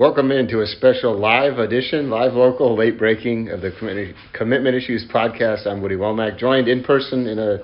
Welcome 0.00 0.32
into 0.32 0.62
a 0.62 0.66
special 0.66 1.14
live 1.14 1.58
edition, 1.58 2.08
live 2.08 2.32
local, 2.32 2.74
late 2.74 2.96
breaking 2.98 3.50
of 3.50 3.60
the 3.60 3.70
Commitment- 3.70 4.16
Commitment 4.32 4.74
Issues 4.74 5.04
podcast. 5.12 5.66
I'm 5.66 5.82
Woody 5.82 5.94
Womack, 5.96 6.38
joined 6.38 6.68
in 6.68 6.82
person 6.82 7.26
in 7.26 7.38
a 7.38 7.58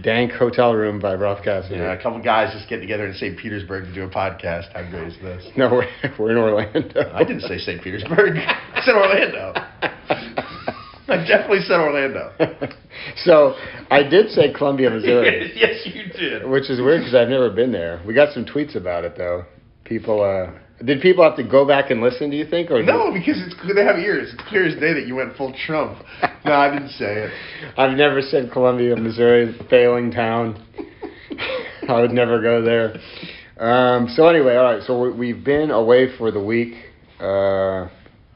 dank 0.00 0.30
hotel 0.30 0.72
room 0.72 1.00
by 1.00 1.14
Ralph 1.14 1.42
Cassidy. 1.42 1.74
Yeah, 1.80 1.94
a 1.94 2.00
couple 2.00 2.22
guys 2.22 2.54
just 2.54 2.68
get 2.68 2.78
together 2.78 3.06
in 3.08 3.14
St. 3.14 3.36
Petersburg 3.36 3.86
to 3.86 3.92
do 3.92 4.04
a 4.04 4.08
podcast. 4.08 4.72
How 4.72 4.88
great 4.88 5.08
is 5.08 5.20
this? 5.20 5.48
No, 5.56 5.68
we're, 5.68 5.88
we're 6.16 6.30
in 6.30 6.38
Orlando. 6.38 7.10
I 7.12 7.24
didn't 7.24 7.42
say 7.42 7.58
St. 7.58 7.82
Petersburg. 7.82 8.36
I 8.36 8.80
said 8.84 8.94
Orlando. 8.94 9.54
I 11.08 11.26
definitely 11.26 11.62
said 11.62 11.80
Orlando. 11.80 12.34
so 13.16 13.56
I 13.90 14.04
did 14.04 14.30
say 14.30 14.52
Columbia, 14.52 14.90
Missouri, 14.90 15.50
yes, 15.56 15.84
you 15.86 16.04
did. 16.12 16.48
which 16.48 16.70
is 16.70 16.80
weird 16.80 17.00
because 17.00 17.16
I've 17.16 17.28
never 17.28 17.50
been 17.50 17.72
there. 17.72 18.00
We 18.06 18.14
got 18.14 18.32
some 18.32 18.44
tweets 18.44 18.76
about 18.76 19.04
it 19.04 19.16
though. 19.16 19.46
People, 19.84 20.22
uh, 20.22 20.56
did 20.84 21.00
people 21.02 21.22
have 21.24 21.36
to 21.36 21.44
go 21.44 21.66
back 21.66 21.90
and 21.90 22.00
listen? 22.00 22.30
Do 22.30 22.36
you 22.36 22.46
think, 22.46 22.70
or 22.70 22.82
No, 22.82 23.12
because 23.12 23.36
it's 23.40 23.54
they 23.74 23.84
have 23.84 23.96
ears. 23.98 24.32
It's 24.32 24.42
clear 24.48 24.66
as 24.66 24.74
day 24.80 24.92
that 24.94 25.06
you 25.06 25.14
went 25.16 25.36
full 25.36 25.54
Trump. 25.66 25.98
No, 26.44 26.52
I 26.52 26.70
didn't 26.70 26.90
say 26.90 27.22
it. 27.22 27.30
I've 27.78 27.96
never 27.96 28.20
said 28.20 28.50
Columbia, 28.52 28.96
Missouri, 28.96 29.56
failing 29.70 30.10
town. 30.10 30.62
I 31.88 32.00
would 32.02 32.10
never 32.10 32.42
go 32.42 32.60
there. 32.60 32.96
Um, 33.58 34.08
so 34.14 34.28
anyway, 34.28 34.56
all 34.56 34.64
right. 34.64 34.82
So 34.82 35.00
we- 35.00 35.12
we've 35.12 35.42
been 35.42 35.70
away 35.70 36.14
for 36.18 36.30
the 36.30 36.40
week. 36.40 36.74
Uh, 37.18 37.88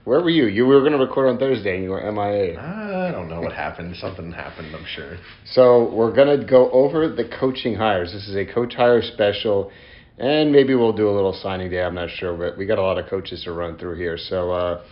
where 0.04 0.22
were 0.22 0.30
you? 0.30 0.46
You 0.46 0.64
were 0.64 0.80
going 0.80 0.92
to 0.92 0.98
record 0.98 1.28
on 1.28 1.36
Thursday, 1.36 1.74
and 1.74 1.84
you 1.84 1.90
were 1.90 2.00
MIA. 2.00 2.58
I 2.58 3.10
don't 3.12 3.28
know 3.28 3.42
what 3.42 3.52
happened. 3.52 3.94
Something 3.96 4.32
happened. 4.32 4.74
I'm 4.74 4.86
sure. 4.86 5.18
So 5.44 5.92
we're 5.94 6.14
going 6.14 6.40
to 6.40 6.46
go 6.46 6.70
over 6.70 7.08
the 7.10 7.28
coaching 7.38 7.74
hires. 7.74 8.12
This 8.14 8.26
is 8.26 8.36
a 8.36 8.46
coach 8.46 8.72
hire 8.74 9.02
special, 9.02 9.70
and 10.18 10.50
maybe 10.50 10.74
we'll 10.74 10.92
do 10.92 11.08
a 11.08 11.14
little 11.14 11.32
signing 11.32 11.70
day. 11.70 11.82
I'm 11.82 11.94
not 11.94 12.10
sure, 12.10 12.36
but 12.36 12.58
we 12.58 12.66
got 12.66 12.78
a 12.78 12.82
lot 12.82 12.98
of 12.98 13.08
coaches 13.08 13.44
to 13.44 13.52
run 13.52 13.78
through 13.78 13.96
here. 13.96 14.18
So 14.18 14.50
uh, 14.50 14.82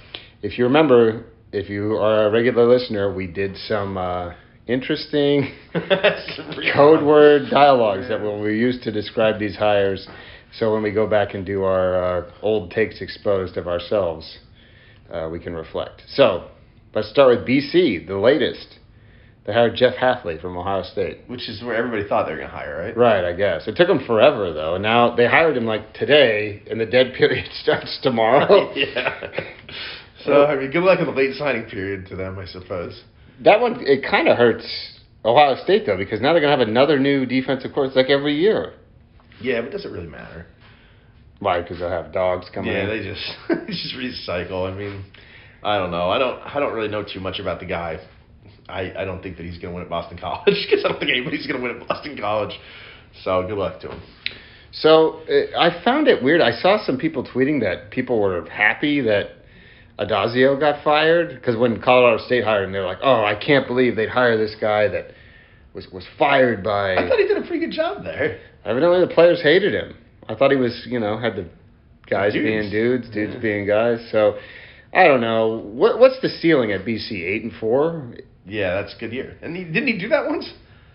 if 0.42 0.58
you 0.58 0.64
remember, 0.64 1.26
if 1.52 1.68
you 1.68 1.96
are 1.96 2.26
a 2.26 2.30
regular 2.30 2.66
listener, 2.66 3.12
we 3.12 3.26
did 3.26 3.56
some 3.56 3.98
uh, 3.98 4.34
interesting 4.66 5.52
code 6.74 7.04
word 7.04 7.50
dialogues 7.50 8.08
that 8.08 8.20
will 8.20 8.44
be 8.44 8.56
used 8.56 8.82
to 8.84 8.92
describe 8.92 9.38
these 9.38 9.56
hires. 9.56 10.06
So 10.58 10.72
when 10.72 10.82
we 10.82 10.92
go 10.92 11.08
back 11.08 11.34
and 11.34 11.44
do 11.44 11.64
our 11.64 12.20
uh, 12.26 12.30
old 12.42 12.70
takes 12.70 13.00
exposed 13.00 13.56
of 13.56 13.66
ourselves, 13.66 14.38
uh, 15.12 15.28
we 15.30 15.40
can 15.40 15.54
reflect. 15.54 16.02
So 16.08 16.48
let's 16.94 17.10
start 17.10 17.36
with 17.36 17.46
BC, 17.46 18.06
the 18.06 18.16
latest. 18.16 18.78
They 19.46 19.52
hired 19.52 19.76
Jeff 19.76 19.94
Hafley 19.94 20.40
from 20.40 20.56
Ohio 20.56 20.82
State. 20.82 21.18
Which 21.28 21.48
is 21.48 21.62
where 21.62 21.76
everybody 21.76 22.08
thought 22.08 22.26
they 22.26 22.32
were 22.32 22.38
gonna 22.38 22.50
hire, 22.50 22.76
right? 22.78 22.96
Right, 22.96 23.24
I 23.24 23.32
guess. 23.32 23.68
It 23.68 23.76
took 23.76 23.86
them 23.86 24.04
forever, 24.04 24.52
though. 24.52 24.74
And 24.74 24.82
now 24.82 25.14
they 25.14 25.26
hired 25.26 25.56
him 25.56 25.66
like 25.66 25.94
today, 25.94 26.62
and 26.68 26.80
the 26.80 26.86
dead 26.86 27.14
period 27.18 27.46
starts 27.62 27.98
tomorrow. 28.02 28.72
yeah. 28.74 29.30
So 30.24 30.44
I 30.44 30.56
mean, 30.56 30.72
good 30.72 30.82
luck 30.82 30.98
in 30.98 31.06
the 31.06 31.12
late 31.12 31.36
signing 31.36 31.66
period 31.70 32.06
to 32.08 32.16
them, 32.16 32.36
I 32.36 32.46
suppose. 32.46 33.00
That 33.44 33.60
one, 33.60 33.76
it 33.86 34.02
kind 34.10 34.26
of 34.26 34.36
hurts 34.36 34.66
Ohio 35.24 35.54
State, 35.62 35.86
though, 35.86 35.96
because 35.96 36.20
now 36.20 36.32
they're 36.32 36.40
going 36.40 36.52
to 36.52 36.58
have 36.58 36.66
another 36.68 36.98
new 36.98 37.26
defensive 37.26 37.72
coach 37.72 37.92
like 37.94 38.10
every 38.10 38.34
year. 38.34 38.72
Yeah, 39.40 39.60
but 39.60 39.68
it 39.68 39.70
doesn't 39.72 39.92
really 39.92 40.08
matter. 40.08 40.46
Why? 41.38 41.60
Because 41.62 41.78
they'll 41.78 41.90
have 41.90 42.12
dogs 42.12 42.46
coming 42.52 42.72
Yeah, 42.72 42.84
in. 42.84 42.88
they 42.88 43.04
just 43.08 43.22
they 43.48 43.66
just 43.72 43.94
recycle. 43.94 44.68
I 44.68 44.76
mean, 44.76 45.04
I 45.62 45.78
don't 45.78 45.92
know. 45.92 46.10
I 46.10 46.18
don't 46.18 46.40
I 46.42 46.58
don't 46.58 46.74
really 46.74 46.88
know 46.88 47.04
too 47.04 47.20
much 47.20 47.38
about 47.38 47.60
the 47.60 47.66
guy. 47.66 48.00
I, 48.68 48.92
I 48.98 49.04
don't 49.04 49.22
think 49.22 49.36
that 49.36 49.44
he's 49.46 49.58
gonna 49.58 49.74
win 49.74 49.82
at 49.82 49.88
Boston 49.90 50.18
College 50.18 50.54
because 50.70 50.84
I 50.84 50.88
don't 50.88 50.98
think 50.98 51.10
anybody's 51.10 51.46
gonna 51.46 51.62
win 51.62 51.80
at 51.80 51.88
Boston 51.88 52.16
College. 52.18 52.58
So 53.22 53.46
good 53.46 53.58
luck 53.58 53.80
to 53.82 53.90
him. 53.92 54.02
So 54.72 55.20
uh, 55.30 55.58
I 55.58 55.82
found 55.84 56.08
it 56.08 56.22
weird. 56.22 56.40
I 56.40 56.52
saw 56.52 56.84
some 56.84 56.98
people 56.98 57.24
tweeting 57.24 57.60
that 57.60 57.90
people 57.90 58.20
were 58.20 58.48
happy 58.50 59.00
that 59.02 59.28
Addazio 59.98 60.58
got 60.60 60.84
fired 60.84 61.30
because 61.30 61.56
when 61.56 61.80
Colorado 61.80 62.22
State 62.26 62.44
hired 62.44 62.64
him, 62.64 62.72
they 62.72 62.78
were 62.80 62.84
like, 62.86 62.98
"Oh, 63.02 63.24
I 63.24 63.34
can't 63.34 63.66
believe 63.66 63.96
they'd 63.96 64.10
hire 64.10 64.36
this 64.36 64.54
guy 64.60 64.88
that 64.88 65.12
was 65.74 65.86
was 65.92 66.04
fired 66.18 66.62
by." 66.62 66.96
I 66.96 67.08
thought 67.08 67.18
he 67.18 67.26
did 67.26 67.38
a 67.38 67.42
pretty 67.46 67.60
good 67.60 67.70
job 67.74 68.04
there. 68.04 68.38
Evidently, 68.64 69.00
the 69.00 69.14
players 69.14 69.40
hated 69.42 69.72
him. 69.72 69.96
I 70.28 70.34
thought 70.34 70.50
he 70.50 70.56
was, 70.56 70.86
you 70.90 70.98
know, 71.00 71.16
had 71.18 71.36
the 71.36 71.48
guys 72.10 72.32
Dudes. 72.34 72.44
being 72.44 72.70
dudes, 72.70 73.08
dudes 73.10 73.34
Yeah. 73.34 73.40
being 73.40 73.66
guys. 73.66 74.06
So 74.12 74.36
I 74.92 75.06
don't 75.06 75.20
know. 75.22 75.58
What 75.64 75.98
what's 75.98 76.20
the 76.20 76.28
ceiling 76.28 76.72
at 76.72 76.84
BC? 76.84 77.12
Eight 77.24 77.42
and 77.44 77.52
four. 77.58 78.12
Yeah, 78.46 78.80
that's 78.80 78.94
a 78.94 78.98
good 78.98 79.12
year. 79.12 79.36
And 79.42 79.56
he, 79.56 79.64
didn't 79.64 79.88
he 79.88 79.98
do 79.98 80.08
that 80.08 80.26
once? 80.26 80.52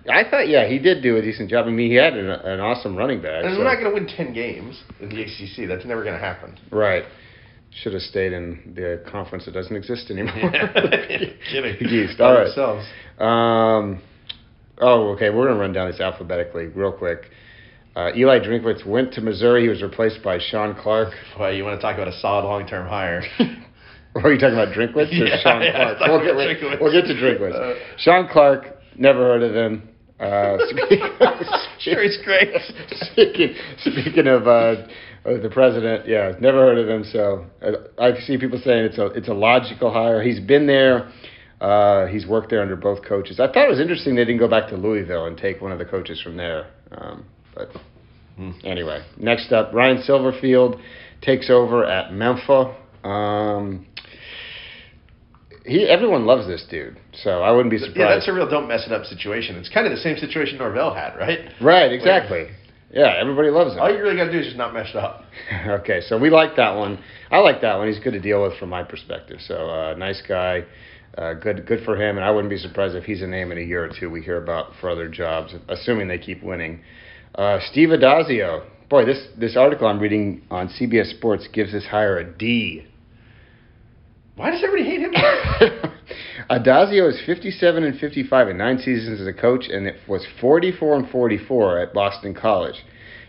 I 0.10 0.24
thought, 0.30 0.48
yeah, 0.48 0.68
he 0.68 0.80
did 0.80 1.04
do 1.04 1.18
a 1.18 1.22
decent 1.22 1.50
job. 1.50 1.68
I 1.68 1.70
mean, 1.70 1.92
he 1.92 1.96
had 1.98 2.14
an, 2.14 2.30
an 2.30 2.60
awesome 2.60 2.96
running 2.96 3.22
back. 3.22 3.44
And 3.44 3.54
so- 3.54 3.60
we're 3.60 3.66
not 3.66 3.76
gonna 3.76 3.94
win 3.94 4.08
ten 4.08 4.34
games 4.34 4.82
in 5.00 5.10
the 5.10 5.22
ACC. 5.22 5.68
That's 5.68 5.86
never 5.86 6.04
gonna 6.04 6.18
happen. 6.18 6.58
Right. 6.72 7.04
Should 7.84 7.94
have 7.94 8.02
stayed 8.02 8.34
in 8.34 8.74
the 8.76 9.02
conference 9.10 9.46
that 9.46 9.54
doesn't 9.54 9.76
exist 9.76 10.10
anymore. 10.12 10.34
Kidding. 10.52 11.78
East. 11.88 12.20
All 12.20 12.34
right. 12.34 12.44
themselves. 12.46 12.86
Um, 13.18 14.02
oh, 14.80 15.12
okay. 15.14 15.30
We're 15.30 15.46
going 15.46 15.54
to 15.56 15.62
run 15.62 15.72
down 15.72 15.90
this 15.90 16.02
alphabetically 16.02 16.66
real 16.66 16.92
quick. 16.92 17.30
Uh, 17.96 18.12
Eli 18.14 18.40
Drinkwitz 18.40 18.86
went 18.86 19.14
to 19.14 19.22
Missouri. 19.22 19.64
He 19.64 19.70
was 19.70 19.82
replaced 19.82 20.22
by 20.22 20.38
Shawn 20.38 20.76
Clark. 20.82 21.14
Boy, 21.38 21.52
you 21.52 21.64
want 21.64 21.80
to 21.80 21.82
talk 21.82 21.96
about 21.96 22.10
a 22.10 22.20
solid 22.20 22.44
long-term 22.44 22.90
hire? 22.90 23.24
Or 24.16 24.24
are 24.26 24.34
you 24.34 24.40
talking 24.40 24.60
about 24.60 24.74
Drinkwitz 24.76 25.10
or 25.12 25.26
Yeah, 25.26 25.40
Shawn 25.42 25.62
Clark? 25.62 25.98
I 26.02 26.10
was 26.12 26.22
We'll 26.26 26.48
get, 26.48 26.62
Drinkwitz. 26.62 26.82
we'll 26.82 26.92
get 26.92 27.08
to 27.08 27.14
Drinkwitz. 27.14 27.56
Uh, 27.56 27.80
Shawn 27.98 28.28
Clark, 28.30 28.66
never 28.98 29.20
heard 29.20 29.44
of 29.44 29.56
him. 29.56 29.88
Uh, 30.20 30.58
Sure, 31.80 32.04
he's 32.04 32.18
great. 32.24 32.50
speaking, 33.12 33.56
speaking 33.80 34.28
of 34.28 34.48
uh, 34.48 34.76
the 35.24 35.50
president, 35.52 36.08
yeah, 36.08 36.34
never 36.42 36.58
heard 36.60 36.78
of 36.78 36.88
him. 36.90 37.04
So 37.12 37.46
uh, 37.64 37.72
I 38.02 38.20
see 38.20 38.38
people 38.38 38.60
saying 38.64 38.86
it's 38.86 38.98
a 39.00 39.06
it's 39.08 39.30
a 39.30 39.34
logical 39.34 39.92
hire. 39.92 40.22
He's 40.22 40.40
been 40.40 40.68
there. 40.68 41.10
Uh, 41.60 42.08
he's 42.08 42.26
worked 42.28 42.50
there 42.50 42.62
under 42.62 42.76
both 42.76 43.04
coaches. 43.06 43.40
I 43.40 43.48
thought 43.48 43.66
it 43.66 43.70
was 43.70 43.80
interesting 43.80 44.16
they 44.16 44.26
didn't 44.26 44.40
go 44.40 44.48
back 44.48 44.68
to 44.70 44.76
Louisville 44.78 45.26
and 45.26 45.38
take 45.38 45.62
one 45.62 45.72
of 45.72 45.80
the 45.80 45.86
coaches 45.86 46.20
from 46.22 46.36
there. 46.38 46.68
Um, 46.92 47.26
but 47.56 47.70
Hmm. 48.36 48.52
anyway, 48.64 49.04
next 49.18 49.52
up, 49.52 49.74
Ryan 49.74 49.98
Silverfield 50.08 50.80
takes 51.22 51.50
over 51.50 51.86
at 51.86 52.14
Memphis. 52.14 52.68
Um, 53.04 53.86
he 55.66 55.88
everyone 55.88 56.26
loves 56.26 56.48
this 56.48 56.66
dude, 56.70 57.00
so 57.14 57.42
I 57.42 57.52
wouldn't 57.52 57.72
be 57.72 57.78
surprised. 57.78 57.98
Yeah, 57.98 58.16
that's 58.16 58.28
a 58.28 58.34
real 58.34 58.50
don't 58.50 58.68
mess 58.68 58.86
it 58.86 58.92
up 58.92 59.06
situation. 59.06 59.56
It's 59.58 59.70
kind 59.70 59.86
of 59.86 59.92
the 59.92 60.00
same 60.02 60.18
situation 60.18 60.58
Norvell 60.58 60.94
had, 60.94 61.16
right? 61.16 61.40
right, 61.62 61.92
exactly. 61.92 62.48
Yeah, 62.94 63.16
everybody 63.18 63.50
loves 63.50 63.74
him. 63.74 63.80
All 63.80 63.90
you 63.90 64.02
really 64.02 64.18
got 64.18 64.26
to 64.26 64.32
do 64.32 64.40
is 64.40 64.48
just 64.48 64.58
not 64.58 64.74
mess 64.74 64.90
it 64.90 64.98
up. 64.98 65.24
okay, 65.68 66.02
so 66.02 66.18
we 66.18 66.30
like 66.30 66.58
that 66.58 66.76
one. 66.76 67.02
I 67.30 67.40
like 67.40 67.62
that 67.62 67.78
one. 67.78 67.88
He's 67.88 68.00
good 68.00 68.14
to 68.14 68.20
deal 68.20 68.42
with 68.44 68.58
from 68.58 68.70
my 68.70 68.84
perspective. 68.84 69.40
So 69.40 69.70
uh, 69.70 69.96
nice 69.96 70.22
guy, 70.28 70.66
uh, 71.18 71.36
good 71.36 71.66
good 71.66 71.86
for 71.86 71.96
him. 71.96 72.18
And 72.18 72.26
I 72.26 72.32
wouldn't 72.32 72.50
be 72.50 72.58
surprised 72.58 72.96
if 72.96 73.06
he's 73.06 73.22
a 73.22 73.28
name 73.28 73.52
in 73.52 73.58
a 73.58 73.62
year 73.62 73.86
or 73.86 73.92
two 73.98 74.10
we 74.10 74.22
hear 74.22 74.42
about 74.42 74.72
for 74.82 74.90
other 74.90 75.08
jobs, 75.08 75.54
assuming 75.70 76.08
they 76.08 76.18
keep 76.18 76.44
winning. 76.44 76.82
Uh, 77.36 77.60
Steve 77.72 77.90
Addazio, 77.90 78.66
boy, 78.90 79.06
this 79.06 79.26
this 79.38 79.56
article 79.56 79.88
I'm 79.88 80.00
reading 80.00 80.42
on 80.52 80.68
CBS 80.68 81.16
Sports 81.16 81.48
gives 81.54 81.72
this 81.72 81.86
hire 81.86 82.18
a 82.18 82.26
D. 82.26 82.88
Why 84.42 84.50
does 84.50 84.64
everybody 84.64 84.90
hate 84.90 85.02
him? 85.02 85.14
Addazio 86.50 87.08
is 87.08 87.22
57 87.28 87.84
and 87.84 88.00
55 88.00 88.50
in 88.50 88.58
nine 88.58 88.80
seasons 88.80 89.22
as 89.22 89.28
a 89.28 89.34
coach, 89.34 89.66
and 89.70 89.86
it 89.86 89.98
was 90.08 90.26
44 90.42 90.96
and 90.96 91.10
44 91.12 91.78
at 91.78 91.94
Boston 91.94 92.34
College. 92.34 92.84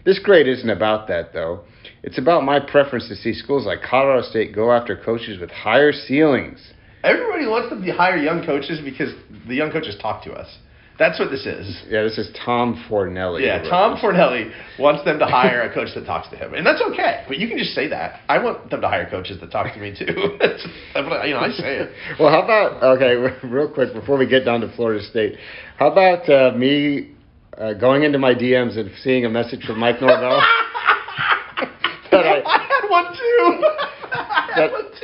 This 0.06 0.18
grade 0.18 0.48
isn't 0.48 0.70
about 0.70 1.08
that, 1.08 1.34
though. 1.34 1.64
It's 2.02 2.16
about 2.16 2.44
my 2.44 2.58
preference 2.60 3.08
to 3.08 3.14
see 3.14 3.34
schools 3.34 3.66
like 3.66 3.82
Colorado 3.82 4.22
State 4.22 4.54
go 4.54 4.72
after 4.72 4.96
coaches 4.96 5.38
with 5.38 5.50
higher 5.50 5.92
ceilings. 5.92 6.72
Everybody 7.04 7.46
wants 7.46 7.68
them 7.68 7.84
to 7.84 7.92
hire 7.92 8.16
young 8.16 8.46
coaches 8.46 8.80
because 8.82 9.12
the 9.46 9.54
young 9.54 9.70
coaches 9.70 9.98
talk 10.00 10.24
to 10.24 10.32
us. 10.32 10.48
That's 11.02 11.18
what 11.18 11.32
this 11.32 11.46
is. 11.46 11.82
Yeah, 11.88 12.04
this 12.04 12.16
is 12.16 12.30
Tom 12.46 12.80
Fornelli. 12.88 13.44
Yeah, 13.44 13.58
Tom 13.68 13.96
Fornelli 13.98 14.52
wants 14.78 15.04
them 15.04 15.18
to 15.18 15.26
hire 15.40 15.62
a 15.62 15.74
coach 15.74 15.88
that 15.96 16.06
talks 16.06 16.28
to 16.28 16.36
him, 16.36 16.54
and 16.54 16.64
that's 16.64 16.80
okay. 16.92 17.24
But 17.26 17.38
you 17.38 17.48
can 17.48 17.58
just 17.58 17.74
say 17.74 17.88
that. 17.88 18.20
I 18.28 18.38
want 18.40 18.70
them 18.70 18.80
to 18.82 18.88
hire 18.88 19.10
coaches 19.10 19.40
that 19.40 19.50
talk 19.50 19.74
to 19.74 19.80
me 19.80 19.90
too. 19.98 20.06
That's, 20.38 20.62
that's 20.94 21.08
what 21.08 21.22
I- 21.22 21.24
you 21.26 21.34
know, 21.34 21.40
I 21.40 21.50
say 21.50 21.78
it. 21.78 21.90
Well, 22.20 22.30
how 22.30 22.42
about 22.44 22.80
okay, 22.98 23.16
real 23.48 23.68
quick 23.68 23.92
before 23.94 24.16
we 24.16 24.28
get 24.28 24.44
down 24.44 24.60
to 24.60 24.72
Florida 24.76 25.02
State, 25.02 25.38
how 25.76 25.90
about 25.90 26.28
uh, 26.30 26.56
me 26.56 27.10
uh, 27.58 27.72
going 27.74 28.04
into 28.04 28.18
my 28.20 28.32
DMs 28.34 28.78
and 28.78 28.88
seeing 29.02 29.24
a 29.24 29.28
message 29.28 29.64
from 29.64 29.80
Mike 29.80 30.00
Norvell? 30.00 30.40
I, 32.12 32.42
I 32.46 32.58
had 32.68 32.88
one 32.88 33.06
too. 33.12 33.64
I 34.12 34.50
had 34.54 34.56
That- 34.56 34.72
one 34.72 34.84
too. 35.00 35.01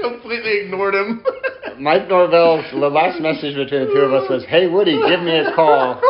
Completely 0.00 0.60
ignored 0.64 0.94
him. 0.94 1.24
Mike 1.78 2.08
Norvell, 2.08 2.62
the 2.72 2.88
last 2.88 3.20
message 3.20 3.54
between 3.54 3.86
the 3.86 3.92
two 3.92 4.00
of 4.00 4.12
us 4.12 4.28
was, 4.28 4.44
"Hey 4.46 4.66
Woody, 4.66 4.98
give 5.08 5.20
me 5.20 5.36
a 5.38 5.52
call." 5.54 6.00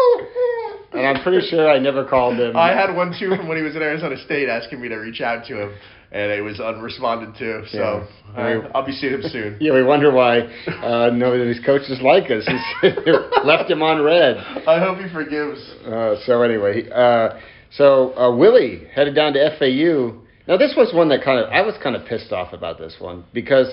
And 0.92 1.06
I'm 1.06 1.22
pretty 1.22 1.46
sure 1.48 1.70
I 1.70 1.78
never 1.78 2.04
called 2.04 2.38
him. 2.40 2.56
I 2.56 2.70
had 2.72 2.94
one 2.94 3.14
too 3.18 3.28
from 3.36 3.46
when 3.48 3.58
he 3.58 3.62
was 3.62 3.76
in 3.76 3.82
Arizona 3.82 4.16
State 4.24 4.48
asking 4.48 4.80
me 4.80 4.88
to 4.88 4.96
reach 4.96 5.20
out 5.20 5.44
to 5.46 5.62
him, 5.62 5.74
and 6.12 6.32
it 6.32 6.40
was 6.42 6.58
unresponded 6.60 7.36
to. 7.38 7.64
So 7.68 8.06
Yeah. 8.34 8.40
I, 8.42 8.52
I'll 8.74 8.86
be 8.86 8.92
seeing 8.92 9.14
him 9.14 9.22
soon. 9.30 9.56
Yeah, 9.60 9.74
we 9.74 9.82
wonder 9.82 10.10
why 10.10 10.40
uh, 10.66 11.10
none 11.12 11.38
of 11.38 11.46
these 11.46 11.60
coaches 11.64 12.00
like 12.02 12.30
us. 12.30 12.46
He's 12.82 12.92
left 13.44 13.70
him 13.70 13.82
on 13.82 14.02
red. 14.02 14.38
I 14.66 14.78
hope 14.80 14.98
he 14.98 15.12
forgives. 15.12 15.60
Uh, 15.86 16.16
so 16.24 16.42
anyway, 16.42 16.88
uh, 16.90 17.38
so 17.70 18.16
uh, 18.16 18.34
Willie 18.34 18.86
headed 18.94 19.14
down 19.14 19.34
to 19.34 19.56
FAU. 19.58 20.24
Now 20.48 20.56
this 20.56 20.74
was 20.76 20.92
one 20.94 21.10
that 21.10 21.22
kind 21.22 21.38
of 21.38 21.50
I 21.52 21.60
was 21.60 21.74
kind 21.82 21.94
of 21.94 22.06
pissed 22.06 22.32
off 22.32 22.52
about 22.52 22.78
this 22.78 22.96
one 22.98 23.24
because 23.32 23.72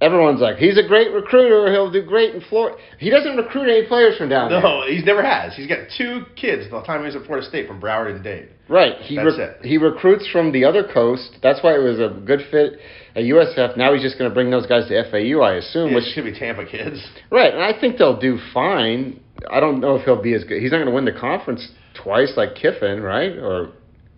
everyone's 0.00 0.40
like, 0.40 0.56
he's 0.56 0.78
a 0.78 0.86
great 0.86 1.12
recruiter. 1.12 1.70
He'll 1.72 1.90
do 1.90 2.02
great 2.02 2.34
in 2.34 2.40
Florida. 2.42 2.76
He 2.98 3.10
doesn't 3.10 3.36
recruit 3.36 3.68
any 3.68 3.86
players 3.86 4.16
from 4.16 4.28
down 4.28 4.50
there. 4.50 4.60
No, 4.60 4.84
he's 4.86 5.04
never 5.04 5.22
has. 5.22 5.54
He's 5.56 5.66
got 5.66 5.88
two 5.96 6.24
kids 6.36 6.70
the 6.70 6.82
time 6.82 7.00
he 7.00 7.06
was 7.06 7.16
at 7.16 7.24
Florida 7.24 7.46
State 7.46 7.66
from 7.66 7.80
Broward 7.80 8.14
and 8.14 8.24
Dade. 8.24 8.48
Right. 8.68 8.96
He 8.98 9.16
That's 9.16 9.38
rec- 9.38 9.56
it. 9.60 9.66
he 9.66 9.78
recruits 9.78 10.28
from 10.30 10.52
the 10.52 10.64
other 10.64 10.84
coast. 10.92 11.38
That's 11.42 11.62
why 11.62 11.74
it 11.74 11.82
was 11.82 11.98
a 11.98 12.20
good 12.24 12.40
fit 12.50 12.80
at 13.14 13.22
USF. 13.24 13.76
Now 13.76 13.92
he's 13.92 14.02
just 14.02 14.18
going 14.18 14.30
to 14.30 14.34
bring 14.34 14.50
those 14.50 14.66
guys 14.66 14.88
to 14.88 15.10
FAU, 15.10 15.40
I 15.42 15.54
assume. 15.54 15.94
Which 15.94 16.04
which 16.04 16.14
should 16.14 16.24
be 16.24 16.38
Tampa 16.38 16.64
kids. 16.66 17.04
right, 17.30 17.52
and 17.52 17.62
I 17.62 17.78
think 17.78 17.98
they'll 17.98 18.18
do 18.18 18.38
fine. 18.52 19.20
I 19.50 19.60
don't 19.60 19.80
know 19.80 19.96
if 19.96 20.04
he'll 20.04 20.22
be 20.22 20.34
as 20.34 20.44
good. 20.44 20.62
He's 20.62 20.70
not 20.70 20.78
going 20.78 20.88
to 20.88 20.94
win 20.94 21.04
the 21.04 21.12
conference 21.12 21.68
twice 21.94 22.34
like 22.36 22.54
Kiffin, 22.54 23.02
right? 23.02 23.32
Or 23.32 23.72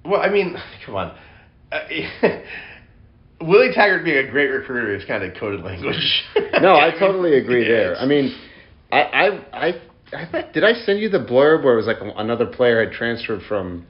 Well, 0.04 0.20
I 0.20 0.28
mean, 0.28 0.56
come 0.86 0.94
on. 0.94 1.16
Uh, 1.72 1.78
Willie 3.40 3.72
Taggart 3.74 4.04
being 4.04 4.16
a 4.26 4.30
great 4.30 4.48
recruiter 4.48 4.94
is 4.94 5.04
kind 5.04 5.22
of 5.22 5.34
coded 5.38 5.62
language. 5.62 6.24
no, 6.60 6.74
I 6.74 6.90
totally 6.98 7.36
agree 7.38 7.64
It 7.64 7.68
there. 7.68 7.96
I 7.96 8.06
mean, 8.06 8.34
I 8.90 9.00
I 9.00 9.26
I, 9.52 9.72
I 10.12 10.30
thought, 10.30 10.52
did 10.52 10.64
I 10.64 10.72
send 10.72 11.00
you 11.00 11.08
the 11.08 11.18
blurb 11.18 11.64
where 11.64 11.74
it 11.74 11.76
was 11.76 11.86
like 11.86 11.98
another 12.16 12.46
player 12.46 12.84
had 12.84 12.92
transferred 12.92 13.42
from 13.48 13.86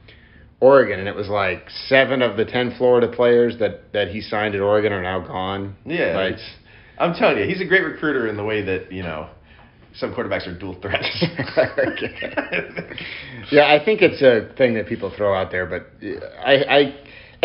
Oregon, 0.60 0.98
and 0.98 1.08
it 1.08 1.14
was 1.14 1.28
like 1.28 1.68
seven 1.86 2.22
of 2.22 2.36
the 2.36 2.44
ten 2.44 2.74
Florida 2.76 3.08
players 3.08 3.58
that 3.58 3.92
that 3.92 4.08
he 4.08 4.20
signed 4.20 4.54
at 4.54 4.60
Oregon 4.60 4.92
are 4.92 5.02
now 5.02 5.20
gone. 5.20 5.76
Yeah, 5.84 6.16
Like, 6.16 6.36
I'm 6.98 7.14
telling 7.14 7.38
you, 7.38 7.44
he's 7.46 7.60
a 7.60 7.66
great 7.66 7.84
recruiter 7.84 8.26
in 8.26 8.36
the 8.36 8.44
way 8.44 8.62
that 8.62 8.90
you 8.90 9.02
know 9.02 9.28
some 9.94 10.12
quarterbacks 10.14 10.46
are 10.46 10.58
dual 10.58 10.78
threats. 10.80 11.24
yeah, 13.50 13.72
I 13.72 13.82
think 13.84 14.02
it's 14.02 14.22
a 14.22 14.54
thing 14.56 14.74
that 14.74 14.86
people 14.86 15.12
throw 15.16 15.34
out 15.34 15.50
there, 15.50 15.66
but 15.66 15.86
I, 16.44 16.54
I 16.64 16.94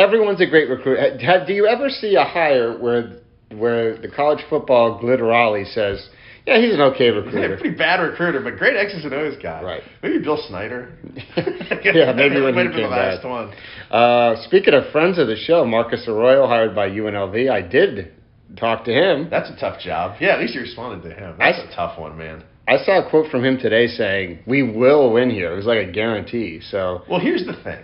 everyone's 0.02 0.42
a 0.42 0.46
great 0.48 0.70
recruit. 0.70 1.22
Have, 1.22 1.48
do 1.48 1.54
you 1.54 1.68
ever 1.68 1.90
see 1.90 2.16
a 2.16 2.24
hire 2.24 2.78
where 2.78 3.18
where 3.56 3.98
the 3.98 4.08
college 4.10 4.40
football 4.50 5.00
glitterati 5.02 5.66
says, 5.74 6.10
"Yeah, 6.48 6.60
he's 6.60 6.74
an 6.74 6.82
okay 6.82 7.08
He's 7.08 7.14
a 7.14 7.22
recruiter." 7.26 7.58
pretty 7.58 7.76
bad 7.76 8.00
recruiter, 8.02 8.40
but 8.42 8.58
great 8.58 8.76
X's 8.78 9.04
and 9.04 9.14
O's 9.14 9.36
guy. 9.42 9.62
Right. 9.62 9.82
Maybe 10.02 10.20
Bill 10.20 10.42
Snyder. 10.48 10.94
Yeah, 11.84 12.14
maybe 12.14 12.40
when 12.42 12.54
he 12.56 12.64
came 12.64 12.84
the 12.84 12.88
last 12.88 13.24
back. 13.24 13.30
one. 13.30 13.54
Uh, 13.90 14.36
speaking 14.44 14.74
of 14.74 14.92
friends 14.92 15.18
of 15.18 15.28
the 15.28 15.36
show, 15.36 15.66
Marcus 15.66 16.06
Arroyo, 16.08 16.46
hired 16.48 16.76
by 16.76 16.90
UNLV, 16.90 17.50
I 17.50 17.62
did 17.62 18.14
talk 18.56 18.86
to 18.86 18.92
him. 18.94 19.28
That's 19.30 19.50
a 19.50 19.56
tough 19.60 19.80
job. 19.82 20.18
Yeah, 20.22 20.36
at 20.36 20.40
least 20.40 20.54
you 20.54 20.62
responded 20.62 21.08
to 21.10 21.16
him. 21.16 21.36
That's 21.40 21.58
a 21.60 21.76
tough 21.76 22.00
one, 22.00 22.18
man. 22.18 22.44
I 22.68 22.78
saw 22.78 23.06
a 23.06 23.10
quote 23.10 23.32
from 23.32 23.44
him 23.44 23.58
today 23.58 23.88
saying, 23.88 24.40
"We 24.46 24.62
will 24.64 25.12
win 25.12 25.30
here." 25.32 25.52
It 25.52 25.56
was 25.56 25.66
like 25.66 25.80
a 25.88 25.92
guarantee. 25.92 26.62
So 26.62 27.02
Well, 27.10 27.20
here's 27.20 27.46
the 27.46 27.54
thing. 27.64 27.82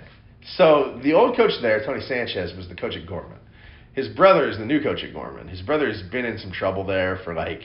So 0.55 0.99
the 1.03 1.13
old 1.13 1.35
coach 1.35 1.51
there, 1.61 1.83
Tony 1.85 2.01
Sanchez, 2.01 2.55
was 2.55 2.67
the 2.67 2.75
coach 2.75 2.95
at 2.95 3.07
Gorman. 3.07 3.39
His 3.93 4.07
brother 4.07 4.49
is 4.49 4.57
the 4.57 4.65
new 4.65 4.81
coach 4.81 5.03
at 5.03 5.13
Gorman. 5.13 5.47
His 5.47 5.61
brother 5.61 5.91
has 5.91 6.01
been 6.03 6.23
in 6.23 6.37
some 6.37 6.51
trouble 6.51 6.85
there 6.85 7.19
for 7.23 7.33
like 7.33 7.61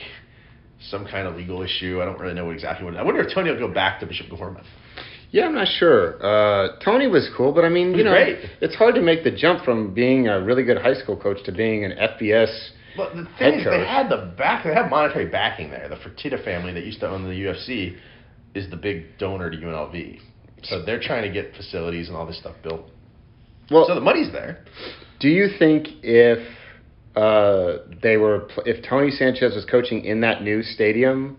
some 0.88 1.06
kind 1.06 1.28
of 1.28 1.36
legal 1.36 1.62
issue. 1.62 2.00
I 2.02 2.06
don't 2.06 2.18
really 2.18 2.34
know 2.34 2.50
exactly 2.50 2.84
what. 2.84 2.96
I 2.96 3.02
wonder 3.02 3.20
if 3.20 3.32
Tony 3.32 3.50
will 3.50 3.58
go 3.58 3.72
back 3.72 4.00
to 4.00 4.06
Bishop 4.06 4.28
Gorman. 4.30 4.64
Yeah, 5.30 5.46
I'm 5.46 5.54
not 5.54 5.68
sure. 5.68 6.16
Uh, 6.24 6.78
Tony 6.84 7.06
was 7.06 7.30
cool, 7.36 7.52
but 7.52 7.64
I 7.64 7.70
mean, 7.70 7.94
you 7.94 8.04
know, 8.04 8.10
great. 8.10 8.38
it's 8.60 8.74
hard 8.74 8.94
to 8.96 9.00
make 9.00 9.24
the 9.24 9.30
jump 9.30 9.64
from 9.64 9.94
being 9.94 10.28
a 10.28 10.42
really 10.42 10.62
good 10.62 10.76
high 10.78 10.94
school 10.94 11.16
coach 11.16 11.38
to 11.44 11.52
being 11.52 11.84
an 11.84 11.92
FBS. 11.92 12.70
But 12.96 13.14
the 13.14 13.26
thing 13.38 13.60
is, 13.60 13.64
coach. 13.64 13.80
they 13.80 13.86
had 13.86 14.10
the 14.10 14.34
back. 14.36 14.64
They 14.64 14.74
have 14.74 14.90
monetary 14.90 15.28
backing 15.28 15.70
there. 15.70 15.88
The 15.88 15.96
Fertitta 15.96 16.44
family 16.44 16.74
that 16.74 16.84
used 16.84 17.00
to 17.00 17.08
own 17.08 17.22
the 17.22 17.30
UFC 17.30 17.96
is 18.54 18.68
the 18.68 18.76
big 18.76 19.16
donor 19.18 19.50
to 19.50 19.56
UNLV. 19.56 20.20
So 20.62 20.82
they're 20.84 21.00
trying 21.00 21.22
to 21.22 21.32
get 21.32 21.54
facilities 21.56 22.08
and 22.08 22.16
all 22.16 22.26
this 22.26 22.38
stuff 22.38 22.54
built. 22.62 22.88
Well, 23.70 23.84
so 23.86 23.94
the 23.94 24.00
money's 24.00 24.32
there. 24.32 24.64
do 25.20 25.28
you 25.28 25.48
think 25.58 25.88
if 26.02 26.38
uh, 27.16 27.78
they 28.02 28.16
were, 28.16 28.48
if 28.64 28.84
Tony 28.88 29.10
Sanchez 29.10 29.54
was 29.54 29.64
coaching 29.64 30.04
in 30.04 30.20
that 30.22 30.42
new 30.42 30.62
stadium, 30.62 31.38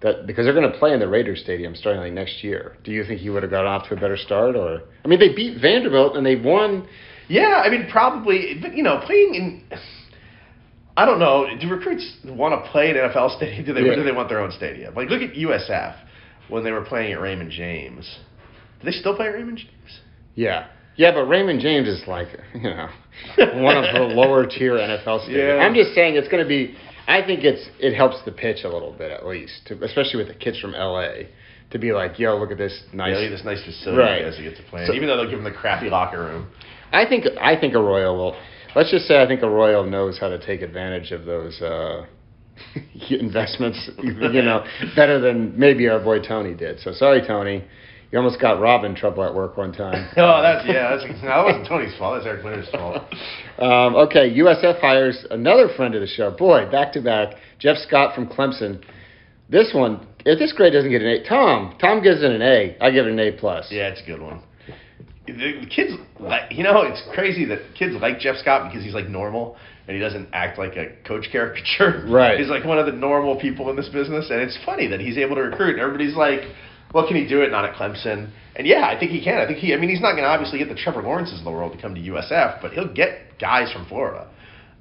that 0.00 0.26
because 0.26 0.44
they're 0.44 0.54
going 0.54 0.70
to 0.70 0.78
play 0.78 0.92
in 0.92 1.00
the 1.00 1.08
Raiders 1.08 1.40
stadium 1.40 1.74
starting 1.74 2.00
like 2.00 2.12
next 2.12 2.44
year, 2.44 2.76
do 2.84 2.92
you 2.92 3.04
think 3.04 3.20
he 3.20 3.30
would 3.30 3.42
have 3.42 3.50
got 3.50 3.66
off 3.66 3.88
to 3.88 3.94
a 3.94 4.00
better 4.00 4.16
start? 4.16 4.54
Or 4.54 4.82
I 5.04 5.08
mean, 5.08 5.18
they 5.18 5.34
beat 5.34 5.60
Vanderbilt 5.60 6.16
and 6.16 6.24
they 6.24 6.36
won. 6.36 6.86
Yeah, 7.28 7.62
I 7.64 7.70
mean 7.70 7.88
probably, 7.90 8.58
but 8.60 8.76
you 8.76 8.82
know, 8.82 9.00
playing 9.06 9.34
in. 9.34 9.78
I 10.96 11.06
don't 11.06 11.18
know. 11.18 11.48
Do 11.60 11.68
recruits 11.68 12.18
want 12.24 12.62
to 12.62 12.70
play 12.70 12.90
in 12.90 12.96
NFL 12.96 13.36
stadium? 13.36 13.64
Do 13.64 13.72
they? 13.72 13.80
Yeah. 13.80 13.92
Or 13.92 13.96
do 13.96 14.04
they 14.04 14.12
want 14.12 14.28
their 14.28 14.40
own 14.40 14.52
stadium? 14.52 14.94
Like, 14.94 15.08
look 15.08 15.22
at 15.22 15.34
USF 15.34 15.96
when 16.48 16.62
they 16.62 16.70
were 16.70 16.84
playing 16.84 17.12
at 17.14 17.20
Raymond 17.20 17.50
James. 17.50 18.18
Do 18.84 18.90
they 18.90 18.96
still 18.96 19.16
play 19.16 19.28
Raymond 19.28 19.58
James? 19.58 20.00
Yeah. 20.34 20.66
Yeah, 20.96 21.12
but 21.12 21.24
Raymond 21.24 21.60
James 21.60 21.88
is 21.88 22.02
like, 22.06 22.28
you 22.54 22.62
know, 22.62 22.88
one 23.62 23.76
of 23.76 23.84
the 23.94 24.00
lower 24.14 24.46
tier 24.46 24.74
NFL 24.74 25.26
stadiums. 25.28 25.56
Yeah. 25.56 25.64
I'm 25.64 25.74
just 25.74 25.94
saying 25.94 26.16
it's 26.16 26.28
going 26.28 26.42
to 26.42 26.48
be. 26.48 26.76
I 27.06 27.24
think 27.24 27.44
it's 27.44 27.68
it 27.80 27.94
helps 27.94 28.16
the 28.24 28.32
pitch 28.32 28.64
a 28.64 28.68
little 28.68 28.92
bit 28.92 29.10
at 29.10 29.26
least, 29.26 29.66
to, 29.66 29.82
especially 29.84 30.18
with 30.24 30.28
the 30.28 30.34
kids 30.34 30.58
from 30.60 30.72
LA, 30.72 31.24
to 31.70 31.78
be 31.78 31.92
like, 31.92 32.18
yo, 32.18 32.36
look 32.36 32.50
at 32.50 32.58
this 32.58 32.82
nice. 32.92 33.16
Yeah, 33.18 33.28
this 33.30 33.44
nice 33.44 33.62
facility 33.64 34.00
Right. 34.00 34.20
you 34.20 34.30
guys 34.30 34.40
get 34.40 34.56
to 34.56 34.70
play. 34.70 34.86
So- 34.86 34.94
Even 34.94 35.08
though 35.08 35.16
they'll 35.16 35.28
give 35.30 35.42
them 35.42 35.44
the 35.44 35.58
crappy 35.58 35.90
locker 35.90 36.20
room. 36.20 36.48
I 36.92 37.06
think 37.08 37.24
I 37.40 37.58
think 37.58 37.74
Arroyo 37.74 38.14
will. 38.14 38.36
Let's 38.76 38.90
just 38.90 39.06
say 39.06 39.20
I 39.22 39.26
think 39.26 39.42
Arroyo 39.42 39.84
knows 39.84 40.18
how 40.18 40.28
to 40.28 40.38
take 40.44 40.62
advantage 40.62 41.10
of 41.12 41.24
those 41.24 41.60
uh, 41.60 42.06
investments. 43.10 43.90
You 44.02 44.42
know, 44.42 44.64
better 44.96 45.18
than 45.20 45.58
maybe 45.58 45.88
our 45.88 46.00
boy 46.00 46.20
Tony 46.20 46.54
did. 46.54 46.80
So 46.80 46.92
sorry, 46.92 47.20
Tony. 47.26 47.64
You 48.14 48.20
almost 48.20 48.40
got 48.40 48.60
Rob 48.60 48.84
in 48.84 48.94
trouble 48.94 49.24
at 49.24 49.34
work 49.34 49.56
one 49.56 49.72
time. 49.72 50.08
Oh, 50.16 50.40
that's 50.40 50.64
yeah. 50.68 50.94
That's 50.94 51.20
no, 51.20 51.28
that 51.28 51.44
wasn't 51.44 51.66
Tony's 51.66 51.98
fault. 51.98 52.14
That's 52.14 52.26
Eric 52.28 52.44
Winter's 52.44 52.70
fault. 52.70 53.02
Um, 53.58 53.96
okay, 54.06 54.30
USF 54.38 54.80
hires 54.80 55.26
another 55.32 55.68
friend 55.76 55.96
of 55.96 56.00
the 56.00 56.06
show. 56.06 56.30
Boy, 56.30 56.70
back 56.70 56.92
to 56.92 57.02
back. 57.02 57.34
Jeff 57.58 57.76
Scott 57.78 58.14
from 58.14 58.28
Clemson. 58.28 58.84
This 59.48 59.72
one, 59.74 60.06
if 60.24 60.38
this 60.38 60.52
grade 60.52 60.74
doesn't 60.74 60.92
get 60.92 61.02
an 61.02 61.08
A, 61.08 61.28
Tom, 61.28 61.76
Tom 61.80 62.04
gives 62.04 62.22
it 62.22 62.30
an 62.30 62.40
A. 62.40 62.76
I 62.80 62.92
give 62.92 63.06
it 63.06 63.12
an 63.12 63.18
A 63.18 63.32
plus. 63.32 63.66
Yeah, 63.72 63.88
it's 63.88 64.00
a 64.00 64.06
good 64.06 64.20
one. 64.20 64.42
The, 65.26 65.66
kids, 65.74 65.94
like, 66.20 66.52
you 66.52 66.62
know, 66.62 66.82
it's 66.82 67.02
crazy 67.14 67.44
that 67.46 67.62
kids 67.76 67.94
like 68.00 68.20
Jeff 68.20 68.36
Scott 68.36 68.70
because 68.70 68.84
he's 68.84 68.94
like 68.94 69.08
normal 69.08 69.56
and 69.88 69.96
he 69.96 70.00
doesn't 70.00 70.28
act 70.32 70.56
like 70.56 70.76
a 70.76 70.94
coach 71.04 71.26
caricature. 71.32 72.06
Right. 72.08 72.38
He's 72.38 72.48
like 72.48 72.64
one 72.64 72.78
of 72.78 72.86
the 72.86 72.92
normal 72.92 73.40
people 73.40 73.70
in 73.70 73.76
this 73.76 73.88
business, 73.88 74.30
and 74.30 74.40
it's 74.40 74.56
funny 74.64 74.86
that 74.86 75.00
he's 75.00 75.18
able 75.18 75.34
to 75.34 75.42
recruit. 75.42 75.70
And 75.72 75.80
everybody's 75.80 76.14
like, 76.14 76.42
"Well, 76.94 77.06
can 77.06 77.16
he 77.16 77.26
do 77.26 77.42
it 77.42 77.50
not 77.50 77.64
at 77.66 77.74
Clemson?" 77.74 78.30
And 78.56 78.66
yeah, 78.66 78.86
I 78.86 78.98
think 78.98 79.10
he 79.10 79.22
can. 79.22 79.38
I 79.38 79.46
think 79.46 79.58
he. 79.58 79.74
I 79.74 79.76
mean, 79.76 79.90
he's 79.90 80.00
not 80.00 80.12
going 80.12 80.22
to 80.22 80.30
obviously 80.30 80.58
get 80.58 80.68
the 80.68 80.74
Trevor 80.76 81.02
Lawrences 81.02 81.40
of 81.40 81.44
the 81.44 81.50
world 81.50 81.72
to 81.72 81.78
come 81.82 81.94
to 81.94 82.00
USF, 82.00 82.62
but 82.62 82.72
he'll 82.72 82.92
get 82.92 83.38
guys 83.38 83.72
from 83.72 83.84
Florida. 83.86 84.28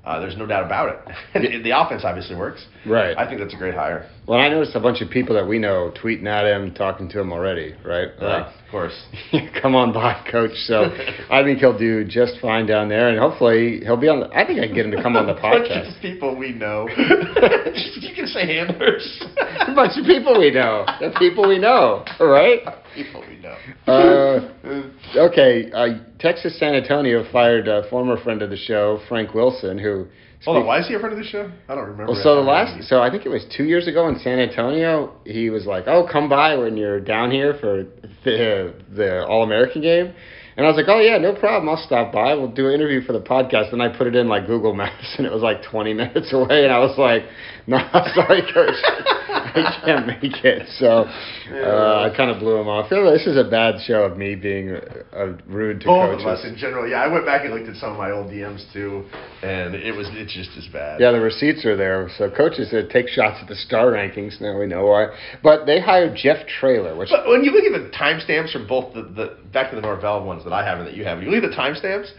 Uh, 0.05 0.19
there's 0.19 0.35
no 0.35 0.45
doubt 0.45 0.65
about 0.65 0.89
it. 0.89 1.15
And 1.33 1.63
the 1.65 1.71
offense 1.71 2.03
obviously 2.03 2.35
works. 2.35 2.65
Right. 2.85 3.17
I 3.17 3.25
think 3.27 3.39
that's 3.39 3.53
a 3.53 3.57
great 3.57 3.73
hire. 3.73 4.09
Well, 4.27 4.39
I 4.39 4.49
noticed 4.49 4.75
a 4.75 4.79
bunch 4.79 5.01
of 5.01 5.09
people 5.09 5.35
that 5.35 5.47
we 5.47 5.59
know 5.59 5.93
tweeting 6.01 6.27
at 6.27 6.45
him, 6.45 6.73
talking 6.73 7.09
to 7.09 7.19
him 7.19 7.31
already, 7.31 7.73
right? 7.85 8.09
Like, 8.21 8.47
of 8.47 8.53
course. 8.71 9.01
come 9.61 9.75
on 9.75 9.93
by, 9.93 10.25
coach. 10.29 10.51
So 10.67 10.85
I 11.31 11.43
think 11.43 11.59
he'll 11.59 11.77
do 11.77 12.03
just 12.05 12.33
fine 12.41 12.65
down 12.65 12.89
there, 12.89 13.09
and 13.09 13.17
hopefully 13.19 13.79
he'll 13.83 13.97
be 13.97 14.07
on. 14.09 14.21
The, 14.21 14.27
I 14.35 14.45
think 14.45 14.59
I 14.59 14.67
can 14.67 14.75
get 14.75 14.85
him 14.85 14.91
to 14.91 15.01
come 15.01 15.15
on 15.15 15.25
the 15.25 15.35
A 15.37 15.41
bunch 15.41 15.67
podcast. 15.69 15.95
of 15.95 16.01
people 16.01 16.37
we 16.37 16.51
know. 16.51 16.87
you 16.89 18.13
can 18.15 18.27
say 18.27 18.45
handlers. 18.45 19.23
a 19.67 19.73
bunch 19.73 19.97
of 19.97 20.05
people 20.05 20.37
we 20.39 20.51
know. 20.51 20.85
The 20.99 21.13
people 21.17 21.47
we 21.47 21.59
know, 21.59 22.05
all 22.19 22.27
right? 22.27 22.59
people 22.95 23.23
we 23.27 23.37
know. 23.39 23.57
Uh, 23.87 24.89
okay, 25.17 25.71
uh, 25.71 25.99
Texas 26.23 26.57
San 26.57 26.73
Antonio 26.73 27.29
fired 27.33 27.67
a 27.67 27.83
former 27.89 28.15
friend 28.23 28.41
of 28.41 28.49
the 28.49 28.55
show, 28.55 29.01
Frank 29.09 29.33
Wilson, 29.33 29.77
who. 29.77 30.07
Hold 30.45 30.57
on, 30.57 30.65
why 30.65 30.79
is 30.79 30.87
he 30.87 30.93
a 30.93 30.99
friend 30.99 31.11
of 31.11 31.21
the 31.21 31.29
show? 31.29 31.51
I 31.67 31.75
don't 31.75 31.83
remember. 31.83 32.13
Well, 32.13 32.21
so 32.23 32.35
the 32.35 32.41
last, 32.41 32.87
so 32.87 33.01
I 33.01 33.09
think 33.09 33.25
it 33.25 33.29
was 33.29 33.45
two 33.55 33.65
years 33.65 33.87
ago 33.89 34.07
in 34.07 34.17
San 34.19 34.39
Antonio, 34.39 35.13
he 35.25 35.49
was 35.49 35.65
like, 35.65 35.83
"Oh, 35.87 36.07
come 36.09 36.29
by 36.29 36.55
when 36.55 36.77
you're 36.77 37.01
down 37.01 37.29
here 37.29 37.55
for 37.59 37.83
the 38.23 38.73
the 38.95 39.25
All 39.25 39.43
American 39.43 39.81
game," 39.81 40.13
and 40.57 40.65
I 40.65 40.69
was 40.69 40.77
like, 40.77 40.87
"Oh 40.87 40.99
yeah, 40.99 41.17
no 41.17 41.33
problem, 41.33 41.69
I'll 41.69 41.83
stop 41.85 42.11
by. 42.11 42.33
We'll 42.33 42.51
do 42.51 42.67
an 42.67 42.73
interview 42.73 43.01
for 43.01 43.13
the 43.13 43.21
podcast." 43.21 43.73
And 43.73 43.81
I 43.81 43.89
put 43.95 44.07
it 44.07 44.15
in 44.15 44.27
like 44.27 44.47
Google 44.47 44.73
Maps, 44.73 45.15
and 45.17 45.25
it 45.27 45.31
was 45.31 45.41
like 45.41 45.63
20 45.63 45.93
minutes 45.93 46.33
away, 46.33 46.63
and 46.63 46.73
I 46.73 46.79
was 46.79 46.97
like, 46.97 47.23
"No, 47.67 47.77
sorry, 48.15 48.41
coach, 48.53 48.75
I 48.83 49.81
can't 49.85 50.07
make 50.07 50.43
it." 50.43 50.67
So 50.77 51.05
uh, 51.07 52.09
I 52.09 52.13
kind 52.15 52.29
of 52.31 52.39
blew 52.39 52.57
him 52.57 52.67
off. 52.67 52.89
This 52.89 53.27
is 53.27 53.37
a 53.37 53.49
bad 53.49 53.75
show 53.85 54.03
of 54.03 54.17
me 54.17 54.35
being 54.35 54.75
uh, 55.13 55.37
rude 55.47 55.81
to 55.81 55.85
Both 55.87 56.11
coaches. 56.11 56.25
of 56.25 56.27
us 56.27 56.45
in 56.45 56.55
general. 56.57 56.87
Yeah, 56.87 56.97
I 57.03 57.07
went 57.07 57.25
back 57.25 57.45
and 57.45 57.53
looked 57.53 57.69
at 57.69 57.75
some 57.77 57.91
of 57.91 57.97
my 57.97 58.11
old 58.11 58.27
DMs 58.27 58.65
too, 58.73 59.05
and 59.41 59.75
it 59.75 59.95
was 59.95 60.07
it's 60.13 60.33
just 60.33 60.51
as 60.57 60.67
bad. 60.71 60.99
Yeah, 60.99 61.11
the 61.11 61.21
receipts 61.21 61.65
are 61.65 61.75
there. 61.77 62.09
So 62.17 62.29
coaches 62.29 62.69
that 62.71 62.89
take 62.89 63.07
shots 63.07 63.39
at 63.41 63.47
the 63.47 63.55
star 63.55 63.91
rankings. 63.91 64.39
Now 64.41 64.57
we 64.59 64.67
know 64.67 64.85
why. 64.87 65.07
But 65.41 65.65
they 65.65 65.79
hired 65.79 66.15
Jeff 66.15 66.45
Traylor, 66.47 66.95
which 66.95 67.09
But 67.09 67.27
when 67.27 67.43
you 67.43 67.51
look 67.51 67.63
at 67.63 67.71
the 67.71 67.95
timestamps 67.95 68.51
from 68.51 68.67
both 68.67 68.93
the, 68.93 69.03
the 69.03 69.37
back 69.51 69.69
to 69.69 69.75
the 69.75 69.81
Norvell 69.81 70.23
ones 70.25 70.42
that 70.43 70.53
I 70.53 70.65
have 70.65 70.79
and 70.79 70.87
that 70.87 70.95
you 70.95 71.03
have, 71.05 71.17
when 71.17 71.27
you 71.27 71.31
look 71.33 71.43
at 71.43 71.49
the 71.49 71.55
timestamps, 71.55 72.09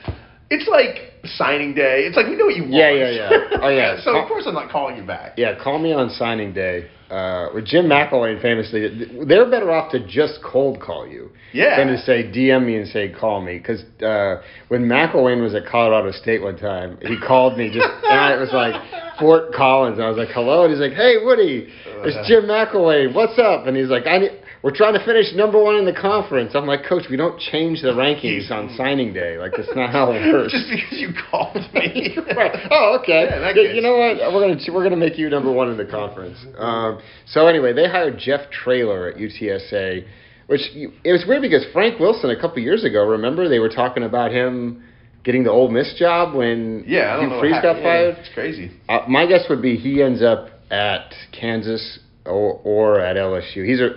It's 0.51 0.69
like 0.69 1.13
signing 1.37 1.75
day. 1.75 2.05
It's 2.07 2.17
like 2.17 2.27
we 2.27 2.37
know 2.37 2.45
what 2.47 2.55
you 2.57 2.63
want. 2.65 2.75
Yeah, 2.75 2.91
yeah, 2.91 3.11
yeah. 3.11 3.59
Oh, 3.63 3.69
yeah. 3.71 3.97
so 4.05 4.15
of 4.17 4.29
course 4.29 4.45
I'm 4.47 4.55
not 4.55 4.71
calling 4.71 4.97
you 4.97 5.03
back. 5.03 5.35
Yeah, 5.39 5.57
call 5.63 5.79
me 5.79 5.93
on 5.93 6.11
signing 6.11 6.53
day. 6.53 6.89
Uh, 7.11 7.49
with 7.55 7.65
Jim 7.67 7.87
McElwain 7.87 8.41
famously, 8.43 8.81
they're 9.27 9.49
better 9.49 9.71
off 9.71 9.91
to 9.93 10.05
just 10.07 10.41
cold 10.43 10.81
call 10.81 11.07
you 11.07 11.31
Yeah. 11.53 11.77
than 11.79 11.89
to 11.89 11.99
say 11.99 12.25
DM 12.25 12.67
me 12.67 12.77
and 12.77 12.89
say 12.89 13.09
call 13.13 13.41
me. 13.41 13.59
Because 13.59 13.83
uh, 14.03 14.43
when 14.69 14.85
McElwain 14.87 15.41
was 15.43 15.55
at 15.55 15.65
Colorado 15.67 16.11
State 16.13 16.43
one 16.43 16.57
time, 16.59 16.99
he 17.03 17.17
called 17.19 17.57
me 17.57 17.69
just, 17.73 17.87
and 18.11 18.19
I, 18.21 18.35
it 18.37 18.41
was 18.41 18.53
like 18.53 18.75
Fort 19.21 19.53
Collins. 19.55 19.97
And 19.99 20.05
I 20.05 20.09
was 20.09 20.19
like, 20.19 20.29
hello, 20.35 20.65
and 20.65 20.73
he's 20.73 20.81
like, 20.81 20.93
hey 20.93 21.17
Woody, 21.25 21.69
it's 22.05 22.29
Jim 22.29 22.45
McElwain. 22.45 23.15
What's 23.15 23.39
up? 23.39 23.67
And 23.67 23.77
he's 23.77 23.89
like, 23.89 24.07
I 24.07 24.19
need, 24.19 24.33
we're 24.65 24.75
trying 24.75 24.95
to 24.95 25.05
finish 25.05 25.27
number 25.35 25.63
one 25.63 25.77
in 25.77 25.85
the 25.85 25.93
conference. 25.93 26.53
I'm 26.55 26.65
like, 26.67 26.87
Coach, 26.89 27.05
we 27.11 27.19
don't 27.19 27.39
change 27.39 27.83
the 27.83 27.89
rankings 27.93 28.51
on 28.51 28.75
signing 28.79 29.13
day. 29.13 29.37
Like 29.37 29.53
that's 29.55 29.69
not 29.77 29.91
how 29.91 30.11
it 30.13 30.33
works. 30.33 30.53
Just 30.53 30.71
because 30.71 30.99
you 30.99 31.11
called 31.31 31.57
me. 31.75 32.17
right. 32.37 32.67
Oh, 32.71 32.99
okay. 33.03 33.29
Yeah, 33.29 33.53
You- 33.55 33.75
you 33.77 33.83
know 33.83 33.93
what? 33.99 34.33
We're 34.33 34.41
gonna 34.49 34.59
we're 34.73 34.83
gonna 34.83 34.97
make 34.97 35.19
you 35.19 35.29
number 35.29 35.53
one 35.53 35.71
in 35.71 35.77
the 35.77 35.85
conference. 35.85 36.39
Um, 36.57 36.99
so 37.27 37.47
anyway, 37.47 37.75
they 37.75 37.87
hired 37.89 38.17
Jeff 38.19 38.51
Traylor 38.51 39.09
at 39.09 39.17
UTSA, 39.17 40.07
which 40.47 40.63
you, 40.73 40.93
it 41.05 41.13
was 41.13 41.25
weird 41.29 41.43
because 41.43 41.65
Frank 41.75 42.01
Wilson 42.01 42.31
a 42.31 42.41
couple 42.41 42.61
years 42.61 42.85
ago. 42.85 43.05
Remember 43.07 43.49
they 43.51 43.59
were 43.59 43.69
talking 43.69 44.03
about 44.03 44.33
him 44.33 44.83
getting 45.25 45.45
the 45.45 45.51
Ole 45.51 45.69
Miss 45.71 45.93
job 45.99 46.35
when 46.35 46.85
Yeah, 46.87 47.15
I 47.15 47.21
don't 47.21 47.31
Hugh 47.33 47.41
Freeze 47.41 47.53
got 47.53 47.65
happened. 47.65 47.83
Yeah, 47.85 47.91
fired. 47.91 48.17
It's 48.19 48.35
crazy. 48.35 48.71
Uh, 48.89 49.01
my 49.09 49.27
guess 49.27 49.45
would 49.51 49.61
be 49.61 49.77
he 49.77 50.03
ends 50.03 50.23
up 50.23 50.49
at 50.71 51.13
Kansas 51.39 51.99
or, 52.25 52.61
or 52.65 53.01
at 53.01 53.17
LSU. 53.17 53.67
He's 53.67 53.81
a 53.81 53.91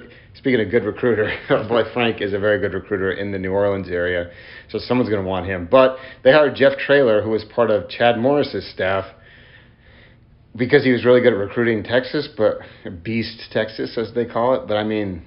speaking 0.48 0.66
of 0.66 0.72
good 0.72 0.86
recruiter. 0.86 1.30
boy, 1.68 1.84
Frank 1.94 2.22
is 2.22 2.34
a 2.34 2.40
very 2.40 2.58
good 2.58 2.74
recruiter 2.74 3.12
in 3.12 3.34
the 3.34 3.38
New 3.38 3.52
Orleans 3.52 3.90
area, 3.90 4.32
so 4.70 4.80
someone's 4.80 5.10
going 5.10 5.22
to 5.22 5.28
want 5.28 5.46
him. 5.46 5.68
But 5.70 5.98
they 6.24 6.32
hired 6.32 6.56
Jeff 6.56 6.78
Traylor, 6.78 7.22
who 7.22 7.32
was 7.32 7.44
part 7.54 7.70
of 7.70 7.90
Chad 7.90 8.18
Morris's 8.18 8.66
staff, 8.72 9.04
because 10.56 10.86
he 10.86 10.92
was 10.94 11.04
really 11.04 11.20
good 11.20 11.34
at 11.34 11.38
recruiting 11.40 11.84
Texas, 11.84 12.30
but 12.38 12.60
Beast 13.04 13.42
Texas 13.52 13.98
as 13.98 14.14
they 14.16 14.24
call 14.26 14.54
it. 14.54 14.70
But 14.70 14.78
I 14.78 14.86
mean, 14.86 15.22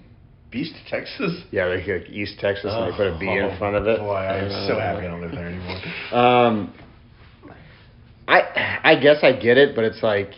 Beast, 0.50 0.73
Texas. 0.89 1.43
yeah, 1.50 1.69
they 1.69 1.85
like 1.99 2.09
East 2.09 2.39
Texas 2.41 2.73
and 2.75 2.91
they 2.91 2.97
put 2.97 3.07
a 3.15 3.19
B 3.21 3.27
in 3.29 3.45
Oh, 3.45 3.59
front 3.59 3.77
of 3.77 3.87
it. 3.87 3.99
Boy, 3.99 4.15
I'm 4.17 4.50
Uh, 4.50 4.67
so 4.69 4.79
happy 4.81 5.05
I 5.07 5.11
don't 5.11 5.21
live 5.21 5.33
there 5.33 5.47
anymore. 5.49 5.79
um, 6.19 6.73
I 8.27 8.81
I 8.85 8.95
guess 8.99 9.19
I 9.23 9.33
get 9.39 9.59
it, 9.59 9.77
but 9.77 9.85
it's 9.85 10.03
like 10.03 10.31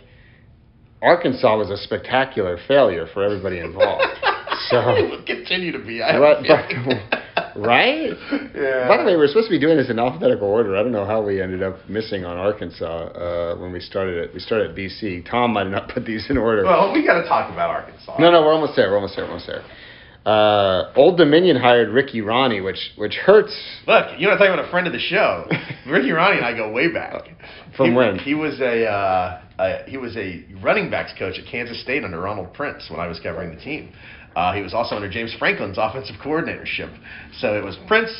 Arkansas 1.00 1.56
was 1.56 1.70
a 1.70 1.76
spectacular 1.76 2.58
failure 2.66 3.06
for 3.14 3.22
everybody 3.22 3.60
involved. 3.60 4.02
so 4.70 4.78
it 4.96 5.10
will 5.10 5.24
continue 5.24 5.72
to 5.72 5.78
be. 5.78 6.02
I 6.02 6.18
Right, 6.18 6.42
right? 7.56 8.10
Yeah. 8.54 8.88
By 8.88 8.98
the 8.98 9.04
way, 9.04 9.16
we're 9.16 9.28
supposed 9.28 9.48
to 9.48 9.50
be 9.54 9.58
doing 9.60 9.76
this 9.76 9.90
in 9.90 9.98
alphabetical 9.98 10.48
order. 10.48 10.76
I 10.76 10.82
don't 10.82 10.92
know 10.92 11.06
how 11.06 11.22
we 11.22 11.40
ended 11.40 11.62
up 11.62 11.88
missing 11.88 12.24
on 12.24 12.36
Arkansas 12.36 12.84
uh, 12.86 13.56
when 13.56 13.72
we 13.72 13.80
started 13.80 14.16
it. 14.18 14.34
We 14.34 14.40
started 14.40 14.70
at 14.70 14.76
BC. 14.76 15.28
Tom 15.30 15.52
might 15.52 15.68
not 15.68 15.88
put 15.88 16.04
these 16.04 16.26
in 16.30 16.38
order. 16.38 16.64
Well, 16.64 16.92
we 16.92 17.04
got 17.04 17.20
to 17.22 17.28
talk 17.28 17.52
about 17.52 17.70
Arkansas. 17.70 18.16
No, 18.18 18.30
no, 18.30 18.42
we're 18.42 18.52
almost 18.52 18.76
there. 18.76 18.90
We're 18.90 18.96
almost 18.96 19.16
there. 19.16 19.24
We're 19.24 19.32
almost 19.32 19.46
there. 19.46 19.64
Uh, 20.24 20.92
Old 20.94 21.16
Dominion 21.16 21.56
hired 21.56 21.88
Ricky 21.88 22.20
Rahne, 22.20 22.62
which 22.62 22.92
which 22.96 23.14
hurts. 23.14 23.58
Look, 23.88 24.20
you 24.20 24.28
know, 24.28 24.34
I 24.34 24.36
talking 24.38 24.52
about 24.52 24.66
a 24.66 24.70
friend 24.70 24.86
of 24.86 24.92
the 24.92 25.00
show, 25.00 25.48
Ricky 25.86 26.10
Rahne 26.10 26.36
and 26.36 26.46
I 26.46 26.54
go 26.56 26.70
way 26.70 26.92
back. 26.92 27.24
From 27.76 27.90
He- 27.90 27.96
when? 27.96 28.18
He 28.18 28.34
was 28.34 28.60
a 28.60 28.86
uh, 28.86 29.40
uh, 29.58 29.82
he 29.86 29.96
was 29.96 30.16
a 30.16 30.44
running 30.62 30.90
backs 30.90 31.12
coach 31.18 31.38
at 31.40 31.46
Kansas 31.50 31.80
State 31.82 32.04
under 32.04 32.20
Ronald 32.20 32.54
Prince 32.54 32.88
when 32.88 33.00
I 33.00 33.08
was 33.08 33.18
covering 33.18 33.50
the 33.54 33.60
team. 33.60 33.92
Uh, 34.34 34.52
he 34.54 34.62
was 34.62 34.74
also 34.74 34.96
under 34.96 35.10
James 35.10 35.34
Franklin's 35.38 35.78
offensive 35.78 36.16
coordinatorship. 36.22 36.92
So 37.38 37.56
it 37.56 37.64
was 37.64 37.76
Prince, 37.86 38.10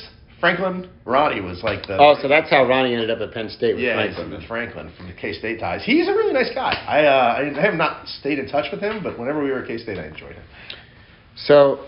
Franklin, 0.41 0.91
Rahne 1.07 1.43
was 1.45 1.63
like 1.63 1.87
the 1.87 1.97
Oh, 1.99 2.17
so 2.21 2.27
that's 2.27 2.51
how 2.51 2.65
Rahne 2.65 2.93
ended 2.93 3.11
up 3.11 3.21
at 3.21 3.33
Penn 3.33 3.49
State 3.49 3.77
with 3.77 3.85
yeah, 3.85 3.95
Franklin. 3.95 4.41
he's 4.41 4.49
Franklin 4.49 4.93
from 4.97 5.07
the 5.07 5.15
K 5.15 5.33
State 5.33 5.61
ties. 5.61 5.85
He's 5.85 6.09
a 6.09 6.13
really 6.13 6.33
nice 6.33 6.51
guy. 6.53 6.73
I 6.73 7.05
uh, 7.05 7.53
I 7.57 7.63
have 7.63 7.75
not 7.75 8.09
stayed 8.09 8.39
in 8.41 8.49
touch 8.49 8.67
with 8.73 8.81
him, 8.81 9.03
but 9.03 9.19
whenever 9.19 9.43
we 9.43 9.51
were 9.51 9.63
at 9.63 9.69
K 9.69 9.79
State, 9.79 9.99
I 9.99 10.07
enjoyed 10.07 10.35
him. 10.35 10.43
So, 11.37 11.87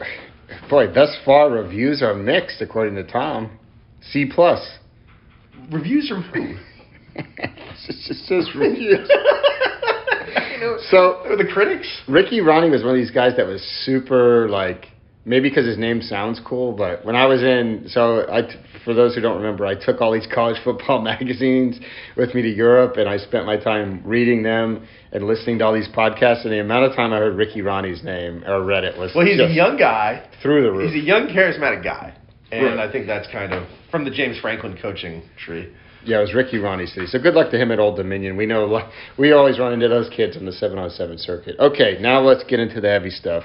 boy, 0.70 0.92
thus 0.92 1.16
far 1.24 1.50
reviews 1.50 2.00
are 2.00 2.14
mixed 2.14 2.62
according 2.62 2.94
to 2.94 3.04
Tom. 3.04 3.58
C 4.12 4.30
plus. 4.32 4.78
Reviews 5.72 6.08
from 6.08 6.22
who? 6.22 6.56
it 7.16 7.50
just 8.06 8.26
says 8.26 8.48
reviews. 8.54 9.08
You 10.64 10.78
So- 10.90 11.18
the 11.36 11.44
critics. 11.44 11.86
Ricky 12.08 12.40
Rahne 12.40 12.70
was 12.70 12.82
one 12.82 12.90
of 12.92 12.96
these 12.96 13.10
guys 13.10 13.36
that 13.36 13.46
was 13.46 13.60
super 13.62 14.48
like 14.48 14.88
maybe 15.26 15.48
because 15.48 15.64
his 15.66 15.78
name 15.78 16.02
sounds 16.02 16.38
cool, 16.40 16.72
but 16.72 17.02
when 17.04 17.16
I 17.16 17.24
was 17.26 17.42
in 17.42 17.84
so 17.88 18.26
I 18.30 18.42
t- 18.42 18.56
for 18.84 18.92
those 18.94 19.14
who 19.14 19.20
don't 19.22 19.36
remember, 19.36 19.64
I 19.66 19.74
took 19.74 20.00
all 20.02 20.12
these 20.12 20.26
college 20.26 20.58
football 20.64 21.00
magazines 21.02 21.80
with 22.16 22.34
me 22.34 22.42
to 22.42 22.48
Europe 22.48 22.96
and 22.96 23.08
I 23.08 23.16
spent 23.18 23.44
my 23.46 23.56
time 23.56 24.00
reading 24.04 24.42
them 24.42 24.82
and 25.12 25.26
listening 25.26 25.58
to 25.60 25.64
all 25.66 25.72
these 25.72 25.88
podcasts 25.88 26.44
and 26.44 26.52
the 26.52 26.60
amount 26.60 26.84
of 26.86 26.94
time 26.94 27.12
I 27.12 27.18
heard 27.18 27.36
Ricky 27.36 27.60
Rahne's 27.62 28.02
name 28.02 28.42
or 28.46 28.62
read 28.62 28.84
it 28.84 28.98
was 28.98 29.14
Well, 29.14 29.26
he's 29.26 29.40
a 29.40 29.48
young 29.50 29.76
guy. 29.76 30.22
through 30.42 30.62
the 30.62 30.72
roof. 30.72 30.92
He's 30.92 31.02
a 31.02 31.06
young, 31.06 31.28
charismatic 31.28 31.82
guy, 31.84 32.12
and 32.52 32.66
Right. 32.66 32.78
I 32.78 32.88
think 32.92 33.06
that's 33.06 33.26
kind 33.28 33.52
of 33.52 33.62
from 33.90 34.04
the 34.04 34.10
James 34.10 34.38
Franklin 34.38 34.76
coaching 34.80 35.22
tree. 35.38 35.68
Yeah, 36.04 36.18
it 36.18 36.22
was 36.22 36.34
Ricky 36.34 36.58
Rahne 36.58 36.86
City. 36.86 37.06
So 37.06 37.18
good 37.18 37.34
luck 37.34 37.50
to 37.52 37.58
him 37.60 37.70
at 37.70 37.78
Old 37.78 37.96
Dominion. 37.96 38.36
We 38.36 38.46
know 38.46 38.88
we 39.18 39.32
always 39.32 39.58
run 39.58 39.72
into 39.72 39.88
those 39.88 40.08
kids 40.14 40.36
on 40.36 40.44
the 40.44 40.52
seven 40.52 40.78
on 40.78 40.90
seven 40.90 41.18
circuit. 41.18 41.56
Okay, 41.58 41.96
now 42.00 42.20
let's 42.20 42.44
get 42.44 42.60
into 42.60 42.80
the 42.80 42.88
heavy 42.88 43.10
stuff. 43.10 43.44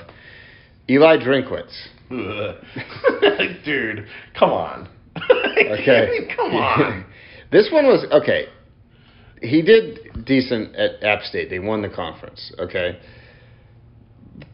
Eli 0.89 1.17
Drinkwitz. 1.17 1.73
Dude, 3.65 4.07
come 4.37 4.51
on. 4.51 4.89
Okay, 5.59 6.27
come 6.35 6.51
on. 6.55 7.05
this 7.51 7.69
one 7.71 7.85
was 7.85 8.05
okay. 8.11 8.45
He 9.41 9.61
did 9.61 10.25
decent 10.25 10.75
at 10.75 11.03
App 11.03 11.21
State. 11.23 11.49
They 11.49 11.59
won 11.59 11.81
the 11.81 11.89
conference. 11.89 12.51
Okay, 12.57 12.97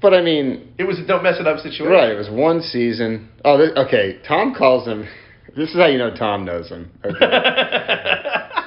but 0.02 0.14
I 0.14 0.22
mean, 0.22 0.74
It 0.78 0.84
was 0.84 1.00
a 1.00 1.06
don't 1.06 1.24
mess 1.24 1.40
it 1.40 1.48
up 1.48 1.60
situation. 1.60 1.88
right? 1.88 2.10
It 2.10 2.18
was 2.18 2.30
one 2.30 2.62
season. 2.62 3.30
Oh, 3.46 3.58
this, 3.58 3.70
okay. 3.78 4.20
Tom 4.28 4.54
calls 4.58 4.88
him. 4.88 5.08
This 5.56 5.70
is 5.70 5.76
how 5.76 5.86
you 5.86 5.98
know 5.98 6.14
Tom 6.14 6.44
knows 6.44 6.68
him. 6.70 6.92
Okay. 7.06 7.95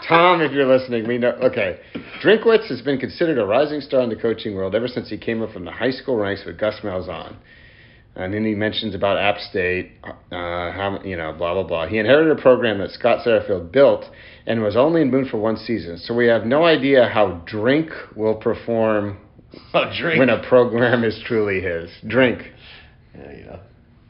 Tom, 0.08 0.40
if 0.40 0.52
you're 0.52 0.66
listening, 0.66 1.06
we 1.06 1.18
know. 1.18 1.32
Okay, 1.32 1.78
Drinkwitz 2.22 2.68
has 2.68 2.80
been 2.80 2.98
considered 2.98 3.38
a 3.38 3.44
rising 3.44 3.80
star 3.82 4.00
in 4.02 4.08
the 4.08 4.16
coaching 4.16 4.54
world 4.54 4.74
ever 4.74 4.88
since 4.88 5.10
he 5.10 5.18
came 5.18 5.42
up 5.42 5.52
from 5.52 5.66
the 5.66 5.70
high 5.70 5.90
school 5.90 6.16
ranks 6.16 6.44
with 6.46 6.58
Gus 6.58 6.76
Malzahn. 6.82 7.36
And 8.16 8.34
then 8.34 8.44
he 8.44 8.54
mentions 8.54 8.94
about 8.94 9.18
App 9.18 9.38
State, 9.38 9.92
uh, 10.02 10.10
how 10.32 11.00
you 11.04 11.16
know, 11.16 11.32
blah 11.32 11.54
blah 11.54 11.62
blah. 11.62 11.86
He 11.86 11.98
inherited 11.98 12.36
a 12.36 12.40
program 12.40 12.78
that 12.78 12.90
Scott 12.90 13.24
Satterfield 13.24 13.70
built 13.70 14.06
and 14.46 14.62
was 14.62 14.76
only 14.76 15.02
in 15.02 15.10
Boone 15.10 15.28
for 15.28 15.36
one 15.36 15.56
season. 15.56 15.98
So 15.98 16.14
we 16.14 16.26
have 16.26 16.44
no 16.44 16.64
idea 16.64 17.06
how 17.06 17.42
Drink 17.46 17.90
will 18.16 18.34
perform 18.34 19.18
oh, 19.74 19.92
drink. 20.00 20.18
when 20.18 20.30
a 20.30 20.42
program 20.48 21.04
is 21.04 21.20
truly 21.26 21.60
his. 21.60 21.90
Drink. 22.06 22.42
yeah, 23.14 23.32
you 23.32 23.44
know. 23.44 23.60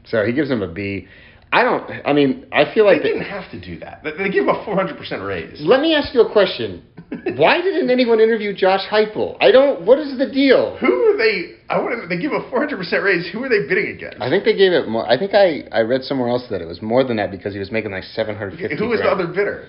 So 0.05 0.25
he 0.25 0.31
gives 0.31 0.49
him 0.49 0.61
a 0.61 0.67
B. 0.67 1.07
I 1.51 1.63
don't. 1.63 1.89
I 2.05 2.13
mean, 2.13 2.45
I 2.51 2.71
feel 2.73 2.85
like 2.85 3.01
they 3.01 3.09
didn't 3.09 3.25
have 3.25 3.49
to 3.51 3.59
do 3.59 3.79
that. 3.79 4.03
They- 4.03 4.29
give 4.29 4.43
him 4.43 4.49
a 4.49 4.63
400% 4.63 5.25
raise. 5.25 5.59
Let 5.61 5.81
me 5.81 5.95
ask 5.95 6.13
you 6.13 6.21
a 6.21 6.31
question. 6.31 6.83
Why 7.37 7.59
didn't 7.59 7.89
anyone 7.89 8.19
interview 8.19 8.53
Josh 8.53 8.85
Heupel? 8.87 9.35
I 9.41 9.51
don't. 9.51 9.81
What 9.81 9.97
is 9.97 10.15
the 10.19 10.29
deal? 10.29 10.77
Who 10.77 10.93
are 11.09 11.17
they? 11.17 11.55
I 11.67 11.79
want 11.81 11.99
to. 12.01 12.07
They 12.07 12.21
give 12.21 12.33
a 12.33 12.41
400% 12.51 13.03
raise. 13.03 13.27
Who 13.33 13.43
are 13.43 13.49
they 13.49 13.67
bidding 13.67 13.95
against? 13.95 14.21
I 14.21 14.29
think 14.29 14.43
they 14.43 14.55
gave 14.55 14.73
it 14.73 14.87
more. 14.87 15.07
I 15.09 15.17
think 15.17 15.33
I, 15.33 15.63
I 15.71 15.81
read 15.81 16.03
somewhere 16.03 16.29
else 16.29 16.45
that 16.51 16.61
it 16.61 16.67
was 16.67 16.83
more 16.83 17.03
than 17.03 17.17
that 17.17 17.31
because 17.31 17.53
he 17.53 17.59
was 17.59 17.71
making 17.71 17.91
like 17.91 18.03
seven 18.03 18.35
hundred 18.35 18.59
fifty. 18.59 18.77
Who 18.77 18.89
was 18.89 18.99
the 18.99 19.09
other 19.09 19.25
bidder? 19.25 19.67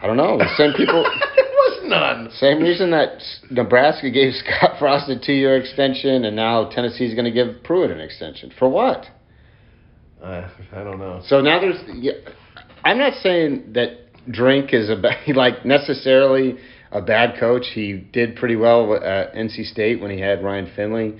I 0.00 0.08
don't 0.08 0.16
know. 0.16 0.36
The 0.36 0.50
same 0.56 0.72
people. 0.76 1.04
there 1.36 1.44
was 1.44 1.80
none. 1.84 2.28
same 2.32 2.60
reason 2.60 2.90
that 2.90 3.22
Nebraska 3.50 4.10
gave 4.10 4.34
Scott 4.34 4.80
Frost 4.80 5.08
a 5.08 5.16
two-year 5.18 5.56
extension, 5.58 6.24
and 6.24 6.34
now 6.34 6.68
Tennessee's 6.70 7.14
going 7.14 7.24
to 7.24 7.30
give 7.30 7.62
Pruitt 7.62 7.92
an 7.92 8.00
extension 8.00 8.50
for 8.58 8.68
what? 8.68 9.06
Uh, 10.22 10.48
I 10.72 10.84
don't 10.84 10.98
know. 10.98 11.20
So 11.26 11.40
now 11.40 11.60
there's. 11.60 11.76
Yeah, 11.94 12.12
I'm 12.84 12.98
not 12.98 13.14
saying 13.22 13.72
that 13.74 13.98
Drink 14.30 14.72
is 14.72 14.88
a 14.88 14.96
ba- 14.96 15.16
like 15.34 15.64
necessarily 15.64 16.58
a 16.92 17.00
bad 17.02 17.38
coach. 17.40 17.64
He 17.74 17.94
did 18.12 18.36
pretty 18.36 18.56
well 18.56 18.94
at 18.94 19.34
NC 19.34 19.64
State 19.72 20.00
when 20.00 20.10
he 20.10 20.20
had 20.20 20.44
Ryan 20.44 20.70
Finley, 20.76 21.18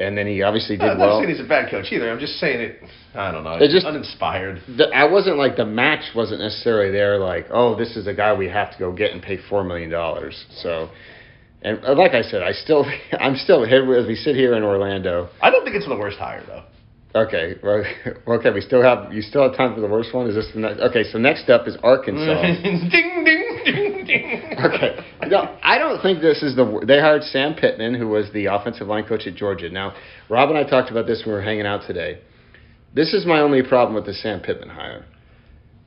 and 0.00 0.18
then 0.18 0.26
he 0.26 0.42
obviously 0.42 0.76
did 0.76 0.84
well. 0.84 0.92
I'm 0.92 0.98
not 0.98 1.18
saying 1.20 1.28
he's 1.36 1.44
a 1.44 1.48
bad 1.48 1.70
coach 1.70 1.86
either. 1.92 2.10
I'm 2.10 2.18
just 2.18 2.34
saying 2.40 2.60
it. 2.60 2.82
I 3.14 3.30
don't 3.30 3.44
know. 3.44 3.52
It 3.54 3.62
It's 3.62 3.72
just- 3.74 3.86
uninspired. 3.86 4.60
the, 4.76 4.88
I 4.88 5.04
wasn't 5.04 5.38
like 5.38 5.56
the 5.56 5.64
match 5.64 6.14
wasn't 6.14 6.40
necessarily 6.40 6.90
there. 6.90 7.18
Like, 7.18 7.46
oh, 7.50 7.76
this 7.76 7.96
is 7.96 8.06
a 8.06 8.12
guy 8.14 8.34
we 8.34 8.48
have 8.48 8.72
to 8.72 8.78
go 8.78 8.92
get 8.92 9.12
and 9.12 9.22
pay 9.22 9.38
four 9.48 9.62
million 9.64 9.88
dollars. 9.88 10.44
So, 10.62 10.90
and 11.62 11.82
uh, 11.84 11.94
like 11.94 12.12
I 12.12 12.22
said, 12.22 12.42
I 12.42 12.52
still, 12.52 12.84
I'm 13.20 13.36
still 13.36 13.64
here 13.64 13.94
as 13.94 14.06
we 14.08 14.16
sit 14.16 14.34
here 14.34 14.54
in 14.54 14.62
Orlando. 14.64 15.28
I 15.40 15.50
don't 15.50 15.64
think 15.64 15.76
it's 15.76 15.86
the 15.86 15.96
worst 15.96 16.18
hire 16.18 16.42
though. 16.46 16.64
Okay, 17.16 17.54
well, 17.62 17.82
okay, 18.36 18.50
we 18.50 18.60
still 18.60 18.82
have 18.82 19.12
you 19.12 19.22
still 19.22 19.42
have 19.48 19.56
time 19.56 19.74
for 19.74 19.80
the 19.80 19.88
worst 19.88 20.12
one. 20.12 20.28
Is 20.28 20.34
this 20.34 20.48
the 20.52 20.60
next? 20.60 20.80
Okay, 20.80 21.02
so 21.04 21.18
next 21.18 21.48
up 21.48 21.66
is 21.66 21.76
Arkansas. 21.82 22.42
ding 22.62 22.90
ding 22.90 23.60
ding 23.64 24.04
ding. 24.04 24.54
okay, 24.62 25.00
no, 25.28 25.56
I 25.62 25.78
don't 25.78 26.02
think 26.02 26.20
this 26.20 26.42
is 26.42 26.54
the. 26.56 26.84
They 26.86 27.00
hired 27.00 27.22
Sam 27.22 27.54
Pittman, 27.54 27.94
who 27.94 28.08
was 28.08 28.30
the 28.34 28.46
offensive 28.46 28.86
line 28.86 29.06
coach 29.06 29.26
at 29.26 29.34
Georgia. 29.34 29.70
Now, 29.70 29.94
Rob 30.28 30.50
and 30.50 30.58
I 30.58 30.68
talked 30.68 30.90
about 30.90 31.06
this 31.06 31.22
when 31.24 31.34
we 31.34 31.40
were 31.40 31.42
hanging 31.42 31.66
out 31.66 31.86
today. 31.86 32.20
This 32.94 33.14
is 33.14 33.24
my 33.24 33.40
only 33.40 33.62
problem 33.62 33.94
with 33.94 34.04
the 34.04 34.14
Sam 34.14 34.40
Pittman 34.40 34.68
hire. 34.68 35.06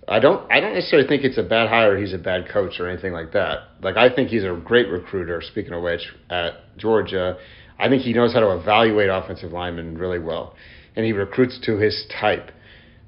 I 0.07 0.19
don't 0.19 0.51
I 0.51 0.59
don't 0.59 0.73
necessarily 0.73 1.07
think 1.07 1.23
it's 1.23 1.37
a 1.37 1.43
bad 1.43 1.69
hire. 1.69 1.95
He's 1.95 2.13
a 2.13 2.17
bad 2.17 2.49
coach 2.51 2.79
or 2.79 2.89
anything 2.89 3.13
like 3.13 3.33
that. 3.33 3.59
Like 3.83 3.97
I 3.97 4.13
think 4.13 4.29
he's 4.29 4.43
a 4.43 4.59
great 4.65 4.89
recruiter. 4.89 5.43
Speaking 5.43 5.73
of 5.73 5.83
which, 5.83 6.01
at 6.31 6.53
Georgia, 6.77 7.37
I 7.77 7.87
think 7.87 8.01
he 8.01 8.13
knows 8.13 8.33
how 8.33 8.39
to 8.39 8.57
evaluate 8.59 9.09
offensive 9.09 9.51
linemen 9.51 9.97
really 9.97 10.19
well, 10.19 10.55
and 10.99 11.05
he 11.05 11.13
recruits 11.13 11.57
to 11.63 11.77
his 11.77 12.05
type. 12.19 12.51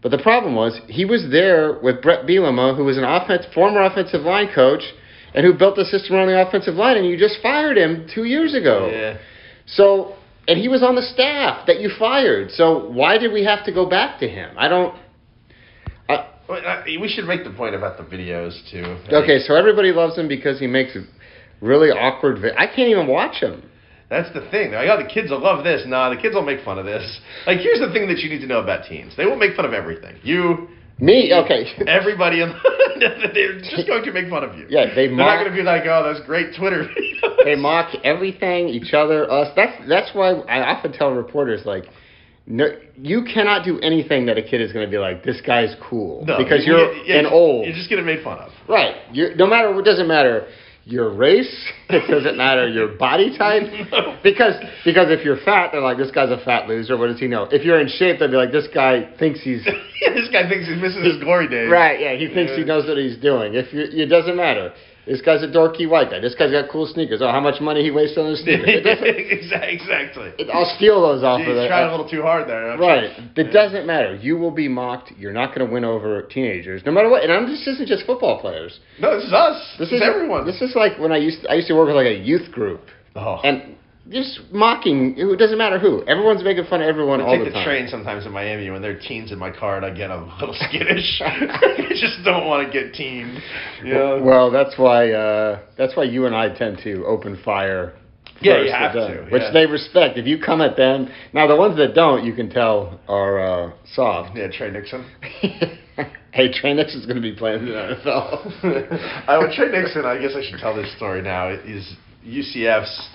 But 0.02 0.12
the 0.12 0.18
problem 0.18 0.56
was 0.56 0.80
he 0.88 1.04
was 1.04 1.28
there 1.30 1.78
with 1.84 2.02
Bret 2.02 2.26
Bielema, 2.26 2.74
who 2.78 2.86
was 2.86 2.98
an 2.98 3.04
offense 3.04 3.44
former 3.54 3.84
offensive 3.84 4.22
line 4.22 4.48
coach, 4.56 4.82
and 5.36 5.46
who 5.46 5.54
built 5.54 5.76
the 5.76 5.84
system 5.84 6.16
around 6.16 6.28
the 6.30 6.42
offensive 6.42 6.76
line, 6.76 6.96
and 6.96 7.06
you 7.06 7.18
just 7.18 7.42
fired 7.42 7.78
him 7.78 8.08
two 8.16 8.24
years 8.24 8.56
ago. 8.56 8.90
Yeah. 8.90 9.18
So 9.66 10.16
and 10.48 10.58
he 10.58 10.70
was 10.70 10.82
on 10.84 10.96
the 10.96 11.02
staff 11.02 11.68
that 11.68 11.82
you 11.82 11.90
fired. 12.00 12.52
So 12.52 12.88
why 12.90 13.18
did 13.18 13.34
we 13.34 13.44
have 13.44 13.66
to 13.66 13.74
go 13.74 13.86
back 13.90 14.20
to 14.22 14.28
him? 14.30 14.56
I 14.58 14.70
don't. 14.70 14.96
I, 16.08 16.14
uh, 16.50 16.84
We 16.86 17.10
should 17.10 17.26
make 17.26 17.44
the 17.44 17.52
point 17.52 17.76
about 17.76 17.98
the 17.98 18.04
videos 18.04 18.54
too. 18.72 18.86
okay, 19.14 19.40
so 19.40 19.56
everybody 19.56 19.92
loves 19.92 20.18
him 20.18 20.30
because 20.30 20.60
he 20.62 20.68
makes 20.68 20.96
really 21.60 21.90
awkward. 21.90 22.40
Vi- 22.42 22.56
I 22.58 22.66
can't 22.68 22.90
even 22.90 23.08
watch 23.08 23.36
him. 23.36 23.62
That's 24.12 24.32
the 24.34 24.41
thing. 24.51 24.74
Like, 24.74 24.89
oh, 24.91 25.01
the 25.01 25.08
kids 25.10 25.32
will 25.32 25.39
love 25.41 25.63
this. 25.63 25.84
Nah, 25.88 26.10
the 26.13 26.22
kids 26.22 26.36
will 26.36 26.44
make 26.46 26.63
fun 26.65 26.77
of 26.77 26.86
this. 26.86 27.01
Like, 27.48 27.60
here's 27.60 27.80
the 27.80 27.91
thing 27.94 28.08
that 28.10 28.20
you 28.20 28.30
need 28.30 28.41
to 28.41 28.48
know 28.48 28.60
about 28.60 28.84
teens. 28.86 29.13
They 29.15 29.25
will 29.25 29.38
make 29.38 29.56
fun 29.56 29.63
of 29.63 29.72
everything. 29.74 30.18
You, 30.22 30.68
Me, 31.00 31.32
okay. 31.34 31.63
everybody, 31.88 32.41
in 32.41 32.51
they're 33.00 33.60
just 33.62 33.88
going 33.88 34.03
to 34.03 34.12
make 34.12 34.30
fun 34.30 34.44
of 34.44 34.56
you. 34.58 34.68
Yeah, 34.70 34.94
they 34.94 35.08
They're 35.08 35.15
mock- 35.15 35.25
not 35.27 35.44
going 35.44 35.51
to 35.51 35.58
be 35.58 35.63
like, 35.63 35.84
oh, 35.86 36.12
that's 36.12 36.24
great 36.27 36.53
Twitter 36.60 36.88
they 37.46 37.56
mock 37.56 37.96
everything, 38.03 38.68
each 38.68 38.94
other, 38.94 39.32
us. 39.32 39.48
That's 39.56 39.88
that's 39.88 40.12
why 40.13 40.32
I 40.32 40.60
often 40.75 40.91
tell 40.91 41.10
reporters 41.12 41.62
like, 41.65 41.86
no, 42.46 42.65
you 42.98 43.24
cannot 43.24 43.63
do 43.63 43.80
anything 43.80 44.25
that 44.25 44.38
a 44.38 44.41
kid 44.41 44.60
is 44.62 44.74
going 44.74 44.86
to 44.86 44.91
be 44.91 44.98
like. 44.98 45.24
This 45.24 45.39
guy's 45.41 45.74
cool 45.89 46.25
No, 46.25 46.38
because 46.38 46.65
you- 46.65 46.74
you're 46.75 46.94
yeah, 47.06 47.20
an 47.20 47.25
old. 47.27 47.65
You're 47.65 47.75
just 47.75 47.89
getting 47.89 48.06
made 48.06 48.24
fun 48.24 48.39
of. 48.39 48.51
Right. 48.68 48.96
You're, 49.13 49.36
no 49.36 49.48
matter 49.48 49.74
what 49.74 49.86
doesn't 49.86 50.08
matter 50.08 50.48
your 50.86 51.14
race. 51.14 51.54
It 51.92 52.10
doesn't 52.10 52.38
matter 52.38 52.70
your 52.70 52.88
body 52.98 53.38
type. 53.38 53.64
No. 53.92 54.18
Because 54.24 54.56
because 54.86 55.08
if 55.10 55.26
you're 55.26 55.38
fat, 55.44 55.72
they're 55.74 55.82
like 55.82 55.98
this 55.98 56.10
guy's 56.12 56.32
a 56.32 56.38
fat 56.46 56.70
loser. 56.70 56.96
What 56.96 57.08
does 57.08 57.20
he 57.20 57.28
know? 57.28 57.50
If 57.52 57.66
you're 57.66 57.82
in 57.82 57.90
shape, 57.90 58.20
they'll 58.20 58.30
be 58.32 58.38
like 58.38 58.52
this 58.54 58.68
guy 58.74 59.12
thinks 59.20 59.42
he's 59.42 59.66
yeah, 60.02 60.14
this 60.14 60.30
guy 60.32 60.48
thinks 60.48 60.68
he's 60.70 60.80
missing 60.82 61.04
his 61.04 61.18
glory 61.22 61.50
days. 61.50 61.70
right. 61.70 62.00
Yeah, 62.00 62.16
he 62.16 62.34
thinks 62.34 62.56
he 62.56 62.64
knows 62.64 62.88
what 62.88 62.98
he's 62.98 63.18
doing. 63.18 63.56
If 63.56 63.74
you, 63.74 63.82
it 64.04 64.08
doesn't 64.08 64.38
matter. 64.38 64.72
This 65.08 65.20
guy's 65.22 65.41
a 65.41 65.48
dorky 65.48 65.89
white 65.89 66.12
guy. 66.12 66.20
This 66.20 66.36
guy's 66.36 66.51
got 66.51 66.70
cool 66.70 66.86
sneakers. 66.86 67.22
Oh, 67.22 67.31
how 67.31 67.39
much 67.39 67.60
money 67.60 67.81
he 67.84 67.89
wastes 67.91 68.17
on 68.17 68.29
his 68.29 68.39
sneakers? 68.43 68.67
It 68.67 68.86
exactly. 69.31 69.74
exactly. 69.74 70.31
it, 70.38 70.50
I'll 70.53 70.72
steal 70.77 71.01
those 71.01 71.24
off 71.24 71.39
Gee, 71.39 71.50
of 71.50 71.58
he's 71.58 71.63
the. 71.63 71.67
trying 71.67 71.88
a 71.88 71.91
little 71.91 72.08
too 72.10 72.22
hard 72.22 72.48
there. 72.48 72.77
don't? 72.77 72.79
Right. 72.79 73.03
It 73.36 73.48
Yeah. 73.48 73.51
doesn't 73.51 73.86
matter. 73.88 74.15
You 74.15 74.38
will 74.38 74.51
be 74.51 74.67
mocked. 74.67 75.12
You're 75.17 75.34
not 75.34 75.55
going 75.55 75.65
to 75.67 75.74
win 75.74 75.84
over 75.86 76.22
teenagers, 76.24 76.84
no 76.86 76.91
matter 76.91 77.10
what. 77.10 77.24
And 77.24 77.31
I'm, 77.34 77.48
this 77.48 77.65
isn't 77.67 77.88
just 77.88 78.05
football 78.05 78.39
players. 78.39 78.79
No, 79.00 79.15
this 79.15 79.25
is 79.25 79.34
us. 79.34 79.75
This 79.79 79.88
is 79.89 79.96
is 79.96 80.01
everyone. 80.03 80.46
This 80.46 80.62
is 80.62 80.75
like 80.75 81.00
when 81.00 81.12
I 81.12 81.17
used 81.17 81.41
to, 81.41 81.50
I 81.51 81.55
used 81.55 81.67
to 81.70 81.74
work 81.75 81.88
with 81.88 81.96
like 81.96 82.08
a 82.08 82.17
youth 82.20 82.51
group, 82.51 82.81
oh. 83.15 83.39
and 83.43 83.75
just 84.10 84.39
mocking. 84.51 85.15
It 85.17 85.38
doesn't 85.38 85.58
matter 85.58 85.79
who. 85.79 86.03
Everyone's 86.05 86.43
making 86.43 86.65
fun 86.65 86.81
of 86.81 86.88
everyone 86.88 87.22
I 87.22 87.25
all 87.25 87.31
take 87.31 87.46
the, 87.46 87.46
the 87.46 87.51
time. 87.51 87.65
train 87.65 87.88
sometimes 87.88 88.25
in 88.25 88.31
Miami 88.31 88.70
when 88.70 88.81
there 88.81 88.91
are 88.91 89.00
teens 89.00 89.31
in 89.31 89.38
my 89.38 89.51
car 89.51 89.77
and 89.77 89.86
I 89.86 89.91
get 89.91 90.10
a 90.10 90.20
little 90.39 90.55
skittish. 90.70 91.22
I 91.25 91.88
just 91.89 92.24
don't 92.25 92.48
want 92.48 92.65
to 92.65 92.74
get 92.74 92.93
teen. 92.93 93.41
You 93.84 93.93
know? 93.93 94.22
Well, 94.24 94.51
that's 94.51 94.77
why 94.77 95.12
uh, 95.12 95.62
that's 95.77 95.96
why 95.96 96.03
you 96.03 96.25
and 96.25 96.36
I 96.36 96.50
tend 96.53 96.79
to 96.84 97.05
open 97.05 97.39
fire. 97.43 97.93
Yeah, 98.43 98.63
you 98.63 98.72
have 98.72 98.96
them, 98.96 99.12
to, 99.12 99.31
which 99.31 99.43
yeah. 99.43 99.51
they 99.53 99.67
respect. 99.67 100.17
If 100.17 100.25
you 100.25 100.39
come 100.43 100.62
at 100.62 100.75
them, 100.75 101.10
now 101.31 101.46
the 101.46 101.55
ones 101.55 101.77
that 101.77 101.93
don't, 101.93 102.25
you 102.25 102.34
can 102.34 102.50
tell 102.50 103.00
are 103.08 103.39
uh, 103.39 103.72
soft. 103.93 104.36
yeah, 104.36 104.48
Tre 104.51 104.72
Nixon. 104.72 105.05
hey, 106.31 106.51
Tre 106.51 106.74
Nixon's 106.74 107.05
going 107.05 107.17
to 107.17 107.22
be 107.22 107.36
playing 107.36 107.60
in 107.60 107.65
the 107.67 107.74
NFL. 107.74 109.27
I 109.27 109.38
would 109.38 109.51
Tre 109.51 109.70
Nixon. 109.70 110.05
I 110.05 110.17
guess 110.20 110.31
I 110.36 110.41
should 110.41 110.60
tell 110.60 110.75
this 110.75 110.91
story 110.98 111.22
now. 111.22 111.55
He's 111.63 111.96
UCF's. 112.25 113.10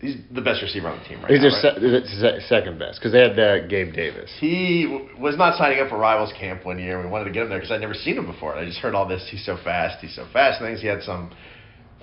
He's 0.00 0.16
the 0.32 0.40
best 0.40 0.62
receiver 0.62 0.86
on 0.88 0.98
the 1.00 1.04
team 1.06 1.20
right 1.22 1.30
He's 1.30 1.40
now. 1.42 1.50
their 1.62 1.72
right? 1.92 2.04
se- 2.06 2.20
se- 2.40 2.46
second 2.48 2.78
best 2.78 3.00
because 3.00 3.10
they 3.12 3.20
had 3.20 3.38
uh, 3.38 3.66
Gabe 3.66 3.92
Davis. 3.92 4.30
He 4.38 4.84
w- 4.84 5.08
was 5.18 5.36
not 5.36 5.58
signing 5.58 5.80
up 5.80 5.88
for 5.88 5.98
Rivals 5.98 6.32
camp 6.38 6.64
one 6.64 6.78
year. 6.78 7.02
We 7.02 7.08
wanted 7.10 7.24
to 7.24 7.30
get 7.32 7.42
him 7.42 7.48
there 7.48 7.58
because 7.58 7.72
I'd 7.72 7.80
never 7.80 7.94
seen 7.94 8.16
him 8.16 8.26
before. 8.26 8.54
I 8.54 8.64
just 8.64 8.78
heard 8.78 8.94
all 8.94 9.08
this. 9.08 9.26
He's 9.28 9.44
so 9.44 9.56
fast. 9.64 9.98
He's 10.00 10.14
so 10.14 10.26
fast. 10.32 10.60
And 10.60 10.68
things. 10.70 10.80
He 10.80 10.86
had 10.86 11.02
some 11.02 11.32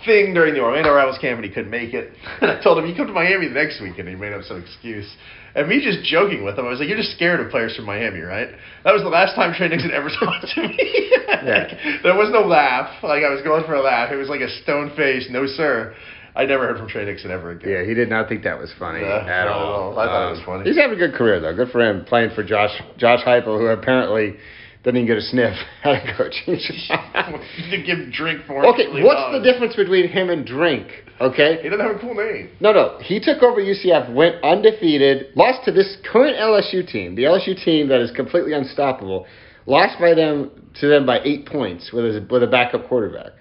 thing 0.03 0.33
during 0.33 0.53
the 0.53 0.59
Orlando 0.59 0.91
Rivals 0.93 1.17
camp 1.19 1.37
and 1.37 1.45
he 1.45 1.51
couldn't 1.53 1.71
make 1.71 1.93
it. 1.93 2.11
And 2.41 2.51
I 2.51 2.61
told 2.61 2.77
him, 2.77 2.85
"You 2.85 2.95
come 2.95 3.07
to 3.07 3.13
Miami 3.13 3.47
the 3.47 3.53
next 3.53 3.79
week," 3.81 3.97
and 3.97 4.09
he 4.09 4.15
made 4.15 4.33
up 4.33 4.43
some 4.43 4.61
excuse. 4.61 5.09
And 5.55 5.69
me 5.69 5.79
just 5.81 6.03
joking 6.03 6.43
with 6.43 6.59
him, 6.59 6.65
I 6.65 6.69
was 6.69 6.79
like, 6.81 6.89
"You're 6.89 6.97
just 6.97 7.15
scared 7.15 7.39
of 7.39 7.49
players 7.49 7.73
from 7.77 7.85
Miami, 7.85 8.19
right?" 8.19 8.49
That 8.83 8.91
was 8.91 9.03
the 9.03 9.09
last 9.09 9.35
time 9.35 9.53
Tre 9.55 9.69
Nixon 9.69 9.91
ever 9.91 10.09
talked 10.19 10.47
to 10.55 10.67
me. 10.67 11.15
Like, 11.29 11.71
there 12.03 12.13
was 12.19 12.29
no 12.29 12.41
laugh. 12.41 12.91
Like 13.03 13.23
I 13.23 13.29
was 13.31 13.41
going 13.41 13.63
for 13.63 13.75
a 13.75 13.81
laugh. 13.81 14.11
It 14.11 14.17
was 14.17 14.27
like 14.27 14.41
a 14.41 14.49
stone 14.63 14.91
face, 14.97 15.27
no 15.31 15.45
sir. 15.47 15.95
I 16.35 16.45
never 16.45 16.67
heard 16.67 16.77
from 16.77 16.87
Tre 16.89 17.05
Nixon 17.05 17.31
ever 17.31 17.51
again. 17.51 17.69
Yeah, 17.71 17.83
he 17.85 17.93
did 17.93 18.09
not 18.09 18.27
think 18.27 18.43
that 18.43 18.59
was 18.59 18.71
funny 18.77 19.01
No, 19.01 19.07
at 19.07 19.47
all. 19.47 19.97
I 19.97 20.05
thought 20.05 20.23
it 20.23 20.25
Um, 20.25 20.31
was 20.31 20.41
funny. 20.45 20.63
He's 20.69 20.77
having 20.77 20.97
a 20.97 20.99
good 20.99 21.13
career 21.15 21.39
though. 21.39 21.55
Good 21.55 21.69
for 21.71 21.81
him 21.81 22.03
playing 22.05 22.31
for 22.35 22.43
Josh 22.43 22.71
Josh 22.97 23.23
Heupel, 23.23 23.57
who 23.59 23.67
apparently 23.67 24.35
doesn't 24.83 24.97
even 24.97 25.07
get 25.07 25.17
a 25.17 25.21
sniff 25.21 25.55
at 25.83 25.95
a 26.03 26.13
coaching 26.17 26.59
job. 26.87 27.39
to 27.71 27.81
give 27.81 28.11
drink 28.11 28.41
for 28.45 28.65
okay, 28.67 28.87
what's 29.01 29.31
the 29.33 29.41
difference 29.43 29.75
between 29.75 30.07
him 30.09 30.29
and 30.29 30.45
Drink? 30.45 30.87
Okay, 31.21 31.59
He 31.63 31.69
doesn't 31.69 31.83
have 31.85 31.95
a 31.95 31.99
cool 31.99 32.13
name. 32.13 32.49
no, 32.59 32.73
no. 32.73 32.97
He 33.01 33.19
took 33.21 33.41
over 33.41 33.61
UCF, 33.61 34.13
went 34.13 34.43
undefeated, 34.43 35.27
lost 35.35 35.63
to 35.65 35.71
this 35.71 35.97
current 36.11 36.35
LSU 36.35 36.85
team, 36.85 37.15
the 37.15 37.23
LSU 37.23 37.55
team 37.63 37.87
that 37.87 38.01
is 38.01 38.11
completely 38.11 38.51
unstoppable. 38.53 39.25
Lost 39.65 39.97
by 39.99 40.13
them 40.13 40.51
to 40.81 40.87
them 40.87 41.05
by 41.05 41.19
eight 41.23 41.45
points 41.47 41.91
with 41.93 42.03
a, 42.05 42.27
with 42.29 42.43
a 42.43 42.47
backup 42.47 42.87
quarterback. 42.87 43.31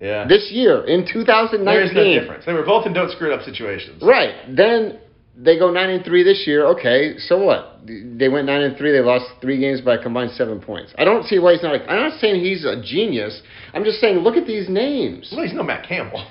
Yeah. 0.00 0.26
This 0.26 0.50
year 0.50 0.84
in 0.86 1.06
2019. 1.06 1.64
there 1.64 1.82
is 1.82 1.92
no 1.92 2.04
difference. 2.04 2.46
They 2.46 2.54
were 2.54 2.64
both 2.64 2.86
in 2.86 2.92
don't 2.92 3.10
screw 3.10 3.30
it 3.32 3.38
up 3.38 3.44
situations. 3.44 4.02
Right. 4.02 4.34
Then 4.48 4.98
they 5.36 5.58
go 5.58 5.70
nine 5.70 5.90
and 5.90 6.04
three 6.04 6.22
this 6.22 6.44
year. 6.46 6.66
Okay, 6.66 7.18
so 7.18 7.42
what? 7.42 7.80
They 7.86 8.28
went 8.28 8.46
nine 8.46 8.62
and 8.62 8.76
three. 8.76 8.92
They 8.92 9.00
lost 9.00 9.26
three 9.40 9.58
games 9.58 9.80
by 9.80 9.94
a 9.96 10.02
combined 10.02 10.32
seven 10.32 10.60
points. 10.60 10.92
I 10.98 11.04
don't 11.04 11.24
see 11.24 11.38
why 11.38 11.52
he's 11.52 11.62
not. 11.62 11.74
A, 11.74 11.90
I'm 11.90 12.10
not 12.10 12.20
saying 12.20 12.42
he's 12.42 12.64
a 12.64 12.80
genius. 12.82 13.40
I'm 13.74 13.84
just 13.84 14.00
saying 14.00 14.18
look 14.18 14.36
at 14.36 14.46
these 14.46 14.68
names. 14.68 15.30
Well, 15.34 15.44
he's 15.44 15.54
no 15.54 15.62
Matt 15.62 15.86
Campbell. 15.86 16.26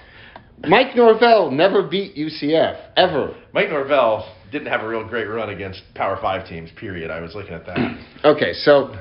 Mike 0.67 0.95
Norvell 0.95 1.51
never 1.51 1.87
beat 1.87 2.15
UCF 2.15 2.91
ever. 2.97 3.35
Mike 3.53 3.69
Norvell 3.69 4.35
didn't 4.51 4.67
have 4.67 4.81
a 4.81 4.87
real 4.87 5.07
great 5.07 5.25
run 5.25 5.49
against 5.49 5.81
Power 5.95 6.17
Five 6.21 6.47
teams. 6.47 6.69
Period. 6.77 7.09
I 7.09 7.21
was 7.21 7.33
looking 7.33 7.53
at 7.53 7.65
that. 7.65 8.05
Okay, 8.25 8.53
so 8.53 8.93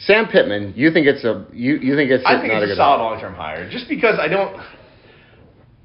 Sam 0.00 0.26
Pittman, 0.26 0.72
you 0.76 0.90
think 0.92 1.06
it's 1.06 1.24
a 1.24 1.46
you 1.52 1.76
you 1.76 1.94
think 1.94 2.10
it's 2.10 2.24
I 2.26 2.40
think 2.40 2.52
not 2.52 2.62
it's 2.62 2.72
a 2.72 2.76
solid 2.76 3.02
long 3.02 3.20
term 3.20 3.34
hire. 3.34 3.68
Just 3.70 3.88
because 3.88 4.18
I 4.18 4.28
don't, 4.28 4.56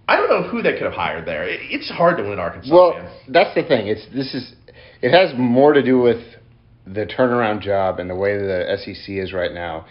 I 0.08 0.16
don't 0.16 0.30
know 0.30 0.50
who 0.50 0.62
they 0.62 0.74
could 0.74 0.84
have 0.84 0.94
hired 0.94 1.26
there. 1.26 1.48
It, 1.48 1.60
it's 1.64 1.90
hard 1.92 2.18
to 2.18 2.24
win 2.24 2.40
Arkansas. 2.40 2.74
Well, 2.74 2.94
man. 2.94 3.12
that's 3.30 3.54
the 3.56 3.64
thing. 3.64 3.88
It's 3.88 4.06
this 4.14 4.34
is 4.34 4.54
it 5.02 5.12
has 5.12 5.38
more 5.38 5.74
to 5.74 5.84
do 5.84 6.00
with 6.00 6.22
the 6.88 7.06
turnaround 7.06 7.62
job 7.62 8.00
and 8.00 8.10
the 8.10 8.16
way 8.16 8.38
the 8.38 8.78
SEC 8.84 9.16
is 9.16 9.34
right 9.34 9.52
now 9.52 9.86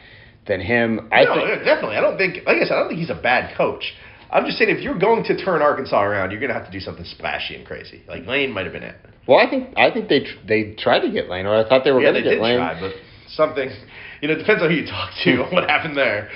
than 0.47 0.61
him. 0.61 1.09
I 1.13 1.25
no, 1.25 1.35
think 1.35 1.49
yeah, 1.49 1.59
definitely. 1.65 1.97
I 1.97 2.01
don't 2.01 2.17
think, 2.17 2.47
like 2.47 2.57
I 2.57 2.65
said, 2.65 2.73
I 2.73 2.81
don't 2.81 2.89
think 2.89 3.01
he's 3.01 3.11
a 3.11 3.21
bad 3.21 3.57
coach. 3.57 3.95
I'm 4.31 4.47
just 4.47 4.59
saying, 4.59 4.75
if 4.75 4.83
you're 4.83 4.99
going 4.99 5.23
to 5.25 5.45
turn 5.45 5.63
Arkansas 5.63 6.03
around, 6.03 6.31
you're 6.31 6.41
going 6.41 6.53
to 6.53 6.59
have 6.59 6.67
to 6.67 6.73
do 6.73 6.81
something 6.81 7.05
splashy 7.05 7.57
and 7.57 7.67
crazy. 7.67 8.03
Like 8.09 8.27
Lane 8.27 8.53
might 8.53 8.65
have 8.65 8.73
been 8.73 8.83
it. 8.83 8.97
Well, 9.29 9.39
I 9.39 9.49
think 9.49 9.77
I 9.77 9.91
think 9.91 10.09
they 10.09 10.21
tr- 10.21 10.47
they 10.47 10.75
tried 10.75 11.01
to 11.01 11.11
get 11.11 11.29
Lane, 11.29 11.47
or 11.47 11.55
I 11.55 11.69
thought 11.69 11.85
they 11.85 11.93
were 11.93 12.01
yeah, 12.01 12.13
going 12.13 12.25
to 12.25 12.31
get 12.31 12.41
Lane. 12.41 12.59
try, 12.59 12.81
but 12.81 12.93
something. 13.29 13.71
You 14.25 14.29
know, 14.29 14.37
it 14.37 14.39
depends 14.39 14.63
on 14.63 14.71
who 14.71 14.77
you 14.77 14.87
talk 14.87 15.11
to. 15.25 15.43
what 15.55 15.69
happened 15.69 15.99
there? 15.99 16.31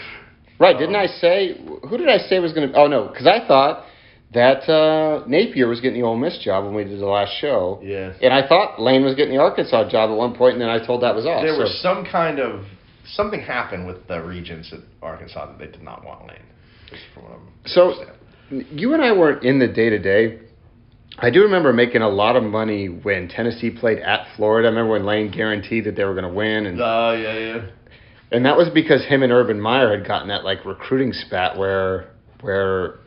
Right? 0.58 0.78
Didn't 0.78 0.96
I 0.96 1.06
say 1.06 1.56
who 1.88 1.96
did 1.96 2.10
I 2.10 2.18
say 2.18 2.38
was 2.38 2.52
going 2.52 2.70
to? 2.70 2.76
Oh 2.78 2.86
no, 2.86 3.08
because 3.08 3.26
I 3.26 3.46
thought 3.48 3.86
that 4.34 4.68
uh, 4.68 5.24
Napier 5.26 5.66
was 5.66 5.80
getting 5.80 5.98
the 6.02 6.06
Ole 6.06 6.18
Miss 6.18 6.36
job 6.36 6.66
when 6.66 6.74
we 6.74 6.84
did 6.84 7.00
the 7.00 7.06
last 7.06 7.32
show. 7.40 7.80
Yeah. 7.82 8.12
And 8.20 8.34
I 8.34 8.46
thought 8.46 8.78
Lane 8.78 9.06
was 9.06 9.14
getting 9.14 9.32
the 9.34 9.40
Arkansas 9.40 9.88
job 9.88 10.10
at 10.10 10.16
one 10.18 10.34
point, 10.34 10.52
and 10.52 10.60
then 10.60 10.68
I 10.68 10.84
told 10.84 11.02
that 11.02 11.14
was 11.14 11.24
off. 11.24 11.40
There 11.40 11.54
so- 11.54 11.60
was 11.62 11.80
some 11.80 12.04
kind 12.04 12.38
of 12.38 12.66
something 13.06 13.40
happened 13.40 13.86
with 13.86 14.06
the 14.06 14.20
regents 14.22 14.70
at 14.70 14.80
Arkansas 15.00 15.46
that 15.46 15.58
they 15.58 15.72
did 15.72 15.82
not 15.82 16.04
want 16.04 16.28
Lane. 16.28 16.42
From 17.14 17.22
what 17.22 17.32
I'm 17.32 17.40
So- 17.64 17.92
understand. 17.92 18.66
you 18.78 18.92
and 18.92 19.02
I 19.02 19.12
weren't 19.12 19.44
in 19.44 19.60
the 19.60 19.68
day 19.68 19.88
to 19.88 19.98
day. 19.98 20.40
I 21.20 21.30
do 21.30 21.42
remember 21.42 21.72
making 21.72 22.02
a 22.02 22.08
lot 22.08 22.36
of 22.36 22.44
money 22.44 22.86
when 22.86 23.28
Tennessee 23.28 23.70
played 23.70 23.98
at 23.98 24.26
Florida. 24.36 24.68
I 24.68 24.70
remember 24.70 24.92
when 24.92 25.04
Lane 25.04 25.30
guaranteed 25.30 25.84
that 25.84 25.96
they 25.96 26.04
were 26.04 26.12
going 26.12 26.28
to 26.28 26.32
win, 26.32 26.66
and 26.66 26.78
Oh 26.80 27.12
yeah, 27.12 27.38
yeah. 27.38 27.60
And 28.30 28.44
that 28.44 28.56
was 28.56 28.68
because 28.72 29.04
him 29.04 29.22
and 29.22 29.32
Urban 29.32 29.60
Meyer 29.60 29.96
had 29.96 30.06
gotten 30.06 30.28
that 30.28 30.44
like 30.44 30.64
recruiting 30.64 31.12
spat 31.12 31.56
where 31.56 32.10
where 32.40 32.98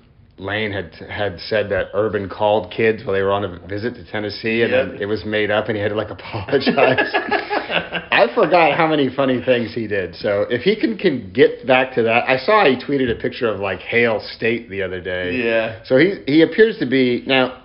Lane 0.42 0.72
had 0.72 0.96
had 1.08 1.40
said 1.40 1.70
that 1.70 1.90
Urban 1.94 2.28
called 2.28 2.74
kids 2.76 3.04
while 3.06 3.14
they 3.14 3.22
were 3.22 3.32
on 3.32 3.44
a 3.44 3.68
visit 3.68 3.94
to 3.94 4.12
Tennessee, 4.12 4.64
and 4.64 4.74
it 5.00 5.06
was 5.06 5.24
made 5.24 5.52
up, 5.52 5.68
and 5.68 5.76
he 5.76 5.82
had 5.82 5.90
to 5.90 5.96
like 5.96 6.10
apologize. 6.10 7.14
I 8.12 8.28
forgot 8.34 8.76
how 8.76 8.88
many 8.88 9.14
funny 9.16 9.42
things 9.44 9.74
he 9.74 9.86
did. 9.88 10.16
So 10.16 10.48
if 10.50 10.62
he 10.62 10.76
can 10.76 10.98
can 10.98 11.32
get 11.32 11.68
back 11.68 11.94
to 11.96 12.04
that, 12.04 12.28
I 12.28 12.38
saw 12.38 12.66
he 12.66 12.76
tweeted 12.76 13.16
a 13.16 13.22
picture 13.22 13.48
of 13.48 13.60
like 13.60 13.80
Hail 13.80 14.20
State 14.36 14.70
the 14.70 14.82
other 14.82 15.00
day. 15.00 15.44
Yeah. 15.44 15.84
So 15.86 15.98
he 15.98 16.24
he 16.26 16.42
appears 16.42 16.80
to 16.80 16.88
be 16.88 17.24
now. 17.28 17.64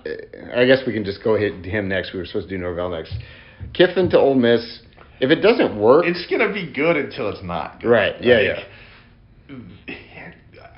I 0.55 0.65
guess 0.65 0.81
we 0.85 0.93
can 0.93 1.03
just 1.03 1.23
go 1.23 1.35
hit 1.35 1.65
him 1.65 1.89
next. 1.89 2.13
We 2.13 2.19
were 2.19 2.25
supposed 2.25 2.47
to 2.49 2.55
do 2.55 2.61
Norvell 2.61 2.91
next. 2.91 3.13
Kiffin 3.73 4.09
to 4.11 4.19
Ole 4.19 4.35
Miss. 4.35 4.81
If 5.19 5.31
it 5.31 5.41
doesn't 5.41 5.79
work, 5.79 6.05
it's 6.05 6.25
gonna 6.29 6.53
be 6.53 6.71
good 6.71 6.97
until 6.97 7.29
it's 7.29 7.43
not. 7.43 7.81
Good. 7.81 7.89
Right. 7.89 8.21
Yeah. 8.21 8.35
Like, 8.35 8.67
yeah. 9.87 9.93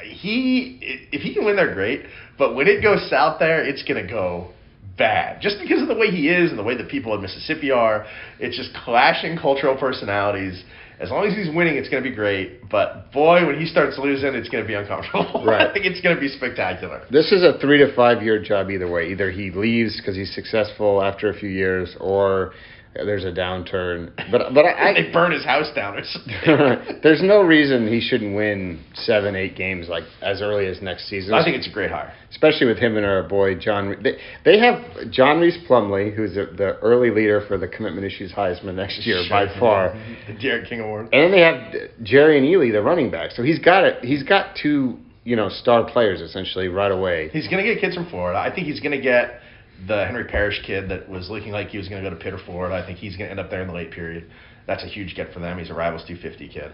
He, 0.01 0.79
if 1.11 1.21
he 1.21 1.33
can 1.33 1.45
win 1.45 1.55
there, 1.55 1.73
great. 1.73 2.03
But 2.37 2.55
when 2.55 2.67
it 2.67 2.81
goes 2.81 3.09
south 3.09 3.39
there, 3.39 3.63
it's 3.63 3.83
gonna 3.83 4.07
go 4.07 4.51
bad. 4.99 5.41
Just 5.41 5.57
because 5.59 5.81
of 5.81 5.87
the 5.87 5.95
way 5.95 6.07
he 6.11 6.29
is 6.29 6.51
and 6.51 6.59
the 6.59 6.63
way 6.63 6.77
the 6.77 6.83
people 6.83 7.15
in 7.15 7.21
Mississippi 7.21 7.71
are, 7.71 8.05
it's 8.39 8.55
just 8.55 8.71
clashing 8.85 9.37
cultural 9.37 9.75
personalities. 9.75 10.63
As 10.99 11.09
long 11.09 11.25
as 11.25 11.33
he's 11.33 11.47
winning, 11.55 11.77
it's 11.77 11.87
going 11.87 12.03
to 12.03 12.09
be 12.09 12.13
great. 12.13 12.69
But 12.69 13.11
boy, 13.13 13.47
when 13.47 13.57
he 13.57 13.65
starts 13.65 13.97
losing, 13.97 14.35
it's 14.35 14.49
going 14.49 14.63
to 14.63 14.67
be 14.67 14.73
uncomfortable. 14.75 15.43
Right. 15.49 15.65
I 15.65 15.73
think 15.73 15.85
it's 15.85 16.01
going 16.01 16.13
to 16.13 16.19
be 16.19 16.27
spectacular. 16.27 17.05
This 17.09 17.31
is 17.31 17.41
a 17.41 17.57
three 17.59 17.77
to 17.77 17.95
five 17.95 18.21
year 18.21 18.43
job 18.43 18.69
either 18.69 18.91
way. 18.91 19.09
Either 19.11 19.31
he 19.31 19.49
leaves 19.49 19.97
because 19.97 20.15
he's 20.15 20.35
successful 20.35 21.01
after 21.01 21.29
a 21.29 21.33
few 21.33 21.49
years, 21.49 21.95
or 22.01 22.51
there's 22.93 23.23
a 23.23 23.31
downturn. 23.31 24.11
But 24.31 24.53
but 24.53 24.65
I, 24.65 24.93
they 24.95 25.11
burn 25.11 25.31
his 25.31 25.45
house 25.45 25.71
down 25.75 25.97
or 25.97 26.03
something. 26.03 26.99
there's 27.03 27.21
no 27.21 27.41
reason 27.41 27.87
he 27.87 28.01
shouldn't 28.01 28.35
win 28.35 28.83
seven, 28.93 29.35
eight 29.35 29.55
games 29.55 29.87
like 29.89 30.03
as 30.21 30.41
early 30.41 30.65
as 30.67 30.81
next 30.81 31.07
season. 31.07 31.33
I 31.33 31.43
think 31.43 31.55
it's 31.55 31.67
a 31.67 31.71
great 31.71 31.91
hire, 31.91 32.13
especially 32.31 32.67
with 32.67 32.77
him 32.77 32.97
and 32.97 33.05
our 33.05 33.23
boy 33.23 33.55
John. 33.55 33.95
They, 34.03 34.17
they 34.43 34.59
have 34.59 35.11
John 35.11 35.39
Rhys 35.39 35.57
Plumlee, 35.67 36.15
who's 36.15 36.35
the, 36.35 36.51
the 36.55 36.77
early 36.79 37.11
leader 37.11 37.45
for 37.47 37.57
the 37.57 37.67
commitment 37.67 38.05
issues 38.05 38.31
Heisman 38.31 38.75
next 38.75 39.05
year 39.05 39.23
by 39.29 39.47
far. 39.59 39.89
The 40.27 40.33
D'Eriq 40.33 40.69
King 40.69 40.81
Award. 40.81 41.09
And 41.11 41.23
then 41.23 41.31
they 41.31 41.41
have 41.41 41.89
Jerrion 42.03 42.43
Ealy, 42.43 42.71
the 42.71 42.81
running 42.81 43.09
back. 43.09 43.31
So 43.31 43.41
he's 43.41 43.59
got 43.59 43.83
it. 43.83 44.03
He's 44.03 44.23
got 44.23 44.55
two 44.61 44.99
you 45.23 45.35
know 45.35 45.49
star 45.49 45.89
players 45.89 46.21
essentially 46.21 46.67
right 46.67 46.91
away. 46.91 47.29
He's 47.29 47.47
gonna 47.47 47.63
get 47.63 47.79
kids 47.79 47.95
from 47.95 48.09
Florida. 48.09 48.39
I 48.39 48.53
think 48.53 48.67
he's 48.67 48.79
gonna 48.79 49.01
get 49.01 49.39
the 49.87 50.05
Henry 50.05 50.25
Parrish 50.25 50.61
kid 50.65 50.89
that 50.89 51.09
was 51.09 51.29
looking 51.29 51.51
like 51.51 51.69
he 51.69 51.77
was 51.77 51.87
going 51.87 52.03
to 52.03 52.09
go 52.09 52.15
to 52.15 52.21
Pitt 52.21 52.33
or 52.33 52.39
Florida. 52.39 52.75
I 52.75 52.85
think 52.85 52.99
he's 52.99 53.15
going 53.15 53.27
to 53.27 53.31
end 53.31 53.39
up 53.39 53.49
there 53.49 53.61
in 53.61 53.67
the 53.67 53.73
late 53.73 53.91
period. 53.91 54.29
That's 54.67 54.83
a 54.83 54.87
huge 54.87 55.15
get 55.15 55.33
for 55.33 55.39
them. 55.39 55.57
He's 55.57 55.69
a 55.69 55.73
Rivals 55.73 56.03
250 56.07 56.49
kid. 56.53 56.71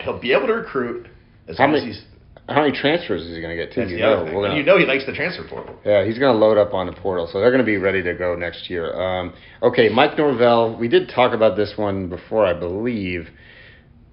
He'll 0.00 0.20
be 0.20 0.32
able 0.32 0.46
to 0.46 0.54
recruit 0.54 1.08
as 1.48 1.58
how 1.58 1.64
long 1.64 1.72
many, 1.74 1.90
as 1.90 1.96
he's. 1.96 2.04
How 2.48 2.62
many 2.62 2.76
transfers 2.76 3.22
is 3.22 3.34
he 3.34 3.40
going 3.40 3.56
to 3.56 3.62
get? 3.62 3.74
Too? 3.74 3.80
That's 3.80 3.90
you 3.90 3.96
the 3.96 4.02
know, 4.02 4.12
other 4.14 4.24
thing. 4.26 4.34
gonna, 4.34 4.48
and 4.48 4.56
you 4.56 4.64
know 4.64 4.78
he 4.78 4.86
likes 4.86 5.06
the 5.06 5.12
transfer 5.12 5.46
portal. 5.48 5.76
Yeah, 5.84 6.04
he's 6.04 6.18
going 6.18 6.32
to 6.32 6.38
load 6.38 6.58
up 6.58 6.74
on 6.74 6.86
the 6.86 6.92
portal, 6.92 7.28
so 7.30 7.40
they're 7.40 7.50
going 7.50 7.64
to 7.64 7.66
be 7.66 7.76
ready 7.76 8.02
to 8.02 8.14
go 8.14 8.36
next 8.36 8.70
year. 8.70 8.92
Um, 8.94 9.34
okay, 9.62 9.88
Mike 9.88 10.16
Norvell. 10.16 10.78
We 10.78 10.88
did 10.88 11.10
talk 11.14 11.34
about 11.34 11.56
this 11.56 11.74
one 11.76 12.08
before, 12.08 12.46
I 12.46 12.54
believe. 12.54 13.28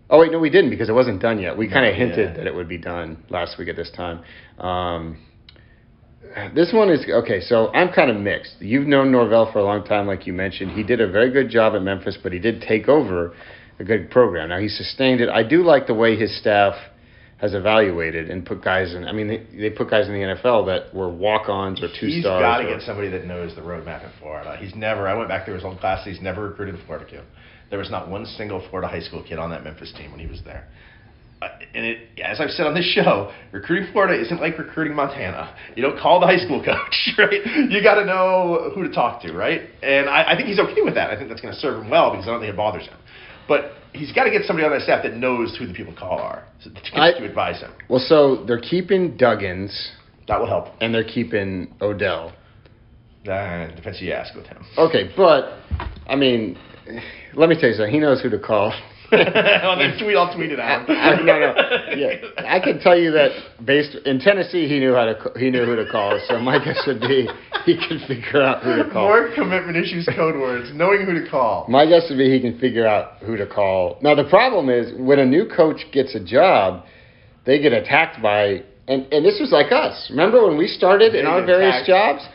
Oh 0.09 0.19
wait, 0.19 0.31
no, 0.31 0.39
we 0.39 0.49
didn't 0.49 0.69
because 0.69 0.87
it 0.87 0.93
wasn't 0.93 1.21
done 1.21 1.39
yet. 1.41 1.57
We 1.57 1.67
kind 1.67 1.85
of 1.85 1.95
hinted 1.95 2.29
yeah. 2.29 2.37
that 2.37 2.47
it 2.47 2.53
would 2.53 2.69
be 2.69 2.77
done 2.77 3.23
last 3.29 3.57
week 3.57 3.69
at 3.69 3.75
this 3.75 3.89
time. 3.91 4.23
Um, 4.59 5.17
this 6.53 6.71
one 6.73 6.89
is 6.89 7.05
okay. 7.09 7.39
So 7.41 7.71
I'm 7.73 7.91
kind 7.93 8.09
of 8.09 8.17
mixed. 8.17 8.55
You've 8.59 8.87
known 8.87 9.11
Norvell 9.11 9.51
for 9.51 9.59
a 9.59 9.63
long 9.63 9.83
time, 9.83 10.07
like 10.07 10.27
you 10.27 10.33
mentioned. 10.33 10.71
He 10.71 10.83
did 10.83 11.01
a 11.01 11.09
very 11.09 11.31
good 11.31 11.49
job 11.49 11.75
at 11.75 11.81
Memphis, 11.81 12.17
but 12.21 12.33
he 12.33 12.39
did 12.39 12.61
take 12.61 12.87
over 12.87 13.33
a 13.79 13.83
good 13.83 14.09
program. 14.09 14.49
Now 14.49 14.59
he 14.59 14.67
sustained 14.67 15.21
it. 15.21 15.29
I 15.29 15.43
do 15.43 15.63
like 15.63 15.87
the 15.87 15.93
way 15.93 16.15
his 16.15 16.37
staff 16.39 16.75
has 17.37 17.53
evaluated 17.53 18.29
and 18.29 18.45
put 18.45 18.63
guys 18.63 18.93
in. 18.93 19.05
I 19.05 19.11
mean, 19.11 19.27
they, 19.27 19.45
they 19.57 19.69
put 19.69 19.89
guys 19.89 20.07
in 20.07 20.13
the 20.13 20.19
NFL 20.19 20.67
that 20.67 20.95
were 20.95 21.09
walk-ons 21.09 21.83
or 21.83 21.87
two 21.87 22.07
he's 22.07 22.23
stars. 22.23 22.39
He's 22.39 22.43
got 22.43 22.57
to 22.59 22.63
get 22.63 22.81
somebody 22.85 23.09
that 23.09 23.25
knows 23.25 23.55
the 23.55 23.61
roadmap 23.61 24.05
in 24.05 24.11
Florida. 24.19 24.57
He's 24.59 24.73
never. 24.75 25.07
I 25.07 25.15
went 25.15 25.27
back 25.27 25.45
through 25.45 25.55
his 25.55 25.65
old 25.65 25.79
class. 25.79 26.05
He's 26.05 26.21
never 26.21 26.49
recruited 26.49 26.75
a 26.75 26.85
Florida 26.85 27.05
kid. 27.09 27.23
There 27.69 27.79
was 27.79 27.91
not 27.91 28.09
one 28.09 28.25
single 28.25 28.65
Florida 28.69 28.87
high 28.87 29.01
school 29.01 29.23
kid 29.27 29.37
on 29.37 29.49
that 29.49 29.63
Memphis 29.63 29.91
team 29.97 30.11
when 30.11 30.19
he 30.19 30.27
was 30.27 30.41
there. 30.45 30.67
Uh, 31.41 31.49
and 31.73 31.85
it, 31.85 32.19
as 32.23 32.39
I've 32.39 32.49
said 32.51 32.65
on 32.65 32.73
this 32.73 32.85
show, 32.85 33.31
recruiting 33.51 33.91
Florida 33.91 34.19
isn't 34.19 34.39
like 34.39 34.57
recruiting 34.57 34.95
Montana. 34.95 35.53
You 35.75 35.83
don't 35.83 35.99
call 35.99 36.19
the 36.19 36.25
high 36.25 36.37
school 36.37 36.63
coach, 36.65 37.09
right? 37.17 37.45
You 37.69 37.83
got 37.83 37.95
to 37.95 38.05
know 38.05 38.71
who 38.73 38.83
to 38.83 38.93
talk 38.93 39.21
to, 39.23 39.33
right? 39.33 39.61
And 39.83 40.09
I, 40.09 40.33
I 40.33 40.35
think 40.35 40.47
he's 40.47 40.59
okay 40.59 40.81
with 40.81 40.95
that. 40.95 41.09
I 41.09 41.17
think 41.17 41.29
that's 41.29 41.41
going 41.41 41.53
to 41.53 41.59
serve 41.59 41.83
him 41.83 41.89
well 41.89 42.11
because 42.11 42.27
I 42.27 42.31
don't 42.31 42.39
think 42.39 42.53
it 42.53 42.57
bothers 42.57 42.87
him. 42.87 42.97
But 43.47 43.73
he's 43.93 44.11
got 44.11 44.23
to 44.23 44.31
get 44.31 44.43
somebody 44.45 44.65
on 44.65 44.71
that 44.71 44.81
staff 44.81 45.03
that 45.03 45.15
knows 45.15 45.55
who 45.57 45.67
the 45.67 45.73
people 45.73 45.93
to 45.93 45.99
call 45.99 46.19
are 46.19 46.45
to, 46.63 46.69
to, 46.69 46.79
I, 46.93 47.11
to 47.11 47.25
advise 47.25 47.59
him. 47.61 47.71
Well, 47.89 47.99
so 47.99 48.45
they're 48.45 48.59
keeping 48.59 49.17
Duggins. 49.17 49.91
That 50.27 50.39
will 50.39 50.47
help. 50.47 50.67
And 50.81 50.93
they're 50.93 51.03
keeping 51.03 51.75
Odell. 51.81 52.33
Uh, 53.27 53.67
depends 53.75 53.99
who 53.99 54.05
you 54.05 54.13
ask 54.13 54.35
with 54.35 54.45
him. 54.45 54.63
Okay, 54.77 55.11
but 55.17 55.57
I 56.07 56.15
mean, 56.15 56.57
let 57.33 57.49
me 57.49 57.59
tell 57.59 57.69
you 57.69 57.75
something. 57.75 57.93
He 57.93 57.99
knows 57.99 58.21
who 58.21 58.29
to 58.29 58.39
call. 58.39 58.73
on 59.11 59.77
that 59.79 59.97
tweet, 60.01 60.15
I'll 60.17 60.33
tweet 60.35 60.51
it 60.51 60.59
out. 60.59 60.89
I, 60.89 61.15
no, 61.21 61.39
no, 61.39 61.53
yeah, 61.95 62.15
I 62.47 62.59
can 62.59 62.79
tell 62.79 62.97
you 62.97 63.11
that 63.11 63.31
based 63.65 63.95
in 64.05 64.19
Tennessee, 64.19 64.67
he 64.67 64.79
knew 64.79 64.93
how 64.93 65.05
to 65.05 65.31
he 65.37 65.49
knew 65.51 65.65
who 65.65 65.75
to 65.75 65.89
call. 65.89 66.19
So 66.27 66.39
my 66.39 66.63
guess 66.63 66.81
would 66.87 67.01
be 67.01 67.27
he 67.65 67.75
can 67.75 67.99
figure 68.07 68.41
out 68.41 68.63
who 68.63 68.83
to 68.83 68.89
call. 68.93 69.07
More 69.07 69.29
commitment 69.35 69.77
issues 69.77 70.07
code 70.15 70.35
words, 70.35 70.71
knowing 70.73 71.05
who 71.05 71.13
to 71.23 71.29
call. 71.29 71.65
My 71.69 71.85
guess 71.85 72.07
would 72.09 72.17
be 72.17 72.31
he 72.31 72.39
can 72.39 72.59
figure 72.59 72.87
out 72.87 73.19
who 73.23 73.37
to 73.37 73.45
call. 73.47 73.97
Now 74.01 74.15
the 74.15 74.25
problem 74.29 74.69
is 74.69 74.91
when 74.97 75.19
a 75.19 75.25
new 75.25 75.45
coach 75.47 75.81
gets 75.91 76.15
a 76.15 76.23
job, 76.23 76.85
they 77.45 77.61
get 77.61 77.73
attacked 77.73 78.21
by 78.21 78.63
and 78.87 79.05
and 79.13 79.25
this 79.25 79.39
was 79.39 79.51
like 79.51 79.71
us. 79.71 80.07
Remember 80.09 80.47
when 80.47 80.57
we 80.57 80.67
started 80.67 81.13
They 81.13 81.19
in 81.19 81.25
our 81.25 81.45
various 81.45 81.83
attacked. 81.83 82.21
jobs, 82.21 82.27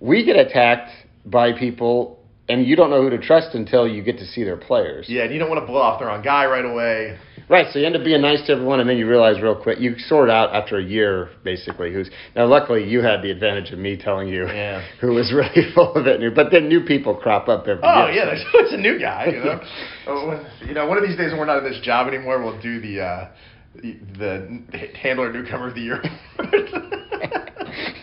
we 0.00 0.24
get 0.24 0.36
attacked 0.36 0.90
by 1.26 1.52
people 1.58 2.18
and 2.48 2.66
you 2.66 2.76
don't 2.76 2.90
know 2.90 3.00
who 3.02 3.10
to 3.10 3.18
trust 3.18 3.54
until 3.54 3.86
you 3.88 4.02
get 4.02 4.18
to 4.18 4.26
see 4.26 4.44
their 4.44 4.56
players. 4.56 5.06
Yeah, 5.08 5.22
and 5.24 5.32
you 5.32 5.38
don't 5.38 5.48
want 5.48 5.62
to 5.62 5.66
blow 5.66 5.80
off 5.80 5.98
the 6.00 6.06
wrong 6.06 6.22
guy 6.22 6.44
right 6.46 6.64
away. 6.64 7.18
Right, 7.48 7.66
so 7.70 7.78
you 7.78 7.84
end 7.84 7.94
up 7.94 8.04
being 8.04 8.22
nice 8.22 8.40
to 8.46 8.52
everyone, 8.52 8.80
and 8.80 8.88
then 8.88 8.96
you 8.96 9.06
realize 9.06 9.40
real 9.42 9.54
quick 9.54 9.78
you 9.78 9.98
sort 9.98 10.30
out 10.30 10.54
after 10.54 10.78
a 10.78 10.82
year, 10.82 11.28
basically. 11.42 11.92
Who's 11.92 12.08
now? 12.34 12.46
Luckily, 12.46 12.88
you 12.88 13.02
had 13.02 13.20
the 13.20 13.30
advantage 13.30 13.70
of 13.70 13.78
me 13.78 13.98
telling 13.98 14.28
you 14.28 14.46
Yeah. 14.46 14.82
who 15.00 15.08
was 15.08 15.30
really 15.32 15.70
full 15.74 15.92
of 15.94 16.06
it. 16.06 16.34
But 16.34 16.50
then 16.50 16.68
new 16.68 16.80
people 16.84 17.14
crop 17.14 17.48
up 17.48 17.66
every 17.68 17.82
Oh 17.84 18.06
year. 18.06 18.14
yeah, 18.14 18.24
there's, 18.26 18.44
it's 18.54 18.72
a 18.72 18.78
new 18.78 18.98
guy. 18.98 19.26
You 19.26 19.44
know, 19.44 19.60
Oh, 20.06 20.46
you 20.66 20.72
know, 20.74 20.86
one 20.86 20.96
of 20.96 21.04
these 21.06 21.16
days 21.16 21.30
when 21.32 21.38
we're 21.40 21.44
not 21.46 21.58
in 21.64 21.70
this 21.70 21.80
job 21.82 22.08
anymore, 22.08 22.42
we'll 22.42 22.60
do 22.62 22.80
the 22.80 23.00
uh, 23.02 23.28
the, 23.74 24.62
handler 25.00 25.32
newcomer 25.32 25.68
of 25.68 25.74
the 25.74 25.80
year. 25.80 26.02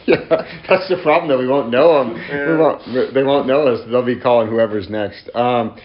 yeah, 0.05 0.45
that's 0.67 0.89
the 0.89 0.99
problem 1.03 1.29
though. 1.29 1.39
We 1.39 1.47
won't 1.47 1.69
know 1.69 2.03
them. 2.03 2.15
Yeah. 2.17 2.51
We 2.51 2.57
won't. 2.57 3.13
They 3.13 3.23
won't 3.23 3.47
know 3.47 3.67
us. 3.67 3.87
They'll 3.89 4.05
be 4.05 4.19
calling 4.19 4.49
whoever's 4.49 4.89
next. 4.89 5.29
Um, 5.33 5.77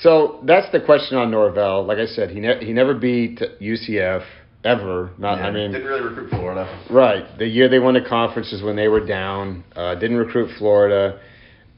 so 0.00 0.40
that's 0.46 0.70
the 0.72 0.80
question 0.80 1.18
on 1.18 1.30
Norvell. 1.30 1.84
Like 1.84 1.98
I 1.98 2.06
said, 2.06 2.30
he 2.30 2.40
ne- 2.40 2.64
he 2.64 2.72
never 2.72 2.94
beat 2.94 3.40
UCF 3.60 4.24
ever. 4.64 5.10
Not. 5.18 5.38
Yeah, 5.38 5.46
I 5.46 5.50
mean, 5.50 5.72
didn't 5.72 5.86
really 5.86 6.02
recruit 6.02 6.30
Florida. 6.30 6.84
Right. 6.90 7.24
The 7.38 7.46
year 7.46 7.68
they 7.68 7.78
won 7.78 7.94
the 7.94 8.08
conference 8.08 8.52
is 8.52 8.62
when 8.62 8.76
they 8.76 8.88
were 8.88 9.04
down. 9.04 9.64
Uh, 9.74 9.94
didn't 9.96 10.16
recruit 10.16 10.50
Florida. 10.58 11.20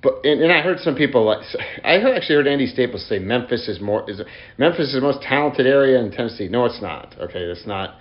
But 0.04 0.20
and, 0.22 0.42
and 0.42 0.52
I 0.52 0.60
heard 0.60 0.78
some 0.80 0.94
people 0.94 1.24
like 1.24 1.38
I 1.82 1.98
heard, 1.98 2.14
actually 2.14 2.36
heard 2.36 2.46
Andy 2.46 2.66
Staples 2.66 3.08
say 3.08 3.18
Memphis 3.18 3.66
is 3.68 3.80
more 3.80 4.08
is 4.08 4.20
Memphis 4.58 4.88
is 4.88 4.94
the 4.94 5.00
most 5.00 5.22
talented 5.22 5.66
area 5.66 5.98
in 5.98 6.12
Tennessee. 6.12 6.46
No, 6.46 6.66
it's 6.66 6.82
not. 6.82 7.16
Okay, 7.18 7.40
it's 7.40 7.66
not. 7.66 7.96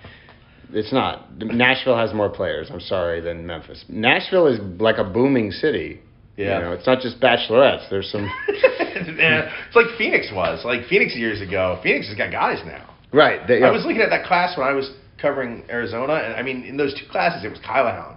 It's 0.70 0.92
not. 0.92 1.40
Nashville 1.40 1.96
has 1.96 2.12
more 2.12 2.28
players. 2.28 2.68
I'm 2.70 2.80
sorry 2.80 3.20
than 3.20 3.46
Memphis. 3.46 3.84
Nashville 3.88 4.46
is 4.48 4.60
like 4.78 4.98
a 4.98 5.04
booming 5.04 5.50
city. 5.50 6.00
Yeah. 6.36 6.58
You 6.58 6.64
know, 6.64 6.72
it's 6.72 6.86
not 6.86 7.00
just 7.00 7.20
bachelorettes. 7.20 7.88
There's 7.88 8.10
some. 8.10 8.24
yeah, 8.48 9.50
it's 9.66 9.76
like 9.76 9.86
Phoenix 9.96 10.30
was. 10.34 10.64
Like 10.64 10.86
Phoenix 10.86 11.16
years 11.16 11.40
ago. 11.40 11.80
Phoenix 11.82 12.08
has 12.08 12.18
got 12.18 12.30
guys 12.30 12.58
now. 12.66 12.94
right. 13.12 13.46
They, 13.48 13.62
I 13.62 13.70
was 13.70 13.84
looking 13.84 14.02
at 14.02 14.10
that 14.10 14.26
class 14.26 14.58
when 14.58 14.66
I 14.66 14.72
was 14.72 14.92
covering 15.22 15.64
Arizona, 15.70 16.14
and 16.14 16.34
I 16.34 16.42
mean, 16.42 16.64
in 16.64 16.76
those 16.76 16.92
two 16.92 17.06
classes, 17.10 17.44
it 17.44 17.48
was 17.48 17.60
Kyle 17.64 17.86
Allen, 17.86 18.16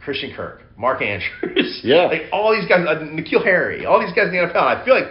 Christian 0.00 0.34
Kirk, 0.34 0.62
Mark 0.78 1.02
Andrews, 1.02 1.80
Yeah. 1.84 2.04
like 2.06 2.22
all 2.32 2.54
these 2.54 2.68
guys, 2.68 2.86
uh, 2.86 3.00
N'Keal 3.00 3.42
Harry, 3.44 3.84
all 3.84 4.00
these 4.00 4.14
guys 4.14 4.28
in 4.28 4.32
the 4.32 4.38
NFL. 4.38 4.62
I 4.62 4.84
feel 4.84 4.94
like 4.94 5.08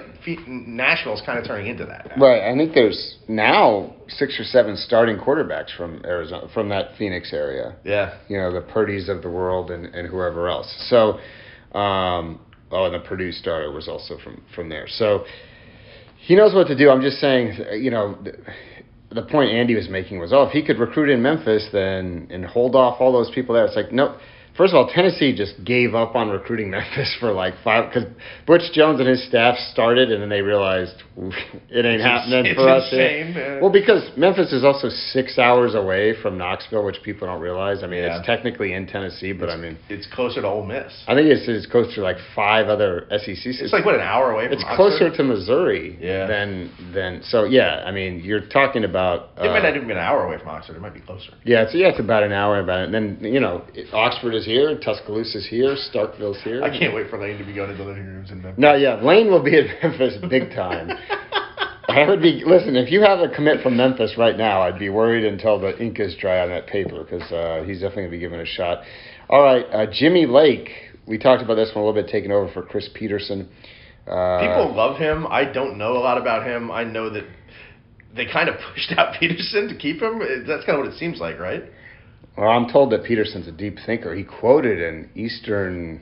Nashville's 0.48 1.22
kind 1.26 1.38
of 1.40 1.46
turning 1.46 1.68
into 1.68 1.86
that. 1.86 2.18
Now. 2.18 2.26
Right. 2.26 2.50
I 2.52 2.56
think 2.58 2.74
there's 2.74 3.18
now 3.28 3.94
six 4.08 4.40
or 4.40 4.44
seven 4.44 4.76
starting 4.78 5.18
quarterbacks 5.18 5.76
from 5.76 6.02
Arizona, 6.06 6.48
from 6.54 6.70
that 6.70 6.92
Phoenix 6.98 7.34
area. 7.34 7.76
Yeah. 7.84 8.18
you 8.30 8.38
know 8.38 8.52
the 8.54 8.62
Purdy's 8.62 9.10
of 9.10 9.22
the 9.22 9.30
world 9.30 9.70
and, 9.72 9.86
and 9.94 10.08
whoever 10.08 10.48
else. 10.50 10.74
So, 10.90 11.20
um, 11.78 12.40
oh, 12.72 12.86
and 12.86 12.94
the 12.96 13.00
Purdue 13.06 13.32
starter 13.32 13.72
was 13.72 13.88
also 13.88 14.18
from 14.24 14.42
from 14.56 14.70
there. 14.70 14.86
So 14.88 15.26
he 16.18 16.36
knows 16.36 16.54
what 16.54 16.68
to 16.68 16.78
do. 16.78 16.90
I'm 16.90 17.02
just 17.02 17.18
saying, 17.20 17.58
you 17.82 17.92
know, 17.92 18.18
the, 18.24 18.34
the 19.16 19.22
point 19.24 19.52
Andy 19.52 19.76
was 19.76 19.88
making 19.88 20.20
was, 20.20 20.34
oh, 20.34 20.44
if 20.44 20.52
he 20.52 20.62
could 20.66 20.78
recruit 20.80 21.10
in 21.10 21.22
Memphis, 21.22 21.70
then 21.72 22.28
and 22.32 22.44
hold 22.46 22.76
off 22.76 23.00
all 23.00 23.12
those 23.14 23.32
people 23.34 23.56
there. 23.56 23.66
It's 23.66 23.76
like 23.76 23.92
no. 23.92 24.18
First 24.58 24.74
of 24.74 24.78
all, 24.78 24.90
Tennessee 24.92 25.36
just 25.36 25.64
gave 25.64 25.94
up 25.94 26.16
on 26.16 26.30
recruiting 26.30 26.70
Memphis 26.76 27.16
for 27.20 27.32
like 27.32 27.54
five 27.64 27.94
because 27.94 28.10
Butch 28.48 28.64
Jones 28.74 29.00
and 29.00 29.08
his 29.08 29.24
staff 29.28 29.56
started, 29.72 30.12
and 30.12 30.22
then 30.22 30.30
they 30.30 30.42
realized 30.42 30.96
it 31.70 31.86
ain't 31.86 32.02
It's 32.02 32.04
happening 32.04 32.46
ins- 32.48 32.56
for 32.58 32.68
it's 32.76 32.86
us. 32.88 32.92
insane. 32.94 33.60
Well, 33.62 33.72
because 33.72 34.10
Memphis 34.18 34.52
is 34.54 34.64
also 34.64 34.90
six 34.90 35.38
hours 35.38 35.76
away 35.76 36.14
from 36.22 36.38
Knoxville, 36.38 36.84
which 36.84 37.02
people 37.04 37.28
don't 37.28 37.40
realize. 37.42 37.84
I 37.84 37.88
mean, 37.88 38.02
Yeah. 38.04 38.18
it's 38.18 38.26
technically 38.26 38.74
in 38.74 38.88
Tennessee, 38.88 39.32
but 39.32 39.50
I 39.50 39.58
mean, 39.58 39.78
It's 39.90 40.08
closer 40.08 40.42
to 40.42 40.48
Ole 40.48 40.66
Miss. 40.66 40.92
I 41.08 41.14
think 41.14 41.28
it's, 41.30 41.48
it's 41.48 41.66
close 41.68 41.94
to 41.96 42.02
like 42.02 42.18
five 42.36 42.68
other 42.68 43.06
SEC 43.12 43.36
systems. 43.36 43.62
It's 43.62 43.74
like 43.74 43.86
what 43.86 43.96
an 43.96 44.02
hour 44.02 44.32
away 44.32 44.46
from. 44.46 44.54
It's 44.54 44.64
Oxford? 44.64 44.76
closer 44.76 45.10
to 45.18 45.24
Missouri 45.24 45.98
Yeah. 46.02 46.26
than 46.26 46.72
than 46.94 47.22
so 47.24 47.44
yeah. 47.46 47.84
I 47.86 47.92
mean, 47.92 48.22
you're 48.24 48.42
talking 48.42 48.84
about 48.84 49.30
It 49.38 49.42
might 49.50 49.60
uh, 49.60 49.64
not 49.70 49.76
even 49.76 49.88
be 49.88 49.94
an 49.94 50.00
hour 50.00 50.26
away 50.26 50.40
from 50.40 50.50
Oxford. 50.50 50.76
It 50.76 50.82
might 50.82 50.94
be 50.94 51.00
closer. 51.02 51.32
yeah, 51.44 51.64
it's 51.64 51.76
yeah, 51.76 51.88
it's 51.90 52.00
about 52.00 52.24
an 52.24 52.32
hour 52.32 52.60
about 52.60 52.80
it. 52.82 52.86
And 52.86 52.94
then 52.94 53.34
you 53.34 53.40
know, 53.40 53.64
it- 53.76 53.94
Oxford 53.94 54.34
is 54.34 54.47
here, 54.48 54.78
Tuscaloosa's 54.80 55.48
here, 55.48 55.76
Starkville's 55.94 56.42
here. 56.44 56.64
I 56.64 56.76
can't 56.76 56.94
wait 56.94 57.10
for 57.10 57.20
Lane 57.20 57.38
to 57.38 57.46
be 57.46 57.54
going 57.54 57.70
to 57.70 57.76
the 57.76 57.84
living 57.84 58.06
rooms 58.06 58.32
in 58.32 58.42
Memphis. 58.42 58.60
No, 58.60 58.74
yeah, 58.76 58.96
Lane 58.96 59.30
will 59.30 59.44
be 59.44 59.58
in 59.58 59.68
Memphis 59.84 60.16
big 60.30 60.50
time. 60.56 60.90
I 61.90 62.08
would 62.08 62.22
be 62.22 62.44
listen. 62.46 62.76
If 62.76 62.92
you 62.92 63.02
have 63.02 63.20
a 63.20 63.30
commit 63.34 63.64
from 63.64 63.78
Memphis 63.78 64.16
right 64.18 64.38
now, 64.38 64.62
I'd 64.62 64.78
be 64.78 64.90
worried 64.90 65.26
until 65.26 65.60
the 65.60 65.78
ink 65.82 66.00
is 66.00 66.16
dry 66.16 66.42
on 66.42 66.50
that 66.50 66.68
paper 66.68 67.04
because 67.04 67.32
uh, 67.32 67.64
he's 67.66 67.80
definitely 67.80 68.04
gonna 68.04 68.12
be 68.12 68.20
given 68.20 68.40
a 68.40 68.46
shot. 68.46 68.84
All 69.30 69.42
right, 69.42 69.66
uh, 69.72 69.86
Jimmy 69.92 70.26
Lake. 70.26 70.70
We 71.08 71.18
talked 71.18 71.42
about 71.42 71.56
this 71.56 71.72
one 71.74 71.84
a 71.84 71.88
little 71.88 72.02
bit, 72.02 72.12
taking 72.12 72.32
over 72.32 72.52
for 72.52 72.62
Chris 72.62 72.90
Petersen. 72.94 73.50
Uh, 74.06 74.40
People 74.40 74.76
love 74.76 74.98
him. 74.98 75.26
I 75.28 75.46
don't 75.46 75.78
know 75.78 75.94
a 75.94 76.00
lot 76.00 76.18
about 76.18 76.46
him. 76.46 76.70
I 76.70 76.84
know 76.84 77.10
that 77.10 77.26
they 78.16 78.26
kind 78.26 78.50
of 78.50 78.56
pushed 78.74 78.94
out 78.98 79.16
Petersen 79.20 79.70
to 79.70 79.76
keep 79.76 80.02
him. 80.02 80.20
That's 80.46 80.66
kind 80.66 80.78
of 80.78 80.86
what 80.86 80.94
it 80.94 80.98
seems 80.98 81.20
like, 81.20 81.40
right? 81.40 81.64
Well, 82.38 82.50
I'm 82.50 82.68
told 82.70 82.92
that 82.92 83.04
Petersen's 83.04 83.48
a 83.48 83.52
deep 83.52 83.78
thinker. 83.86 84.14
He 84.16 84.24
quoted 84.24 84.82
an 84.82 85.10
Eastern 85.16 86.02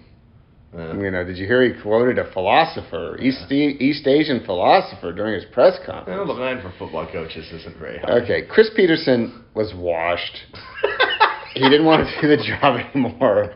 Uh, 0.78 0.94
You 1.00 1.10
know, 1.10 1.24
did 1.24 1.38
you 1.38 1.48
hear 1.48 1.64
he 1.64 1.82
quoted 1.82 2.18
a 2.20 2.30
philosopher, 2.34 3.18
East 3.22 3.50
East 3.52 4.06
Asian 4.08 4.44
philosopher 4.46 5.14
during 5.14 5.34
his 5.36 5.46
press 5.54 5.76
well, 5.80 6.04
conference? 6.04 6.28
the 6.28 6.34
line 6.34 6.62
for 6.62 6.72
football 6.78 7.08
coaches 7.10 7.46
isn't 7.54 7.78
very 7.80 7.98
high. 8.00 8.20
Okay, 8.24 8.42
Chris 8.50 8.70
Petersen 8.76 9.44
was 9.56 9.74
washed. 9.74 10.38
He 11.56 11.62
didn't 11.70 11.86
want 11.86 12.06
to 12.06 12.22
do 12.22 12.28
the 12.28 12.44
job 12.44 12.82
anymore, 12.94 13.54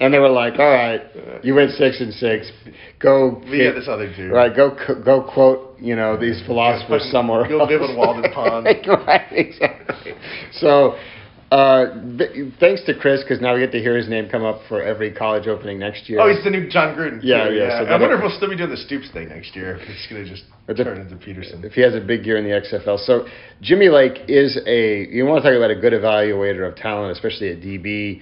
and 0.00 0.12
they 0.12 0.18
were 0.18 0.28
like, 0.28 0.54
"All 0.58 0.68
right, 0.68 1.02
you 1.44 1.54
went 1.54 1.70
six 1.70 2.00
and 2.00 2.12
six. 2.12 2.50
Go 2.98 3.40
we 3.48 3.62
got 3.62 3.76
this 3.76 3.86
other 3.86 4.12
dude. 4.12 4.32
right. 4.32 4.50
Go 4.52 4.74
go 5.04 5.22
quote 5.22 5.78
you 5.78 5.94
know 5.94 6.16
these 6.18 6.42
philosophers 6.46 7.08
somewhere. 7.12 7.46
go 7.48 7.58
live 7.58 7.80
in 7.80 7.96
Walden 7.96 8.28
Pond. 8.34 8.66
right, 9.06 9.22
exactly. 9.30 10.14
So, 10.50 10.96
uh, 11.50 11.86
th- 12.18 12.52
thanks 12.58 12.82
to 12.84 12.94
Chris, 12.94 13.22
because 13.22 13.40
now 13.40 13.54
we 13.54 13.60
get 13.60 13.72
to 13.72 13.78
hear 13.78 13.96
his 13.96 14.08
name 14.08 14.28
come 14.28 14.44
up 14.44 14.60
for 14.68 14.82
every 14.82 15.12
college 15.12 15.46
opening 15.46 15.78
next 15.78 16.08
year. 16.08 16.20
Oh, 16.20 16.28
he's 16.28 16.42
the 16.42 16.50
new 16.50 16.68
Jon 16.68 16.96
Gruden. 16.96 17.20
too, 17.20 17.26
Yeah, 17.26 17.48
yeah, 17.48 17.80
so 17.80 17.86
I 17.86 18.00
wonder 18.00 18.16
if 18.16 18.22
we'll 18.22 18.36
still 18.36 18.50
be 18.50 18.56
doing 18.56 18.70
the 18.70 18.76
Stoops 18.76 19.10
thing 19.12 19.28
next 19.28 19.54
year. 19.54 19.76
If 19.76 19.88
it's 19.88 20.06
gonna 20.10 20.24
just 20.24 20.44
turn 20.82 21.00
into 21.00 21.16
Petersen. 21.16 21.64
if 21.64 21.72
he 21.72 21.82
has 21.82 21.94
a 21.94 22.00
big 22.00 22.26
year 22.26 22.36
in 22.36 22.44
the 22.44 22.50
XFL. 22.50 22.98
So 23.06 23.26
Jimmy 23.62 23.88
Lake 23.88 24.22
is 24.28 24.58
a 24.66 25.06
you 25.08 25.24
want 25.24 25.42
to 25.44 25.48
talk 25.50 25.56
about 25.56 25.70
a 25.70 25.76
good 25.80 25.92
evaluator 25.92 26.68
of 26.68 26.76
talent, 26.76 27.12
especially 27.12 27.50
at 27.50 27.60
DB. 27.60 28.20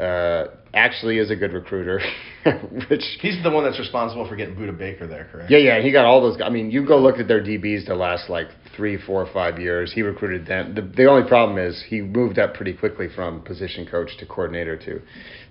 Uh, 0.00 0.46
actually, 0.74 1.18
is 1.18 1.30
a 1.30 1.36
good 1.36 1.52
recruiter, 1.52 2.00
which 2.90 3.04
He's 3.20 3.40
the 3.44 3.50
one 3.50 3.62
that's 3.62 3.78
responsible 3.78 4.28
for 4.28 4.34
getting 4.34 4.56
Budda 4.56 4.76
Baker 4.76 5.06
there, 5.06 5.28
correct? 5.30 5.48
yeah, 5.48 5.58
yeah, 5.58 5.80
he 5.80 5.92
got 5.92 6.04
all 6.04 6.20
those. 6.20 6.40
I 6.42 6.48
mean, 6.50 6.72
you 6.72 6.84
go 6.84 6.98
look 6.98 7.18
at 7.20 7.28
their 7.28 7.40
DBs 7.40 7.86
the 7.86 7.94
last 7.94 8.28
like 8.28 8.48
three, 8.76 8.98
four, 8.98 9.26
five 9.32 9.58
years. 9.58 9.92
He 9.92 10.02
recruited 10.02 10.46
them. 10.46 10.74
The, 10.74 10.82
the 10.82 11.06
only 11.06 11.28
problem 11.28 11.58
is 11.58 11.82
he 11.88 12.00
moved 12.00 12.38
up 12.38 12.54
pretty 12.54 12.72
quickly 12.74 13.08
from 13.14 13.42
position 13.42 13.86
coach 13.86 14.16
to 14.18 14.26
coordinator 14.26 14.76
too. 14.76 15.00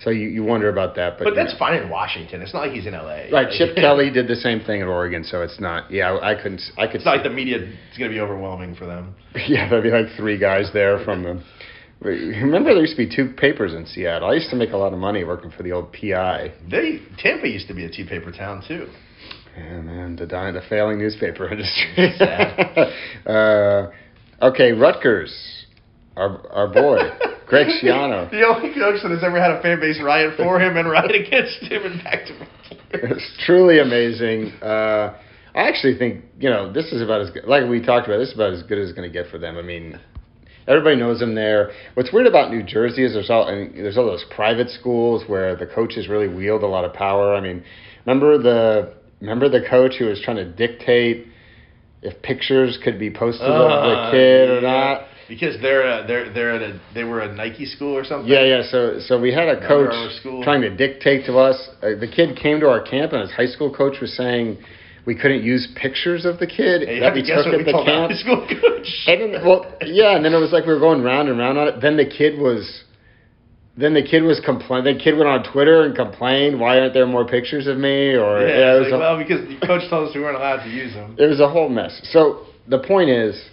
So 0.02 0.10
you, 0.10 0.28
you 0.28 0.44
wonder 0.44 0.70
about 0.70 0.96
that. 0.96 1.18
But, 1.18 1.26
But 1.26 1.36
that's 1.36 1.58
fine 1.58 1.82
in 1.82 1.90
Washington. 1.90 2.42
It's 2.42 2.54
not 2.54 2.62
like 2.68 2.72
he's 2.72 2.86
in 2.86 2.94
LA. 2.94 3.30
right. 3.32 3.48
Chip 3.58 3.76
Kelly 3.76 4.10
did 4.12 4.28
the 4.28 4.36
same 4.36 4.60
thing 4.62 4.82
at 4.82 4.88
Oregon, 4.88 5.24
so 5.24 5.42
it's 5.42 5.60
not. 5.60 5.90
Yeah, 5.92 6.18
I 6.22 6.36
couldn't. 6.36 6.62
I 6.78 6.88
could. 6.88 6.98
It's 6.98 7.06
not 7.06 7.16
like 7.16 7.24
the 7.24 7.30
media 7.30 7.58
is 7.58 7.98
going 7.98 8.10
to 8.12 8.16
be 8.16 8.20
overwhelming 8.20 8.76
for 8.76 8.86
them. 8.86 9.16
Yeah, 9.48 9.68
there'd 9.70 9.84
be 9.84 9.90
like 9.90 10.16
three 10.16 10.38
guys 10.38 10.70
there 10.74 11.04
from 11.04 11.24
the. 11.24 11.44
Remember, 12.02 12.74
there 12.74 12.82
used 12.82 12.98
to 12.98 13.08
be 13.08 13.16
two 13.16 13.34
papers 13.34 13.74
in 13.74 13.86
Seattle. 13.86 14.30
I 14.30 14.34
used 14.34 14.50
to 14.50 14.56
make 14.58 14.72
a 14.72 14.78
lot 14.78 14.92
of 14.94 15.00
money 15.00 15.24
working 15.24 15.52
for 15.52 15.64
the 15.64 15.72
old 15.72 15.94
PI. 15.94 16.54
They 16.70 17.00
Tampa 17.18 17.48
used 17.48 17.68
to 17.70 17.74
be 17.74 17.86
a 17.86 17.90
two 17.90 18.06
paper 18.06 18.32
town 18.32 18.62
too. 18.68 18.88
Yeah, 19.58 19.82
man, 19.82 20.16
the 20.16 20.26
dying, 20.26 20.54
the 20.56 20.62
failing 20.70 20.98
newspaper 20.98 21.48
industry. 21.52 22.14
Uh, 23.26 23.92
okay, 24.42 24.72
Rutgers, 24.74 25.34
our 26.18 26.46
our 26.52 26.68
boy, 26.68 26.98
Greg 27.48 27.68
Schiano. 27.82 28.30
the 28.32 28.46
only 28.46 28.74
coach 28.74 29.02
that 29.02 29.12
has 29.12 29.24
ever 29.24 29.40
had 29.40 29.52
a 29.52 29.62
fan 29.62 29.80
base 29.80 30.02
riot 30.04 30.36
for 30.36 30.60
him 30.60 30.76
and 30.76 30.90
riot 30.90 31.12
against 31.16 31.62
him 31.62 31.84
in 31.84 32.04
back 32.04 32.26
to 32.26 32.34
back. 32.40 32.50
It's 32.92 33.44
truly 33.46 33.80
amazing. 33.80 34.52
Uh, 34.62 35.18
I 35.56 35.68
actually 35.70 35.98
think 35.98 36.26
you 36.40 36.50
know 36.50 36.72
this 36.74 36.92
is 36.92 37.02
about 37.02 37.22
as 37.22 37.30
good. 37.30 37.46
Like 37.46 37.70
we 37.70 37.80
talked 37.82 38.08
about, 38.08 38.18
this 38.18 38.30
is 38.30 38.36
about 38.36 38.54
as 38.54 38.64
good 38.64 38.78
as 38.78 38.90
it's 38.90 38.98
going 38.98 39.10
to 39.10 39.14
get 39.14 39.32
for 39.32 39.38
them. 39.38 39.58
I 39.58 39.62
mean, 39.62 39.98
everybody 40.68 40.98
knows 40.98 41.22
him 41.22 41.36
there. 41.36 41.72
What's 41.94 42.12
weird 42.12 42.28
about 42.28 42.52
New 42.52 42.64
Jersey 42.64 43.06
is 43.06 43.14
there's 43.14 43.30
all 43.30 43.48
I 43.48 43.56
mean, 43.56 43.74
there's 43.76 43.98
all 43.98 44.06
those 44.06 44.26
private 44.36 44.70
schools 44.70 45.24
where 45.28 45.56
the 45.56 45.66
coaches 45.68 46.10
really 46.10 46.28
wield 46.28 46.64
a 46.64 46.68
lot 46.68 46.84
of 46.84 46.94
power. 46.94 47.34
I 47.36 47.40
mean, 47.40 47.64
remember 48.06 48.38
the 48.38 48.94
remember 49.24 49.48
the 49.48 49.66
coach 49.68 49.94
who 49.98 50.06
was 50.06 50.22
trying 50.22 50.38
to 50.38 50.46
dictate 50.52 51.28
if 52.02 52.22
pictures 52.22 52.78
could 52.84 53.00
be 53.00 53.10
posted 53.10 53.48
of 53.48 53.70
the 53.70 54.12
kid 54.12 54.50
or 54.50 54.62
not. 54.62 55.08
Because 55.30 55.56
they're 55.62 55.88
a, 55.88 56.06
they're 56.06 56.34
they're 56.34 56.52
at 56.52 56.62
a 56.62 56.80
they 56.94 57.06
were 57.06 57.22
a 57.22 57.34
Nike 57.34 57.66
school 57.66 57.96
or 57.96 58.04
something. 58.04 58.30
Yeah, 58.30 58.44
yeah. 58.44 58.62
So, 58.70 59.00
so 59.00 59.20
we 59.20 59.34
had 59.34 59.48
a 59.48 59.66
coach 59.66 59.96
trying 60.44 60.62
to 60.62 60.76
dictate 60.76 61.26
to 61.28 61.38
us. 61.38 61.70
Uh, 61.82 61.96
the 62.00 62.12
kid 62.14 62.38
came 62.38 62.60
to 62.60 62.68
our 62.68 62.82
camp, 62.84 63.14
and 63.14 63.22
his 63.22 63.32
high 63.32 63.48
school 63.48 63.74
coach 63.74 64.02
was 64.02 64.16
saying 64.18 64.58
we 65.06 65.16
couldn't 65.16 65.44
use 65.44 65.68
pictures 65.76 66.26
of 66.26 66.40
the 66.40 66.48
kid 66.48 66.88
Hey, 66.88 67.00
that 67.00 67.14
we 67.14 67.22
took 67.24 67.48
at 67.48 67.58
we 67.58 67.64
the 67.64 67.72
camp. 67.72 68.12
high 68.12 68.18
school 68.18 68.46
coach. 68.48 68.88
And 69.08 69.34
then, 69.34 69.46
well, 69.46 69.66
yeah, 69.82 70.16
and 70.16 70.24
then 70.26 70.34
it 70.34 70.40
was 70.40 70.52
like 70.52 70.66
we 70.66 70.74
were 70.74 70.80
going 70.80 71.02
round 71.02 71.30
and 71.30 71.40
round 71.40 71.58
on 71.58 71.68
it. 71.70 71.82
Then 71.82 71.96
the 71.96 72.06
kid 72.06 72.38
was, 72.38 72.84
then 73.76 73.94
the 73.94 74.04
kid 74.04 74.22
was 74.24 74.40
complain. 74.40 74.84
The 74.84 74.96
kid 74.96 75.18
went 75.18 75.28
on 75.28 75.44
Twitter 75.52 75.84
and 75.84 75.96
complained, 75.96 76.60
"Why 76.60 76.80
aren't 76.80 76.94
there 76.94 77.06
more 77.08 77.26
pictures 77.26 77.66
of 77.68 77.78
me?" 77.78 78.14
Or 78.14 78.40
yeah, 78.42 78.48
yeah, 78.48 78.76
it 78.76 78.80
was 78.80 78.84
like, 78.92 78.94
a- 78.94 79.00
well, 79.00 79.18
because 79.18 79.48
the 79.48 79.66
coach 79.66 79.90
told 79.90 80.10
us 80.10 80.16
we 80.16 80.22
weren't 80.22 80.38
allowed 80.38 80.64
to 80.64 80.70
use 80.70 80.94
them. 80.94 81.16
it 81.18 81.26
was 81.26 81.40
a 81.40 81.50
whole 81.50 81.70
mess. 81.70 82.00
So 82.12 82.42
the 82.68 82.80
point 82.80 83.10
is, 83.10 83.50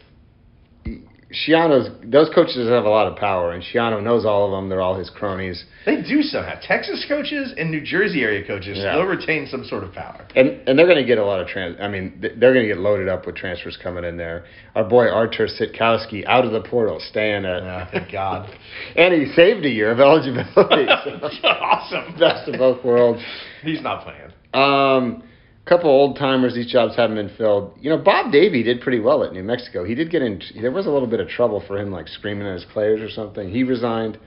Schiano's 1.32 1.88
those 2.04 2.28
coaches 2.34 2.68
have 2.68 2.84
a 2.84 2.88
lot 2.88 3.06
of 3.06 3.16
power, 3.16 3.52
and 3.52 3.62
Schiano 3.62 4.02
knows 4.02 4.24
all 4.26 4.46
of 4.46 4.50
them. 4.50 4.68
They're 4.68 4.80
all 4.80 4.98
his 4.98 5.10
cronies. 5.10 5.64
They 5.86 6.02
do 6.02 6.22
somehow. 6.22 6.58
Texas 6.60 7.04
coaches 7.08 7.54
and 7.56 7.70
New 7.70 7.80
Jersey 7.80 8.22
area 8.22 8.44
coaches 8.44 8.78
Yeah. 8.78 8.92
still 8.94 9.04
retain 9.04 9.46
some 9.46 9.64
sort 9.64 9.84
of 9.84 9.92
power. 9.92 10.26
And 10.34 10.58
and 10.68 10.76
they're 10.76 10.86
going 10.86 10.98
to 10.98 11.04
get 11.04 11.18
a 11.18 11.24
lot 11.24 11.40
of 11.40 11.46
trans. 11.46 11.76
I 11.80 11.86
mean, 11.86 12.18
they're 12.20 12.52
going 12.52 12.66
to 12.66 12.74
get 12.74 12.78
loaded 12.78 13.08
up 13.08 13.26
with 13.26 13.36
transfers 13.36 13.76
coming 13.80 14.02
in 14.04 14.16
there. 14.16 14.44
Our 14.74 14.82
boy 14.84 15.06
Artur 15.08 15.46
Sitkowski 15.46 16.24
out 16.26 16.44
of 16.44 16.50
the 16.50 16.62
portal, 16.62 16.98
staying 17.00 17.44
at. 17.44 17.62
Yeah, 17.62 17.90
thank 17.92 18.10
God. 18.10 18.50
and 18.96 19.14
he 19.14 19.32
saved 19.34 19.64
a 19.64 19.70
year 19.70 19.92
of 19.92 20.00
eligibility. 20.00 20.52
so 21.42 21.46
awesome. 21.48 22.18
best 22.18 22.48
of 22.48 22.58
both 22.58 22.84
worlds. 22.84 23.22
He's 23.62 23.82
not 23.82 24.04
playing. 24.04 24.32
Um, 24.52 25.22
couple 25.70 25.88
old 25.88 26.16
timers. 26.18 26.54
These 26.54 26.70
jobs 26.70 26.96
haven't 26.96 27.16
been 27.16 27.34
filled. 27.38 27.72
You 27.80 27.88
know, 27.90 27.96
Bob 27.98 28.30
Davie 28.32 28.62
did 28.62 28.80
pretty 28.82 29.00
well 29.00 29.24
at 29.24 29.32
New 29.32 29.42
Mexico. 29.44 29.84
He 29.84 29.94
did 29.94 30.10
get 30.10 30.20
in. 30.20 30.42
There 30.60 30.70
was 30.72 30.86
a 30.86 30.90
little 30.90 31.08
bit 31.08 31.20
of 31.20 31.28
trouble 31.28 31.62
for 31.66 31.78
him, 31.78 31.90
like 31.90 32.08
screaming 32.08 32.46
at 32.46 32.54
his 32.54 32.64
players 32.72 33.00
or 33.00 33.08
something. 33.08 33.48
He 33.50 33.62
resigned. 33.62 34.18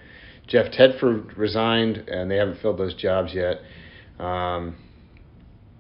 Jeff 0.47 0.71
Tedford 0.73 1.37
resigned, 1.37 1.97
and 2.09 2.29
they 2.31 2.37
haven't 2.37 2.59
filled 2.61 2.77
those 2.79 2.93
jobs 2.95 3.33
yet. 3.33 3.59
Um, 4.19 4.75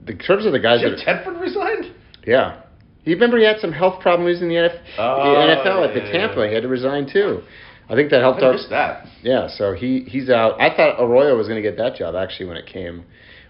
the 0.05 0.11
in 0.13 0.17
terms 0.19 0.45
of 0.45 0.51
the 0.51 0.59
guys 0.59 0.81
Jim 0.81 0.91
that, 0.91 1.05
Tedford 1.05 1.39
resigned? 1.39 1.93
yeah, 2.25 2.61
you 3.05 3.13
remember 3.15 3.37
he 3.37 3.45
had 3.45 3.59
some 3.59 3.71
health 3.73 4.01
problems 4.01 4.41
in 4.41 4.47
the, 4.49 4.55
NF, 4.55 4.79
Oh, 4.97 5.31
the 5.33 5.55
NFL 5.69 5.87
at 5.87 5.93
the 5.93 6.01
yeah, 6.01 6.11
Tampa. 6.11 6.41
yeah. 6.41 6.47
He 6.49 6.53
had 6.53 6.63
to 6.63 6.69
resign 6.69 7.07
too. 7.11 7.41
I 7.89 7.95
think 7.95 8.09
that 8.11 8.21
helped 8.21 8.41
I 8.41 8.45
our 8.47 8.57
that. 8.69 9.05
yeah, 9.21 9.47
so 9.49 9.73
he 9.73 10.05
he's 10.07 10.29
out. 10.29 10.59
I 10.61 10.75
thought 10.75 10.95
Arroyo 11.01 11.35
was 11.37 11.47
going 11.47 11.61
to 11.61 11.69
get 11.69 11.77
that 11.77 11.95
job 11.95 12.15
actually 12.15 12.45
when 12.47 12.57
it 12.57 12.65
came 12.65 13.03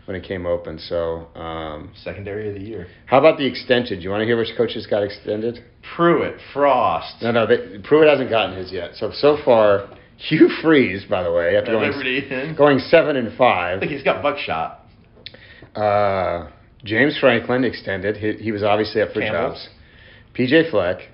when 0.06 0.16
it 0.18 0.24
came 0.24 0.46
open. 0.46 0.80
So, 0.80 1.28
um, 1.36 1.92
Secondary 2.04 2.50
of 2.50 2.56
the 2.56 2.62
year. 2.62 2.88
how 3.06 3.20
about 3.20 3.38
the 3.38 3.46
extension? 3.46 3.98
Do 3.98 4.04
you 4.04 4.10
want 4.10 4.22
to 4.22 4.26
hear 4.26 4.38
which 4.38 4.52
coaches 4.58 4.86
got 4.88 5.04
extended? 5.04 5.63
Pruitt, 5.96 6.38
Frost, 6.54 7.22
No, 7.22 7.32
no, 7.32 7.46
they, 7.48 7.80
Pruitt 7.84 8.08
hasn't 8.10 8.30
gotten 8.30 8.56
his 8.58 8.72
yet. 8.72 8.92
So 8.96 9.12
so 9.13 9.38
far, 9.44 9.88
Hugh 10.18 10.50
Freeze, 10.62 11.06
by 11.10 11.24
the 11.24 11.32
way, 11.32 11.58
after 11.58 11.72
going. 11.72 11.92
I 11.94 12.54
going 12.58 12.80
seven 12.80 13.16
and 13.16 13.38
five. 13.38 13.80
think 13.80 13.92
he's 13.92 14.04
got 14.04 14.22
buckshot. 14.22 14.80
Uh, 15.76 16.50
James 16.84 17.18
Franklin 17.20 17.63
extended. 17.63 18.18
He, 18.18 18.34
he 18.44 18.52
was 18.52 18.63
obviously 18.63 19.02
up 19.02 19.12
for 19.13 19.22
Campbell. 19.22 19.50
jobs. 19.52 19.70
PJ 20.38 20.70
Fleck 20.72 21.10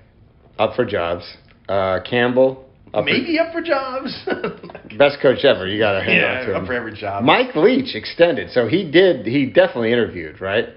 up 0.58 0.74
for 0.74 0.84
jobs. 0.84 1.36
Uh, 1.68 2.00
Campbell 2.08 2.68
up 2.92 3.04
Maybe 3.04 3.38
up 3.38 3.52
for 3.52 3.60
jobs. 3.62 4.12
best 4.98 5.18
coach 5.22 5.44
ever. 5.44 5.66
You 5.66 5.78
got 5.78 5.92
to 5.98 6.04
hang 6.04 6.22
on 6.22 6.40
to 6.46 6.50
yeah, 6.50 6.56
him. 6.56 6.62
up 6.62 6.66
for 6.66 6.72
every 6.74 6.92
job. 6.94 7.22
Mike 7.24 7.54
Leach 7.54 7.94
extended, 7.94 8.50
so 8.50 8.66
he 8.66 8.90
did. 8.90 9.26
He 9.26 9.46
definitely 9.46 9.92
interviewed, 9.92 10.40
right? 10.40 10.70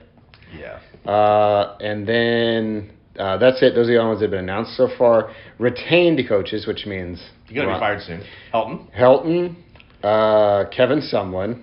Yeah. 0.56 0.80
Uh, 1.12 1.78
and 1.82 2.08
then 2.08 2.92
uh, 3.18 3.38
that's 3.38 3.62
it. 3.64 3.74
Those 3.76 3.88
are 3.90 3.94
the 3.94 3.98
only 3.98 4.10
ones 4.10 4.20
that 4.20 4.26
have 4.26 4.32
been 4.32 4.40
announced 4.42 4.78
so 4.78 4.90
far. 4.98 5.32
Retained 5.60 6.22
coaches, 6.30 6.68
which 6.68 6.86
means 6.86 7.22
You're 7.48 7.66
gonna 7.66 7.78
be 7.78 7.80
fired 7.80 8.02
soon. 8.04 8.24
Helton. 8.54 8.96
Helton, 8.96 9.56
uh, 10.04 10.70
Kevin 10.70 11.02
Sumlin, 11.02 11.62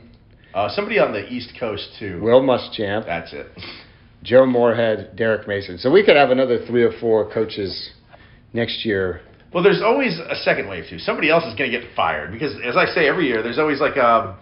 Uh, 0.52 0.68
somebody 0.68 0.98
on 0.98 1.12
the 1.12 1.28
East 1.28 1.52
Coast 1.58 1.90
too. 1.98 2.20
Will 2.20 2.42
Muschamp, 2.42 3.06
That's 3.06 3.32
it. 3.32 3.46
Joe 4.22 4.44
Moorhead, 4.44 5.16
Derek 5.16 5.46
Mason. 5.48 5.78
So 5.78 5.90
we 5.90 6.04
could 6.04 6.16
have 6.16 6.30
another 6.30 6.58
three 6.66 6.82
or 6.82 6.92
four 7.00 7.30
coaches 7.32 7.92
next 8.52 8.84
year. 8.84 9.22
Well, 9.52 9.64
there's 9.64 9.82
always 9.82 10.18
a 10.18 10.36
second 10.36 10.68
wave 10.68 10.84
too. 10.88 10.98
Somebody 10.98 11.28
else 11.30 11.44
is 11.44 11.54
going 11.54 11.70
to 11.70 11.78
get 11.78 11.88
fired 11.96 12.30
because, 12.32 12.54
as 12.64 12.76
I 12.76 12.86
say 12.86 13.08
every 13.08 13.26
year, 13.26 13.42
there's 13.42 13.58
always 13.58 13.80
like 13.80 13.96
a 13.96 14.38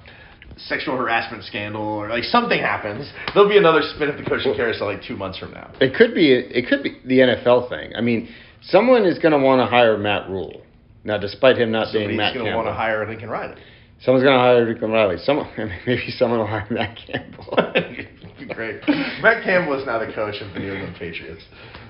sexual 0.59 0.97
harassment 0.97 1.45
scandal 1.45 1.83
or 1.83 2.09
like 2.09 2.25
something 2.25 2.61
happens. 2.61 3.11
There'll 3.33 3.49
be 3.49 3.59
another 3.59 3.81
spin 3.95 4.09
at 4.11 4.19
the 4.19 4.29
coaching 4.29 4.55
carousel 4.55 4.87
like 4.87 5.03
two 5.03 5.17
months 5.17 5.39
from 5.39 5.53
now. 5.53 5.73
It 5.81 5.95
could 5.95 6.15
be. 6.15 6.33
It 6.33 6.69
could 6.69 6.83
be 6.83 7.01
the 7.07 7.21
NFL 7.21 7.69
thing. 7.71 7.93
I 7.97 8.01
mean, 8.01 8.29
someone 8.63 9.05
is 9.05 9.19
going 9.19 9.33
to 9.33 9.39
want 9.39 9.61
to 9.61 9.67
hire 9.67 9.97
Matt 9.97 10.29
Rhule. 10.29 10.63
Now, 11.05 11.17
despite 11.17 11.57
him 11.57 11.71
not 11.71 11.93
being 11.93 12.17
Matt. 12.17 12.17
Somebody's 12.17 12.17
Matt 12.19 12.35
going 12.35 12.45
to 12.45 12.51
Campbell, 12.51 12.65
want 12.65 12.75
to 12.75 12.79
hire 12.79 13.09
Lincoln 13.09 13.31
Riley. 13.31 13.61
someone's 14.01 14.25
going 14.25 14.37
to 14.37 14.43
hire 14.43 14.67
Lincoln 14.67 14.91
Riley. 14.91 15.17
Someone, 15.19 15.49
maybe 15.87 16.11
someone 16.11 16.41
will 16.41 16.47
hire 16.47 16.67
Matt 16.71 16.99
Campbell. 17.07 17.57
great. 18.55 18.83
Matt 19.23 19.45
Campbell 19.45 19.81
is 19.81 19.87
now 19.87 19.99
the 19.99 20.13
coach 20.13 20.43
of 20.43 20.53
the 20.53 20.61
New 20.61 20.73
England 20.73 20.97
Patriots. 20.99 21.45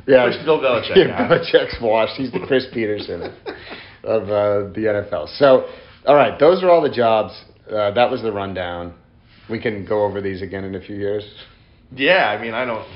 Yeah, 0.09 0.25
Pushed 0.27 0.45
Bill 0.47 0.59
Belichick 0.59 0.97
Yeah. 0.97 1.29
Belichick's 1.29 1.77
washed. 1.83 2.15
He's 2.17 2.33
the 2.33 2.41
Chris 2.41 2.67
Petersen 2.73 3.23
of, 3.23 3.33
of 4.05 4.23
uh, 4.25 4.73
the 4.73 5.07
NFL. 5.11 5.29
So, 5.39 5.67
all 6.07 6.17
right, 6.17 6.39
those 6.41 6.63
are 6.63 6.71
all 6.71 6.81
the 6.81 6.91
jobs. 6.91 7.33
Uh, 7.71 7.91
that 7.93 8.11
was 8.11 8.23
the 8.23 8.33
rundown. 8.33 8.95
We 9.51 9.61
can 9.61 9.85
go 9.85 10.05
over 10.05 10.23
these 10.23 10.41
again 10.41 10.65
in 10.65 10.75
a 10.75 10.81
few 10.81 10.97
years. 10.97 11.25
Yeah, 11.95 12.31
I 12.31 12.41
mean, 12.41 12.55
I 12.55 12.65
don't. 12.65 12.87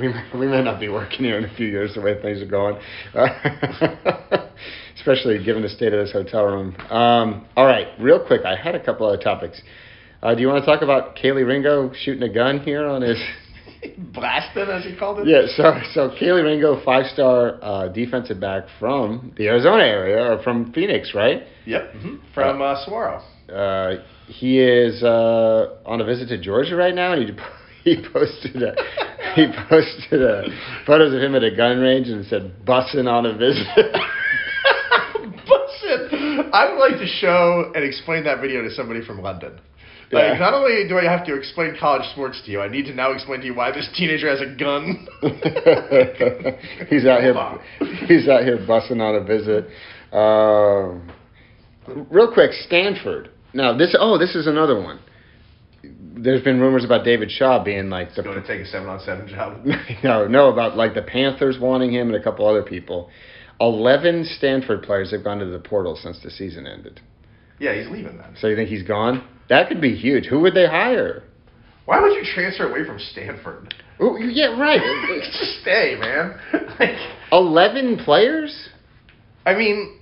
We 0.00 0.08
may, 0.08 0.24
we 0.34 0.46
may 0.48 0.62
not 0.62 0.80
be 0.80 0.88
working 0.88 1.20
here 1.20 1.38
in 1.38 1.44
a 1.44 1.54
few 1.56 1.68
years 1.68 1.94
the 1.94 2.00
way 2.00 2.20
things 2.20 2.42
are 2.42 2.46
going, 2.46 2.76
uh, 3.14 3.28
especially 4.96 5.42
given 5.44 5.62
the 5.62 5.68
state 5.68 5.92
of 5.92 6.04
this 6.04 6.12
hotel 6.12 6.44
room. 6.44 6.74
Um, 6.90 7.46
all 7.56 7.66
right, 7.66 7.86
real 8.00 8.18
quick, 8.24 8.44
I 8.44 8.56
had 8.56 8.74
a 8.74 8.84
couple 8.84 9.06
other 9.06 9.22
topics. 9.22 9.62
Uh, 10.22 10.34
do 10.34 10.40
you 10.40 10.48
want 10.48 10.64
to 10.64 10.66
talk 10.66 10.82
about 10.82 11.14
Kelee 11.14 11.46
Ringo 11.46 11.92
shooting 11.94 12.24
a 12.24 12.32
gun 12.32 12.58
here 12.58 12.84
on 12.86 13.02
his? 13.02 13.16
Blasted, 14.14 14.68
as 14.68 14.84
he 14.84 14.96
called 14.96 15.20
it? 15.20 15.28
Yeah, 15.28 15.46
so 15.56 15.80
so 15.92 16.10
Kelee 16.10 16.42
Ringo, 16.42 16.82
five 16.84 17.06
star 17.06 17.58
uh, 17.62 17.88
defensive 17.88 18.40
back 18.40 18.64
from 18.78 19.32
the 19.36 19.46
Arizona 19.48 19.84
area 19.84 20.32
or 20.32 20.42
from 20.42 20.72
Phoenix, 20.72 21.12
right? 21.14 21.42
Yep. 21.66 21.92
hmm 21.94 22.16
From 22.34 22.62
uh, 22.62 22.84
Saguaro. 22.84 23.22
Uh, 23.52 24.02
he 24.26 24.58
is 24.58 25.02
uh, 25.02 25.76
on 25.86 26.00
a 26.00 26.04
visit 26.04 26.28
to 26.28 26.38
Georgia 26.38 26.74
right 26.76 26.94
now, 26.94 27.12
and 27.12 27.28
he 27.28 27.34
he 27.96 28.08
posted 28.12 28.62
a, 28.62 28.74
he 29.34 29.46
posted 29.68 30.22
a, 30.22 30.44
photos 30.86 31.14
of 31.14 31.20
him 31.22 31.34
at 31.34 31.44
a 31.44 31.54
gun 31.54 31.78
range 31.78 32.08
and 32.08 32.24
said 32.26 32.52
"bussin' 32.64 33.06
on 33.08 33.26
a 33.26 33.36
visit." 33.36 33.66
Bussin'. 35.46 36.50
I 36.52 36.72
would 36.72 36.78
like 36.78 36.98
to 36.98 37.06
show 37.06 37.72
and 37.74 37.84
explain 37.84 38.24
that 38.24 38.40
video 38.40 38.62
to 38.62 38.70
somebody 38.70 39.04
from 39.04 39.22
London. 39.22 39.60
Like, 40.12 40.34
Yeah. 40.34 40.38
not 40.38 40.54
only 40.54 40.86
do 40.88 40.98
I 40.98 41.04
have 41.04 41.26
to 41.26 41.34
explain 41.34 41.76
college 41.78 42.06
sports 42.12 42.40
to 42.44 42.50
you, 42.50 42.60
I 42.60 42.68
need 42.68 42.86
to 42.86 42.94
now 42.94 43.10
explain 43.12 43.40
to 43.40 43.46
you 43.46 43.54
why 43.54 43.72
this 43.72 43.88
teenager 43.96 44.28
has 44.28 44.40
a 44.40 44.46
gun. 44.56 45.08
he's 46.88 47.04
out 47.06 47.22
here. 47.22 47.34
He's 48.06 48.28
out 48.28 48.44
here 48.44 48.58
bussing 48.58 49.00
on 49.00 49.16
a 49.16 49.24
visit. 49.24 49.66
Um, 50.12 51.10
real 52.10 52.32
quick, 52.32 52.52
Stanford. 52.52 53.30
Now 53.52 53.76
this. 53.76 53.96
Oh, 53.98 54.16
this 54.18 54.36
is 54.36 54.46
another 54.46 54.80
one. 54.80 55.00
There's 55.82 56.42
been 56.42 56.60
rumors 56.60 56.84
about 56.84 57.04
David 57.04 57.30
Shaw 57.30 57.62
being 57.62 57.90
like 57.90 58.14
the 58.14 58.22
Going 58.22 58.40
to 58.40 58.46
take 58.46 58.60
a 58.60 58.66
seven 58.66 58.88
on 58.88 59.00
seven 59.00 59.26
job. 59.28 59.64
no, 60.04 60.26
no, 60.26 60.50
about 60.50 60.76
like 60.76 60.94
the 60.94 61.02
Panthers 61.02 61.58
wanting 61.60 61.92
him 61.92 62.08
and 62.08 62.16
a 62.16 62.22
couple 62.22 62.46
other 62.46 62.62
people. 62.62 63.10
Eleven 63.60 64.24
Stanford 64.24 64.82
players 64.82 65.10
have 65.12 65.24
gone 65.24 65.38
to 65.38 65.46
the 65.46 65.58
portal 65.58 65.96
since 65.96 66.20
the 66.22 66.30
season 66.30 66.66
ended. 66.66 67.00
Yeah, 67.58 67.74
he's 67.74 67.88
leaving 67.88 68.18
then. 68.18 68.36
So 68.40 68.48
you 68.48 68.56
think 68.56 68.68
he's 68.68 68.82
gone? 68.82 69.26
That 69.48 69.68
could 69.68 69.80
be 69.80 69.94
huge. 69.94 70.26
Who 70.26 70.40
would 70.40 70.54
they 70.54 70.66
hire? 70.66 71.22
Why 71.84 72.00
would 72.00 72.12
you 72.14 72.24
transfer 72.34 72.68
away 72.68 72.84
from 72.84 72.98
Stanford? 72.98 73.74
Ooh, 74.02 74.18
yeah, 74.20 74.58
right. 74.60 74.80
Just 75.38 75.60
stay, 75.62 75.96
man. 75.98 76.38
Like, 76.78 76.96
Eleven 77.32 77.96
players? 78.04 78.68
I 79.46 79.54
mean, 79.54 80.00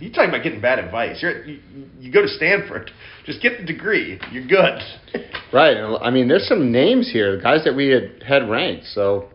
you're 0.00 0.12
talking 0.12 0.28
about 0.28 0.42
getting 0.42 0.60
bad 0.60 0.78
advice? 0.78 1.18
You're 1.20 1.44
you, 1.44 1.60
you 1.98 2.12
go 2.12 2.22
to 2.22 2.28
Stanford, 2.28 2.90
just 3.24 3.42
get 3.42 3.58
the 3.58 3.64
degree. 3.64 4.20
You're 4.30 4.46
good. 4.46 4.80
Right. 5.52 5.76
I 5.76 6.10
mean, 6.10 6.26
there's 6.26 6.46
some 6.48 6.72
names 6.72 7.08
here, 7.10 7.40
guys 7.40 7.62
that 7.64 7.74
we 7.74 7.86
had 7.86 8.20
had 8.26 8.50
ranked. 8.50 8.86
So 8.86 9.28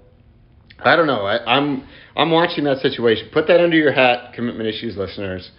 I 0.83 0.97
don't 0.97 1.07
know. 1.07 1.25
I, 1.25 1.55
I'm 1.55 1.87
I'm 2.17 2.29
watching 2.31 2.65
that 2.65 2.79
situation. 2.79 3.29
Put 3.31 3.47
that 3.47 3.61
under 3.61 3.77
your 3.77 3.93
hat, 3.93 4.33
commitment 4.33 4.67
issues 4.67 4.97
listeners. 4.97 5.49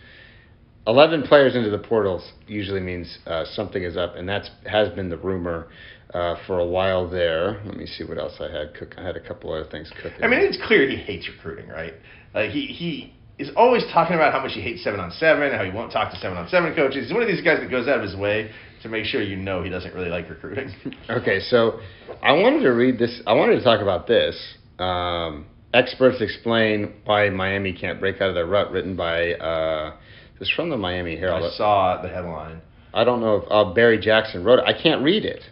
Eleven 0.86 1.22
players 1.22 1.54
into 1.54 1.70
the 1.70 1.78
portals 1.78 2.32
usually 2.46 2.80
means 2.80 3.18
uh, 3.26 3.44
something 3.44 3.82
is 3.82 3.96
up, 3.96 4.16
and 4.16 4.28
that 4.28 4.48
has 4.66 4.88
been 4.90 5.08
the 5.08 5.16
rumor 5.16 5.68
uh, 6.12 6.36
for 6.46 6.58
a 6.58 6.66
while 6.66 7.08
there. 7.08 7.62
Let 7.64 7.76
me 7.76 7.86
see 7.86 8.04
what 8.04 8.18
else 8.18 8.34
I 8.40 8.50
had. 8.50 8.74
Cook. 8.74 8.94
I 8.98 9.02
had 9.02 9.16
a 9.16 9.20
couple 9.20 9.52
other 9.52 9.68
things 9.70 9.90
cooking. 10.02 10.22
I 10.22 10.26
mean, 10.26 10.40
it's 10.40 10.58
clear 10.66 10.88
he 10.88 10.96
hates 10.96 11.28
recruiting, 11.28 11.68
right? 11.68 11.94
Like 12.34 12.50
he 12.50 12.66
he 12.66 13.14
is 13.38 13.50
always 13.56 13.84
talking 13.92 14.16
about 14.16 14.32
how 14.32 14.40
much 14.40 14.52
he 14.52 14.60
hates 14.60 14.82
seven 14.84 15.00
on 15.00 15.10
seven, 15.12 15.52
how 15.52 15.64
he 15.64 15.70
won't 15.70 15.92
talk 15.92 16.10
to 16.12 16.18
seven 16.18 16.36
on 16.36 16.48
seven 16.48 16.74
coaches. 16.74 17.04
He's 17.04 17.12
one 17.12 17.22
of 17.22 17.28
these 17.28 17.42
guys 17.42 17.60
that 17.60 17.70
goes 17.70 17.88
out 17.88 17.98
of 17.98 18.02
his 18.02 18.16
way 18.16 18.50
to 18.82 18.88
make 18.88 19.04
sure 19.04 19.22
you 19.22 19.36
know 19.36 19.62
he 19.62 19.70
doesn't 19.70 19.94
really 19.94 20.10
like 20.10 20.28
recruiting. 20.28 20.70
Okay, 21.10 21.40
so 21.40 21.80
I 22.22 22.32
wanted 22.32 22.62
to 22.62 22.70
read 22.70 22.98
this. 22.98 23.22
I 23.26 23.34
wanted 23.34 23.56
to 23.56 23.64
talk 23.64 23.80
about 23.80 24.06
this. 24.06 24.56
Um, 24.78 25.46
experts 25.74 26.20
explain 26.20 26.94
why 27.04 27.28
Miami 27.30 27.72
can't 27.72 28.00
break 28.00 28.20
out 28.20 28.28
of 28.28 28.34
their 28.34 28.46
rut. 28.46 28.70
Written 28.70 28.96
by 28.96 29.32
uh, 29.34 29.96
is 30.42 30.50
from 30.54 30.68
the 30.68 30.76
Miami 30.76 31.16
Herald. 31.16 31.50
I 31.50 31.56
saw 31.56 32.02
the 32.02 32.08
headline. 32.08 32.60
I 32.92 33.04
don't 33.04 33.20
know 33.20 33.36
if 33.36 33.44
uh, 33.50 33.72
Barry 33.72 33.98
Jackson 33.98 34.44
wrote 34.44 34.58
it. 34.58 34.64
I 34.66 34.74
can't 34.80 35.02
read 35.02 35.24
it. 35.24 35.42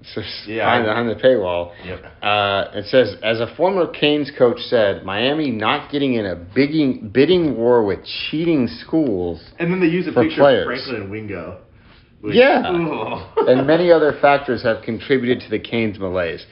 It's 0.00 0.44
Yeah, 0.46 0.64
behind, 0.64 0.84
behind 0.86 1.08
the 1.10 1.22
paywall. 1.22 1.72
Yep. 1.84 2.04
Uh, 2.22 2.78
it 2.78 2.86
says, 2.86 3.16
as 3.22 3.40
a 3.40 3.52
former 3.56 3.86
Canes 3.88 4.30
coach 4.38 4.58
said, 4.60 5.04
Miami 5.04 5.50
not 5.50 5.90
getting 5.90 6.14
in 6.14 6.24
a 6.26 6.36
bidding 6.36 7.10
bidding 7.12 7.56
war 7.56 7.84
with 7.84 7.98
cheating 8.04 8.68
schools 8.68 9.42
And 9.58 9.72
then 9.72 9.80
they 9.80 9.86
use 9.86 10.06
a 10.06 10.12
picture 10.12 10.36
players. 10.36 10.62
of 10.62 10.66
Franklin 10.66 11.02
and 11.02 11.10
Wingo. 11.10 11.60
Yeah. 12.22 12.62
And 13.46 13.66
many 13.66 13.92
other 13.92 14.16
factors 14.20 14.62
have 14.62 14.82
contributed 14.82 15.40
to 15.40 15.50
the 15.50 15.58
Canes 15.58 15.98
malaise. 15.98 16.44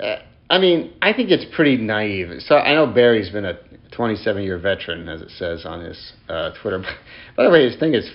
Uh, 0.00 0.16
I 0.50 0.58
mean, 0.58 0.92
I 1.00 1.12
think 1.12 1.30
it's 1.30 1.46
pretty 1.54 1.76
naive. 1.76 2.28
So 2.40 2.56
I 2.56 2.74
know 2.74 2.86
Barry's 2.86 3.30
been 3.30 3.44
a 3.44 3.58
27 3.92 4.42
year 4.42 4.58
veteran, 4.58 5.08
as 5.08 5.20
it 5.20 5.30
says 5.30 5.64
on 5.64 5.80
his 5.80 6.12
uh, 6.28 6.50
Twitter. 6.60 6.82
By 7.36 7.44
the 7.44 7.50
way, 7.50 7.64
his 7.68 7.78
thing 7.78 7.94
is 7.94 8.08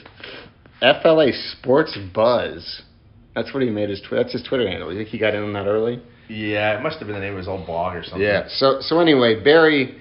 FLA 0.80 1.32
Sports 1.58 1.98
Buzz. 2.14 2.82
That's 3.34 3.54
what 3.54 3.64
he 3.64 3.70
made 3.70 3.90
his. 3.90 4.02
Tw- 4.02 4.12
that's 4.12 4.32
his 4.32 4.44
Twitter 4.44 4.68
handle. 4.68 4.92
You 4.92 5.00
think 5.00 5.10
he 5.10 5.18
got 5.18 5.36
in 5.36 5.44
on 5.44 5.54
that 5.54 5.68
early? 5.68 6.02
Yeah, 6.30 6.78
it 6.78 6.82
must 6.82 6.98
have 7.00 7.08
been 7.08 7.16
the 7.16 7.22
name 7.22 7.34
of 7.34 7.40
his 7.40 7.48
old 7.48 7.66
blog 7.66 7.96
or 7.96 8.04
something. 8.04 8.22
Yeah. 8.22 8.48
So 8.48 8.78
so 8.80 9.00
anyway, 9.00 9.44
Barry, 9.44 10.00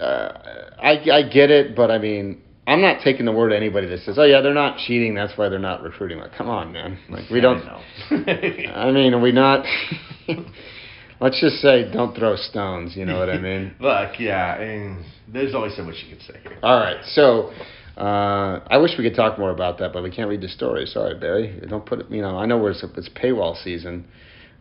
uh, 0.00 0.32
I 0.80 0.98
I 1.10 1.28
get 1.28 1.50
it, 1.50 1.74
but 1.74 1.90
I 1.90 1.98
mean, 1.98 2.40
I'm 2.66 2.80
not 2.80 3.02
taking 3.02 3.26
the 3.26 3.32
word 3.32 3.52
of 3.52 3.56
anybody 3.56 3.86
that 3.88 4.00
says, 4.00 4.16
"Oh 4.18 4.24
yeah, 4.24 4.40
they're 4.40 4.54
not 4.54 4.78
cheating. 4.78 5.14
That's 5.14 5.36
why 5.36 5.48
they're 5.48 5.58
not 5.58 5.82
recruiting." 5.82 6.18
Like, 6.18 6.32
come 6.32 6.48
on, 6.48 6.72
man. 6.72 6.98
Like 7.10 7.28
we 7.30 7.40
don't. 7.40 7.64
know. 7.64 7.80
I 8.10 8.90
mean, 8.92 9.14
are 9.14 9.20
we 9.20 9.32
not? 9.32 9.66
Let's 11.20 11.40
just 11.40 11.56
say, 11.56 11.90
don't 11.90 12.16
throw 12.16 12.36
stones. 12.36 12.96
You 12.96 13.06
know 13.06 13.18
what 13.18 13.30
I 13.30 13.38
mean? 13.38 13.74
Look, 13.80 14.18
yeah, 14.20 14.56
mean, 14.58 15.04
there's 15.32 15.54
only 15.54 15.70
so 15.74 15.82
much 15.82 15.96
you 16.06 16.14
can 16.16 16.24
say 16.24 16.34
here. 16.42 16.58
All 16.62 16.78
right. 16.78 17.02
So, 17.06 17.52
uh, 17.96 18.60
I 18.68 18.76
wish 18.76 18.92
we 18.98 19.04
could 19.04 19.16
talk 19.16 19.38
more 19.38 19.50
about 19.50 19.78
that, 19.78 19.92
but 19.92 20.02
we 20.02 20.10
can't 20.10 20.28
read 20.28 20.42
the 20.42 20.48
story. 20.48 20.84
Sorry, 20.86 21.18
Barry. 21.18 21.60
Don't 21.68 21.86
put 21.86 22.00
it. 22.00 22.10
You 22.10 22.20
know, 22.22 22.36
I 22.36 22.44
know 22.46 22.66
it's 22.66 22.84
it's 22.96 23.08
paywall 23.08 23.56
season. 23.62 24.04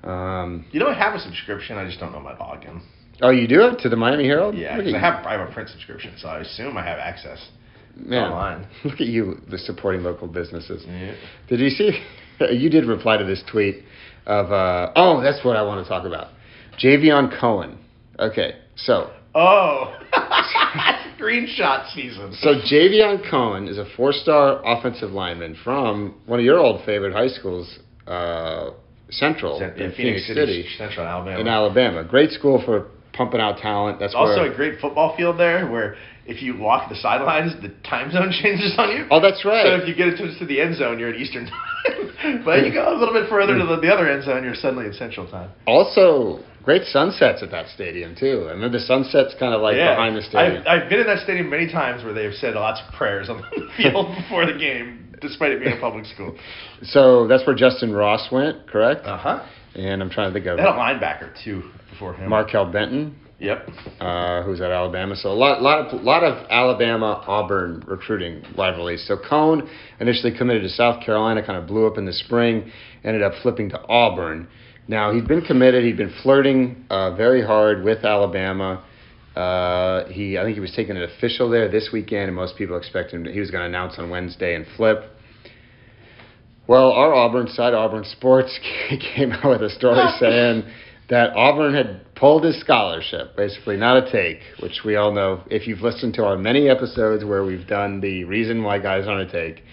Um, 0.03 0.65
You 0.71 0.79
know, 0.79 0.87
I 0.87 0.93
have 0.93 1.13
a 1.15 1.19
subscription. 1.19 1.77
I 1.77 1.85
just 1.85 1.99
don't 1.99 2.11
know 2.13 2.19
my 2.21 2.33
login. 2.35 2.81
oh, 3.21 3.31
you 3.31 3.47
do 3.47 3.61
it 3.67 3.79
to 3.79 3.89
the 3.89 3.95
Miami 3.95 4.25
Herald? 4.25 4.55
Yeah, 4.55 4.77
I 4.77 4.97
have 4.99 5.25
I 5.25 5.33
have 5.33 5.49
a 5.49 5.51
print 5.51 5.69
subscription, 5.69 6.13
so 6.17 6.29
I 6.29 6.39
assume 6.39 6.77
I 6.77 6.83
have 6.85 6.99
access. 6.99 7.49
Man, 7.97 8.31
online. 8.31 8.67
Look 8.83 8.95
at 8.95 9.07
you, 9.07 9.41
the 9.49 9.57
supporting 9.57 10.03
local 10.03 10.27
businesses. 10.27 10.83
Yeah. 10.87 11.15
Did 11.49 11.59
you 11.59 11.69
see? 11.69 11.91
You 12.51 12.69
did 12.69 12.83
reply 12.83 13.15
to 13.15 13.23
this 13.23 13.41
tweet 13.49 13.83
of. 14.25 14.51
Uh, 14.51 14.91
oh, 14.97 15.21
that's 15.21 15.45
what 15.45 15.55
I 15.55 15.61
want 15.61 15.81
to 15.85 15.87
talk 15.89 16.05
about. 16.05 16.34
Javion 16.81 17.37
Cohen. 17.39 17.77
Okay, 18.19 18.55
so 18.75 19.11
Oh, 19.33 19.93
screenshot 21.19 21.91
season. 21.93 22.33
so 22.39 22.55
Javion 22.71 23.29
Cohen 23.29 23.67
is 23.67 23.77
a 23.77 23.85
four-star 23.97 24.61
offensive 24.65 25.11
lineman 25.11 25.57
from 25.63 26.15
one 26.25 26.39
of 26.39 26.45
your 26.45 26.57
old 26.59 26.85
favorite 26.85 27.13
high 27.13 27.27
schools, 27.27 27.79
uh, 28.07 28.69
Central 29.09 29.59
Cent- 29.59 29.77
in 29.77 29.91
yeah, 29.91 29.97
Phenix 29.97 30.27
City, 30.27 30.65
Central 30.77 31.05
Alabama. 31.05 31.39
in 31.39 31.47
Alabama. 31.47 32.03
Great 32.03 32.31
school 32.31 32.61
for 32.65 32.87
pumping 33.13 33.39
out 33.39 33.57
talent. 33.57 33.99
That's 33.99 34.15
also 34.15 34.41
where. 34.41 34.51
a 34.51 34.55
great 34.55 34.79
football 34.79 35.15
field 35.15 35.39
there, 35.39 35.69
where 35.69 35.95
if 36.25 36.41
you 36.41 36.57
walk 36.57 36.89
the 36.89 36.95
sidelines, 36.95 37.53
the 37.61 37.69
time 37.87 38.11
zone 38.11 38.31
changes 38.43 38.73
on 38.77 38.89
you. 38.89 39.05
oh, 39.11 39.19
that's 39.21 39.45
right. 39.45 39.65
So 39.65 39.75
if 39.75 39.87
you 39.87 39.95
get 39.95 40.07
it 40.07 40.37
to, 40.39 40.45
the 40.45 40.61
end 40.61 40.75
zone, 40.77 40.97
you're 40.99 41.09
at 41.09 41.15
Eastern 41.19 41.45
time. 42.25 42.41
but 42.43 42.65
you 42.65 42.73
go 42.73 42.95
a 42.95 42.97
little 42.97 43.13
bit 43.13 43.29
further 43.29 43.57
to 43.57 43.65
the, 43.65 43.79
the 43.79 43.93
other 43.93 44.09
end 44.09 44.23
zone, 44.23 44.43
you're 44.43 44.55
suddenly 44.55 44.85
in 44.85 44.93
Central 44.93 45.29
time. 45.29 45.51
also, 45.67 46.39
great 46.65 46.83
sunsets 46.85 47.41
at 47.43 47.51
that 47.51 47.67
stadium 47.69 48.15
too. 48.15 48.45
I 48.47 48.51
remember 48.51 48.77
the 48.79 48.83
sunsets 48.83 49.35
kind 49.39 49.53
of 49.53 49.61
like 49.61 49.75
behind 49.77 50.17
the 50.17 50.21
stadium. 50.23 50.63
I've, 50.67 50.83
I've 50.83 50.89
been 50.89 50.99
in 50.99 51.07
that 51.07 51.19
stadium 51.23 51.49
many 51.49 51.71
times 51.71 52.03
where 52.03 52.13
they 52.13 52.23
have 52.23 52.33
said 52.33 52.55
lots 52.55 52.81
of 52.85 52.93
prayers 52.95 53.29
on 53.29 53.37
the 53.37 53.67
field 53.77 54.13
before 54.17 54.45
the 54.51 54.57
game, 54.57 55.15
despite 55.21 55.51
it 55.51 55.61
being 55.63 55.77
a 55.77 55.79
public 55.79 56.05
school. 56.05 56.35
So 56.81 57.27
that's 57.27 57.45
where 57.45 57.55
Justin 57.55 57.93
Ross 57.93 58.27
went, 58.31 58.67
correct? 58.67 59.05
Uh 59.05 59.17
huh. 59.17 59.47
And 59.75 60.01
I'm 60.01 60.09
trying 60.09 60.29
to 60.29 60.33
think 60.33 60.45
of 60.47 60.57
They 60.57 60.63
had 60.63 60.71
a 60.71 60.77
linebacker 60.77 61.31
too 61.43 61.63
before 61.91 62.13
him. 62.15 62.29
Markail 62.29 62.71
Benton, 62.71 63.15
Yep. 63.39 63.67
uh, 63.99 64.41
who's 64.43 64.61
at 64.61 64.71
Alabama. 64.71 65.15
So 65.17 65.29
a 65.29 65.33
lot, 65.33 65.61
lot 65.61 65.87
of, 65.93 66.01
lot 66.01 66.23
of 66.23 66.47
Alabama 66.49 67.21
Auburn 67.27 67.83
recruiting 67.85 68.41
rivalries. 68.57 69.05
So 69.05 69.17
Cohen 69.17 69.67
initially 69.99 70.35
committed 70.35 70.63
to 70.63 70.69
South 70.69 71.03
Carolina, 71.05 71.45
kind 71.45 71.59
of 71.59 71.67
blew 71.67 71.85
up 71.85 71.97
in 71.97 72.05
the 72.05 72.13
spring, 72.13 72.71
ended 73.03 73.21
up 73.21 73.33
flipping 73.43 73.69
to 73.71 73.81
Auburn. 73.87 74.47
Now 74.87 75.13
he'd 75.13 75.27
been 75.27 75.41
committed. 75.41 75.83
He'd 75.83 75.97
been 75.97 76.13
flirting 76.21 76.85
uh, 76.89 77.15
very 77.15 77.43
hard 77.43 77.83
with 77.83 78.05
Alabama. 78.05 78.83
Uh, 79.35 80.05
he, 80.07 80.37
I 80.37 80.43
think 80.43 80.55
he 80.55 80.61
was 80.61 80.73
taking 80.75 80.95
an 80.95 81.03
official 81.03 81.49
there 81.49 81.69
this 81.69 81.89
weekend, 81.91 82.27
and 82.27 82.35
most 82.35 82.55
people 82.55 82.77
expect 82.77 83.11
him. 83.11 83.25
To, 83.25 83.31
he 83.31 83.39
was 83.39 83.51
going 83.51 83.61
to 83.61 83.67
announce 83.67 83.97
on 83.97 84.09
Wednesday 84.09 84.55
and 84.55 84.65
flip. 84.77 85.03
Well, 86.67 86.91
our 86.91 87.13
Auburn 87.13 87.47
side, 87.47 87.73
Auburn 87.73 88.05
Sports, 88.05 88.57
came 89.15 89.31
out 89.31 89.49
with 89.49 89.61
a 89.61 89.69
story 89.69 90.07
saying 90.19 90.63
that 91.09 91.35
Auburn 91.35 91.73
had 91.73 92.15
pulled 92.15 92.43
his 92.43 92.59
scholarship, 92.59 93.35
basically 93.35 93.77
not 93.77 93.97
a 93.97 94.11
take, 94.11 94.39
which 94.61 94.81
we 94.85 94.95
all 94.95 95.11
know 95.11 95.43
if 95.51 95.67
you've 95.67 95.81
listened 95.81 96.13
to 96.15 96.23
our 96.23 96.37
many 96.37 96.69
episodes 96.69 97.23
where 97.23 97.43
we've 97.43 97.67
done 97.67 98.01
the 98.01 98.23
reason 98.23 98.63
why 98.63 98.79
guys 98.79 99.05
aren't 99.07 99.29
a 99.29 99.31
take. 99.31 99.63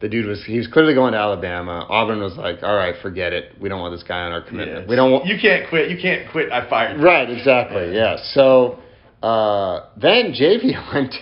The 0.00 0.08
dude 0.08 0.26
was 0.26 0.42
he 0.44 0.56
was 0.56 0.66
clearly 0.66 0.94
going 0.94 1.12
to 1.12 1.18
Alabama. 1.18 1.86
Auburn 1.88 2.20
was 2.20 2.36
like, 2.36 2.62
"All 2.62 2.74
right, 2.74 2.94
forget 3.02 3.32
it. 3.34 3.52
We 3.60 3.68
don't 3.68 3.80
want 3.80 3.94
this 3.94 4.02
guy 4.02 4.20
on 4.20 4.32
our 4.32 4.40
commitment. 4.40 4.84
Yeah. 4.84 4.88
We 4.88 4.96
don't 4.96 5.12
want 5.12 5.26
You 5.26 5.36
can't 5.38 5.68
quit. 5.68 5.90
You 5.90 5.98
can't 6.00 6.30
quit. 6.32 6.50
I 6.50 6.68
fired. 6.70 6.98
you. 6.98 7.04
Right, 7.04 7.28
exactly. 7.28 7.94
Yeah. 7.94 8.16
So 8.32 8.78
uh, 9.22 9.86
then 9.98 10.32
JV 10.32 10.72
went 10.94 11.14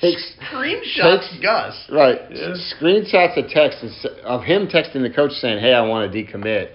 takes 0.00 0.34
Screenshots, 0.50 1.28
Takes- 1.30 1.42
Gus. 1.42 1.86
right 1.92 2.18
Yeah. 2.30 2.54
screenshots 2.72 3.36
of 3.36 3.50
text 3.50 3.84
of 4.24 4.42
him 4.42 4.66
texting 4.66 5.02
the 5.02 5.10
coach 5.14 5.32
saying, 5.32 5.58
"Hey, 5.60 5.74
I 5.74 5.82
want 5.82 6.10
to 6.10 6.24
decommit," 6.24 6.70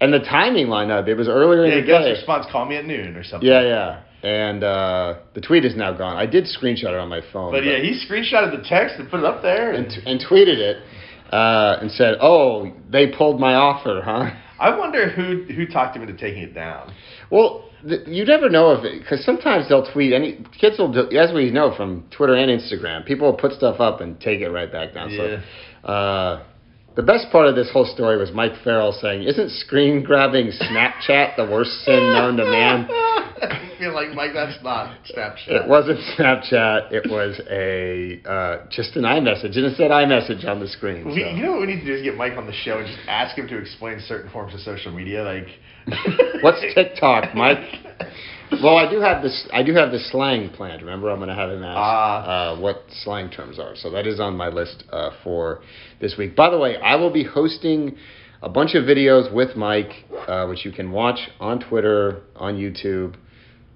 and 0.00 0.12
the 0.14 0.20
timing 0.20 0.68
lined 0.68 0.92
up. 0.92 1.08
It 1.08 1.16
was 1.16 1.28
earlier 1.28 1.66
Yeah, 1.66 1.74
in 1.78 1.80
the 1.80 1.86
Gus 1.88 2.04
day. 2.04 2.10
responds, 2.12 2.46
"Call 2.52 2.64
me 2.66 2.76
at 2.76 2.86
noon" 2.86 3.16
or 3.16 3.24
something. 3.24 3.48
Yeah, 3.48 3.62
yeah. 3.62 3.98
And 4.22 4.62
uh, 4.62 5.18
the 5.34 5.40
tweet 5.40 5.64
is 5.64 5.74
now 5.74 5.92
gone. 5.92 6.16
I 6.16 6.26
did 6.26 6.44
screenshot 6.44 6.90
it 6.90 6.94
on 6.94 7.08
my 7.08 7.20
phone. 7.32 7.50
But 7.50 7.64
yeah, 7.64 7.78
he 7.78 8.00
screenshotted 8.08 8.56
the 8.56 8.62
text 8.68 8.96
and 8.98 9.10
put 9.10 9.18
it 9.20 9.26
up 9.26 9.42
there. 9.42 9.72
and, 9.72 9.86
and 10.06 10.20
tweeted 10.20 10.58
it 10.58 10.76
uh, 11.32 11.78
and 11.80 11.90
said, 11.90 12.14
"Oh, 12.20 12.72
they 12.88 13.08
pulled 13.08 13.40
my 13.40 13.54
offer, 13.54 14.00
huh?" 14.04 14.30
I 14.60 14.78
wonder 14.78 15.08
who 15.08 15.44
who 15.52 15.66
talked 15.66 15.96
him 15.96 16.02
into 16.02 16.16
taking 16.16 16.42
it 16.42 16.54
down. 16.54 16.94
Well, 17.30 17.64
th- 17.88 18.02
you 18.06 18.24
never 18.24 18.48
know 18.48 18.72
if 18.72 19.02
because 19.02 19.24
sometimes 19.24 19.68
they'll 19.68 19.90
tweet 19.92 20.12
any 20.12 20.44
kids 20.60 20.78
will 20.78 20.92
do, 20.92 21.10
as 21.18 21.32
we 21.34 21.50
know 21.50 21.74
from 21.76 22.04
Twitter 22.16 22.34
and 22.34 22.48
Instagram, 22.48 23.04
people 23.04 23.26
will 23.26 23.36
put 23.36 23.52
stuff 23.52 23.80
up 23.80 24.00
and 24.00 24.20
take 24.20 24.40
it 24.40 24.50
right 24.50 24.70
back 24.70 24.94
down. 24.94 25.10
So, 25.16 25.90
uh, 25.90 26.44
the 26.94 27.02
best 27.02 27.32
part 27.32 27.48
of 27.48 27.56
this 27.56 27.70
whole 27.72 27.86
story 27.86 28.18
was 28.18 28.30
Mike 28.32 28.52
Farrell 28.62 28.92
saying, 28.92 29.24
"Isn't 29.24 29.50
screen 29.50 30.04
grabbing 30.04 30.52
Snapchat 30.52 31.34
the 31.36 31.46
worst 31.50 31.72
sin 31.84 32.12
known 32.12 32.36
to 32.36 32.44
man?" 32.44 32.88
I 33.50 33.72
feel 33.78 33.94
like 33.94 34.10
Mike, 34.14 34.30
that's 34.34 34.62
not 34.62 34.96
Snapchat. 35.10 35.48
It 35.48 35.68
wasn't 35.68 35.98
Snapchat. 36.16 36.92
It 36.92 37.10
was 37.10 37.40
a 37.50 38.22
uh, 38.28 38.66
just 38.70 38.96
an 38.96 39.02
iMessage, 39.02 39.56
and 39.56 39.66
it 39.66 39.76
said 39.76 39.90
iMessage 39.90 40.46
on 40.46 40.60
the 40.60 40.68
screen. 40.68 41.06
We, 41.06 41.22
so. 41.22 41.28
you 41.30 41.42
know 41.42 41.52
what 41.52 41.60
we 41.62 41.66
need 41.74 41.80
to 41.80 41.86
do 41.86 41.94
is 41.94 42.02
get 42.02 42.16
Mike 42.16 42.34
on 42.36 42.46
the 42.46 42.52
show 42.52 42.78
and 42.78 42.86
just 42.86 42.98
ask 43.08 43.36
him 43.36 43.48
to 43.48 43.58
explain 43.58 44.00
certain 44.06 44.30
forms 44.30 44.54
of 44.54 44.60
social 44.60 44.92
media, 44.92 45.22
like 45.22 45.46
What's 46.42 46.60
TikTok, 46.74 47.34
Mike? 47.34 47.58
Well, 48.62 48.76
I 48.76 48.90
do 48.90 49.00
have 49.00 49.22
this. 49.22 49.48
I 49.52 49.62
do 49.62 49.74
have 49.74 49.90
the 49.92 49.98
slang 49.98 50.50
planned. 50.50 50.82
Remember, 50.82 51.10
I'm 51.10 51.16
going 51.16 51.28
to 51.28 51.34
have 51.34 51.50
him 51.50 51.62
ask 51.64 51.76
Ah. 51.76 52.52
uh, 52.52 52.60
what 52.60 52.84
slang 53.02 53.30
terms 53.30 53.58
are. 53.58 53.74
So 53.76 53.90
that 53.90 54.06
is 54.06 54.20
on 54.20 54.36
my 54.36 54.48
list 54.48 54.84
uh, 54.92 55.10
for 55.24 55.62
this 56.00 56.16
week. 56.18 56.36
By 56.36 56.50
the 56.50 56.58
way, 56.58 56.76
I 56.76 56.96
will 56.96 57.10
be 57.12 57.24
hosting 57.24 57.96
a 58.42 58.48
bunch 58.48 58.74
of 58.74 58.84
videos 58.84 59.32
with 59.32 59.56
Mike, 59.56 60.04
uh, 60.28 60.46
which 60.46 60.64
you 60.64 60.72
can 60.72 60.90
watch 60.92 61.18
on 61.40 61.60
Twitter, 61.60 62.22
on 62.36 62.56
YouTube, 62.56 63.14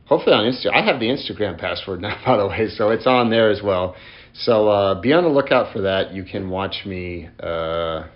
hopefully 0.07 0.35
on 0.35 0.45
Insta. 0.51 0.73
I 0.73 0.83
have 0.85 0.99
the 0.99 1.07
Instagram 1.07 1.59
password 1.59 2.01
now, 2.01 2.21
by 2.27 2.37
the 2.37 2.47
way, 2.49 2.69
so 2.69 2.91
it's 2.91 3.07
on 3.07 3.31
there 3.31 3.51
as 3.51 3.61
well. 3.63 3.95
So 4.35 4.69
uh, 4.69 5.01
be 5.01 5.13
on 5.13 5.23
the 5.25 5.31
lookout 5.31 5.73
for 5.73 5.83
that. 5.83 6.13
You 6.13 6.25
can 6.25 6.51
watch 6.51 6.83
me. 6.85 7.29
Uh, 7.41 8.07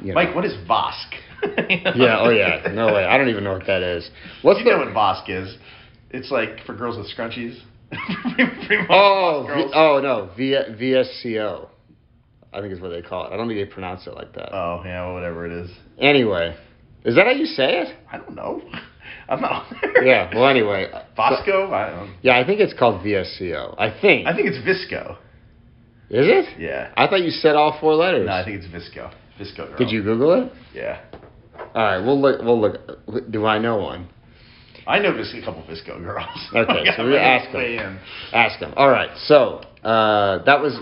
you 0.00 0.08
know. 0.08 0.14
Mike, 0.14 0.34
what 0.34 0.44
is 0.44 0.54
Vosk? 0.68 1.10
Yeah. 1.96 2.18
Oh, 2.20 2.30
yeah. 2.30 2.72
No 2.72 2.86
way. 2.86 3.04
I 3.04 3.16
don't 3.18 3.28
even 3.28 3.44
know 3.44 3.52
what 3.52 3.66
that 3.66 3.82
is. 3.82 4.10
What's 4.42 4.58
you 4.58 4.64
the? 4.64 4.70
know 4.72 4.78
what 4.78 4.88
Vosk 4.88 5.28
is? 5.28 5.56
It's 6.10 6.30
like 6.30 6.64
for 6.66 6.74
girls 6.74 6.96
with 6.96 7.06
scrunchies. 7.14 7.58
Oh, 8.88 9.46
v- 9.46 9.70
oh 9.74 10.00
no, 10.02 10.30
v- 10.36 10.54
VSCO. 10.80 11.68
I 12.52 12.60
think 12.60 12.72
is 12.72 12.80
what 12.80 12.88
they 12.88 13.02
call 13.02 13.26
it. 13.26 13.32
I 13.32 13.36
don't 13.36 13.48
think 13.48 13.60
they 13.60 13.72
pronounce 13.72 14.06
it 14.06 14.14
like 14.14 14.32
that. 14.34 14.52
Oh 14.54 14.82
yeah, 14.84 15.04
well, 15.04 15.14
whatever 15.14 15.46
it 15.46 15.52
is. 15.52 15.70
anyway, 15.98 16.56
is 17.04 17.14
that 17.16 17.26
how 17.26 17.32
you 17.32 17.46
say 17.46 17.82
it? 17.82 17.96
I 18.10 18.16
don't 18.18 18.34
know. 18.34 18.62
I'm 19.28 19.40
not. 19.40 19.52
on 19.72 19.78
there. 19.82 20.04
Yeah. 20.04 20.34
Well, 20.34 20.46
anyway. 20.48 20.90
Bosco. 21.16 21.72
I 21.72 21.90
don't. 21.90 22.14
Yeah, 22.22 22.38
I 22.38 22.44
think 22.46 22.60
it's 22.60 22.72
called 22.78 23.02
VSCO. 23.04 23.74
I 23.78 23.90
think. 24.00 24.26
I 24.26 24.34
think 24.34 24.48
it's 24.48 24.58
Visco. 24.58 25.16
Is 26.08 26.26
it? 26.28 26.60
Yeah. 26.60 26.92
I 26.96 27.08
thought 27.08 27.22
you 27.22 27.30
said 27.30 27.56
all 27.56 27.76
four 27.80 27.94
letters. 27.94 28.26
No, 28.26 28.32
I 28.32 28.44
think 28.44 28.62
it's 28.62 28.66
Visco. 28.72 29.12
Visco 29.40 29.68
girl. 29.68 29.76
Did 29.78 29.90
you 29.90 30.02
Google 30.04 30.44
it? 30.44 30.52
Yeah. 30.72 31.00
All 31.74 31.82
right. 31.82 31.98
We'll 31.98 32.20
look. 32.20 32.40
We'll 32.42 32.60
look. 32.60 33.30
Do 33.30 33.44
I 33.46 33.58
know 33.58 33.76
one? 33.78 34.08
I 34.86 35.00
know 35.00 35.12
Vis- 35.16 35.34
a 35.34 35.44
couple 35.44 35.62
of 35.62 35.68
Visco 35.68 36.00
girls. 36.00 36.28
Okay, 36.54 36.84
so 36.96 37.04
we 37.06 37.16
ask 37.16 37.50
them. 37.52 37.98
Ask 38.32 38.60
them. 38.60 38.72
All 38.76 38.88
right. 38.88 39.10
So 39.26 39.62
uh, 39.82 40.44
that 40.44 40.60
was. 40.60 40.78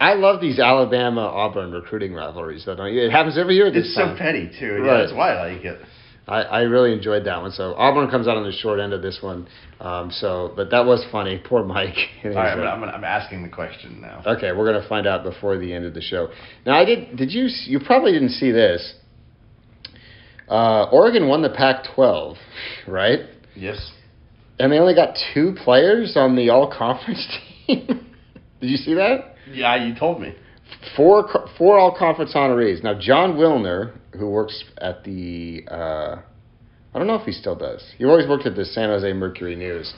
I 0.00 0.14
love 0.14 0.40
these 0.40 0.58
Alabama 0.58 1.20
Auburn 1.22 1.72
recruiting 1.72 2.14
rivalries. 2.14 2.64
Though, 2.64 2.76
don't 2.76 2.92
you? 2.94 3.02
It 3.02 3.10
happens 3.10 3.36
every 3.38 3.56
year. 3.56 3.70
This 3.70 3.86
It's 3.86 3.94
time. 3.94 4.14
so 4.16 4.18
petty 4.18 4.50
too. 4.58 4.76
Right. 4.76 4.86
Yeah, 4.86 4.96
that's 4.98 5.12
why 5.12 5.32
I 5.34 5.52
like 5.52 5.64
it. 5.64 5.80
I, 6.28 6.42
I 6.42 6.60
really 6.62 6.92
enjoyed 6.92 7.24
that 7.26 7.40
one. 7.40 7.52
So 7.52 7.74
Auburn 7.74 8.10
comes 8.10 8.26
out 8.26 8.36
on 8.36 8.42
the 8.42 8.52
short 8.52 8.80
end 8.80 8.92
of 8.92 9.00
this 9.00 9.18
one. 9.20 9.46
Um, 9.80 10.10
so, 10.10 10.52
but 10.56 10.70
that 10.70 10.84
was 10.84 11.04
funny. 11.12 11.40
Poor 11.48 11.64
Mike. 11.64 11.94
All 12.24 12.30
right, 12.32 12.58
I'm, 12.58 12.82
I'm, 12.82 12.88
I'm 12.88 13.04
asking 13.04 13.42
the 13.42 13.48
question 13.48 14.00
now. 14.00 14.22
okay, 14.26 14.52
we're 14.52 14.70
gonna 14.70 14.88
find 14.88 15.06
out 15.06 15.22
before 15.22 15.56
the 15.58 15.72
end 15.72 15.84
of 15.84 15.94
the 15.94 16.00
show. 16.00 16.28
Now, 16.64 16.76
I 16.76 16.84
did. 16.84 17.16
Did 17.16 17.30
you? 17.32 17.48
You 17.66 17.80
probably 17.80 18.12
didn't 18.12 18.30
see 18.30 18.50
this. 18.50 18.94
Uh, 20.48 20.84
Oregon 20.92 21.26
won 21.28 21.42
the 21.42 21.50
Pac-12, 21.50 22.36
right? 22.88 23.20
Yes. 23.54 23.92
And 24.58 24.70
they 24.72 24.78
only 24.78 24.94
got 24.94 25.16
two 25.34 25.54
players 25.64 26.16
on 26.16 26.36
the 26.36 26.50
All-Conference 26.50 27.26
team. 27.66 27.86
did 28.60 28.70
you 28.70 28.76
see 28.76 28.94
that? 28.94 29.34
Yeah, 29.50 29.74
you 29.84 29.94
told 29.94 30.20
me. 30.20 30.34
Four 30.96 31.28
four 31.58 31.78
All-Conference 31.78 32.32
honorees. 32.34 32.82
Now, 32.82 32.98
Jon 32.98 33.34
Wilner, 33.34 33.96
who 34.16 34.28
works 34.28 34.64
at 34.78 35.04
the. 35.04 35.64
Uh, 35.70 36.16
I 36.94 36.98
don't 36.98 37.06
know 37.06 37.16
if 37.16 37.26
he 37.26 37.32
still 37.32 37.56
does. 37.56 37.84
He 37.98 38.04
always 38.04 38.26
worked 38.28 38.46
at 38.46 38.56
the 38.56 38.64
San 38.64 38.88
Jose 38.88 39.12
Mercury 39.12 39.56
News. 39.56 39.92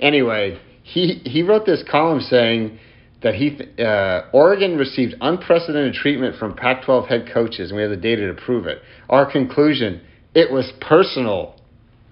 Anyway, 0.00 0.60
he 0.82 1.20
he 1.24 1.42
wrote 1.42 1.66
this 1.66 1.82
column 1.90 2.20
saying 2.20 2.78
that 3.22 3.34
he 3.34 3.56
th- 3.56 3.78
uh, 3.80 4.26
Oregon 4.32 4.76
received 4.76 5.14
unprecedented 5.20 5.94
treatment 5.94 6.36
from 6.36 6.54
Pac-12 6.54 7.08
head 7.08 7.30
coaches, 7.32 7.70
and 7.70 7.76
we 7.76 7.82
have 7.82 7.90
the 7.90 7.96
data 7.96 8.26
to 8.26 8.34
prove 8.34 8.66
it. 8.66 8.80
Our 9.08 9.30
conclusion: 9.30 10.02
it 10.34 10.52
was 10.52 10.72
personal. 10.80 11.60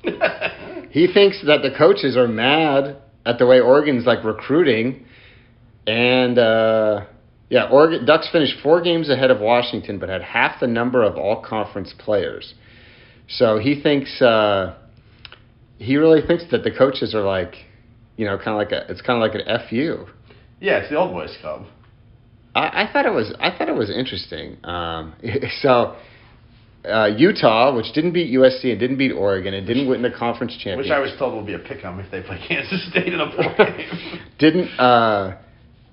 He 0.94 1.08
thinks 1.12 1.42
that 1.44 1.62
the 1.62 1.76
coaches 1.76 2.16
are 2.16 2.28
mad 2.28 2.98
at 3.26 3.40
the 3.40 3.46
way 3.46 3.58
Oregon's 3.58 4.06
like 4.06 4.22
recruiting, 4.22 5.04
and 5.88 6.38
uh, 6.38 7.06
yeah, 7.54 7.68
Oregon 7.70 8.04
Ducks 8.04 8.28
finished 8.32 8.56
four 8.64 8.82
games 8.82 9.08
ahead 9.08 9.30
of 9.30 9.38
Washington, 9.38 10.00
but 10.00 10.08
had 10.08 10.22
half 10.22 10.58
the 10.58 10.66
number 10.66 11.04
of 11.04 11.16
all-conference 11.16 11.94
players. 12.00 12.54
So 13.28 13.58
he 13.58 13.80
thinks 13.80 14.20
uh, 14.20 14.74
he 15.78 15.96
really 15.96 16.20
thinks 16.26 16.42
that 16.50 16.64
the 16.64 16.72
coaches 16.72 17.14
are 17.14 17.22
like, 17.22 17.54
you 18.16 18.26
know, 18.26 18.36
kind 18.38 18.48
of 18.48 18.56
like 18.56 18.72
a 18.72 18.90
it's 18.90 19.00
kind 19.02 19.22
of 19.22 19.22
like 19.22 19.40
an 19.40 19.46
fu. 19.70 20.04
yeah, 20.60 20.78
it's 20.78 20.90
the 20.90 20.96
old 20.96 21.12
boys 21.12 21.36
club. 21.40 21.66
I, 22.56 22.82
I 22.82 22.90
thought 22.92 23.06
it 23.06 23.12
was 23.12 23.32
I 23.38 23.56
thought 23.56 23.68
it 23.68 23.76
was 23.76 23.88
interesting. 23.88 24.56
Um, 24.64 25.14
so 25.62 25.94
uh, 26.84 27.06
Utah, 27.16 27.72
which 27.76 27.92
didn't 27.94 28.14
beat 28.14 28.34
USC 28.34 28.64
and 28.72 28.80
didn't 28.80 28.98
beat 28.98 29.12
Oregon 29.12 29.54
and 29.54 29.64
didn't 29.64 29.88
win 29.88 30.02
the 30.02 30.10
conference 30.10 30.54
championship, 30.54 30.86
Which 30.86 30.90
I 30.90 30.98
was 30.98 31.12
told 31.20 31.34
will 31.34 31.46
be 31.46 31.54
a 31.54 31.60
pick 31.60 31.84
'em 31.84 32.00
if 32.00 32.10
they 32.10 32.20
play 32.20 32.44
Kansas 32.48 32.84
State 32.90 33.12
in 33.14 33.20
a 33.20 33.26
bowl 33.26 33.54
game. 33.58 34.18
didn't 34.40 34.68
uh, 34.80 35.36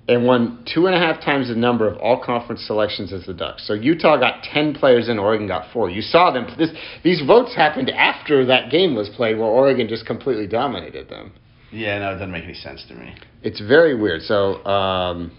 and 0.08 0.26
won 0.26 0.64
two 0.72 0.86
and 0.86 0.94
a 0.94 0.98
half 0.98 1.20
times 1.22 1.48
the 1.48 1.54
number 1.54 1.86
of 1.88 1.96
all 1.98 2.22
conference 2.22 2.66
selections 2.66 3.12
as 3.12 3.24
the 3.26 3.34
Ducks. 3.34 3.66
So 3.66 3.74
Utah 3.74 4.16
got 4.16 4.42
ten 4.42 4.74
players 4.74 5.08
and 5.08 5.18
Oregon 5.20 5.46
got 5.46 5.72
four. 5.72 5.88
You 5.90 6.02
saw 6.02 6.32
them. 6.32 6.46
This 6.58 6.70
these 7.04 7.22
votes 7.26 7.54
happened 7.54 7.90
after 7.90 8.44
that 8.46 8.70
game 8.70 8.94
was 8.94 9.08
played, 9.10 9.36
where 9.36 9.46
Oregon 9.46 9.88
just 9.88 10.04
completely 10.06 10.46
dominated 10.46 11.08
them. 11.08 11.32
yeah, 11.70 11.98
no, 11.98 12.10
it 12.10 12.14
doesn't 12.14 12.32
make 12.32 12.44
any 12.44 12.54
sense 12.54 12.84
to 12.88 12.94
me. 12.94 13.14
It's 13.42 13.60
very 13.60 13.94
weird. 13.94 14.22
So, 14.22 14.64
um, 14.64 15.30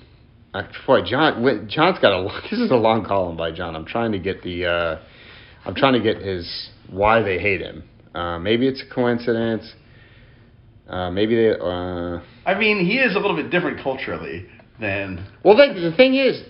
boy, 0.88 1.02
John, 1.06 1.68
John's 1.70 2.00
got 2.00 2.14
a. 2.14 2.42
This 2.50 2.60
is 2.60 2.72
a 2.72 2.76
long 2.76 3.06
column 3.06 3.36
by 3.36 3.52
John. 3.52 3.76
I'm 3.76 3.86
trying 3.86 4.14
to 4.14 4.20
get 4.20 4.44
the. 4.44 4.66
Uh, 4.66 5.00
I'm 5.66 5.76
trying 5.76 5.94
to 5.94 6.02
get 6.02 6.22
his 6.22 6.70
why 6.90 7.22
they 7.22 7.38
hate 7.38 7.62
him. 7.62 7.84
Uh, 8.16 8.40
maybe 8.40 8.68
it's 8.68 8.82
a 8.82 8.94
coincidence. 8.94 9.74
Uh, 10.88 11.10
maybe 11.10 11.36
they. 11.36 11.52
Uh, 11.52 12.22
I 12.46 12.58
mean, 12.58 12.86
he 12.86 12.98
is 13.00 13.16
a 13.16 13.20
little 13.20 13.36
bit 13.36 13.50
different 13.50 13.82
culturally 13.82 14.46
than. 14.80 15.26
well, 15.44 15.56
the, 15.56 15.80
the 15.80 15.96
thing 15.96 16.16
is, 16.16 16.42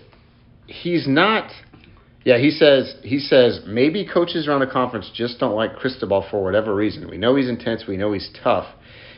he's 0.68 1.08
not. 1.08 1.52
Yeah, 2.26 2.38
he 2.38 2.52
says 2.52 2.96
he 3.04 3.20
says 3.20 3.62
maybe 3.68 4.08
coaches 4.08 4.48
around 4.48 4.62
the 4.62 4.68
conference 4.68 5.12
just 5.14 5.40
don't 5.40 5.56
like 5.56 5.76
Cristobal 5.76 6.26
for 6.32 6.42
whatever 6.42 6.74
reason. 6.74 7.10
We 7.10 7.18
know 7.18 7.36
he's 7.36 7.50
intense, 7.50 7.84
we 7.88 7.98
know 7.98 8.14
he's 8.14 8.30
tough, 8.42 8.66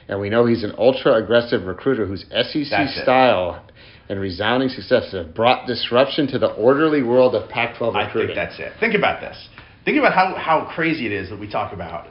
and 0.08 0.20
we 0.20 0.30
know 0.30 0.48
he's 0.48 0.64
an 0.64 0.74
ultra 0.78 1.14
aggressive 1.14 1.66
recruiter 1.68 2.08
whose 2.08 2.22
SEC 2.32 2.66
That's 2.72 2.98
it. 2.98 3.04
style 3.04 3.64
and 4.10 4.20
resounding 4.20 4.70
success 4.70 5.12
have 5.12 5.36
brought 5.36 5.68
disruption 5.68 6.26
to 6.28 6.40
the 6.40 6.48
orderly 6.54 7.04
world 7.04 7.36
of 7.36 7.48
Pac-12 7.50 7.96
I 7.96 8.06
recruiting. 8.06 8.36
think 8.36 8.50
that's 8.50 8.60
it. 8.60 8.74
Think 8.80 8.96
about 8.96 9.22
this. 9.22 9.50
Think 9.84 9.98
about 10.00 10.14
how, 10.14 10.36
how 10.36 10.72
crazy 10.74 11.06
it 11.06 11.12
is 11.12 11.30
that 11.30 11.40
we 11.40 11.50
talk 11.50 11.74
about 11.74 12.08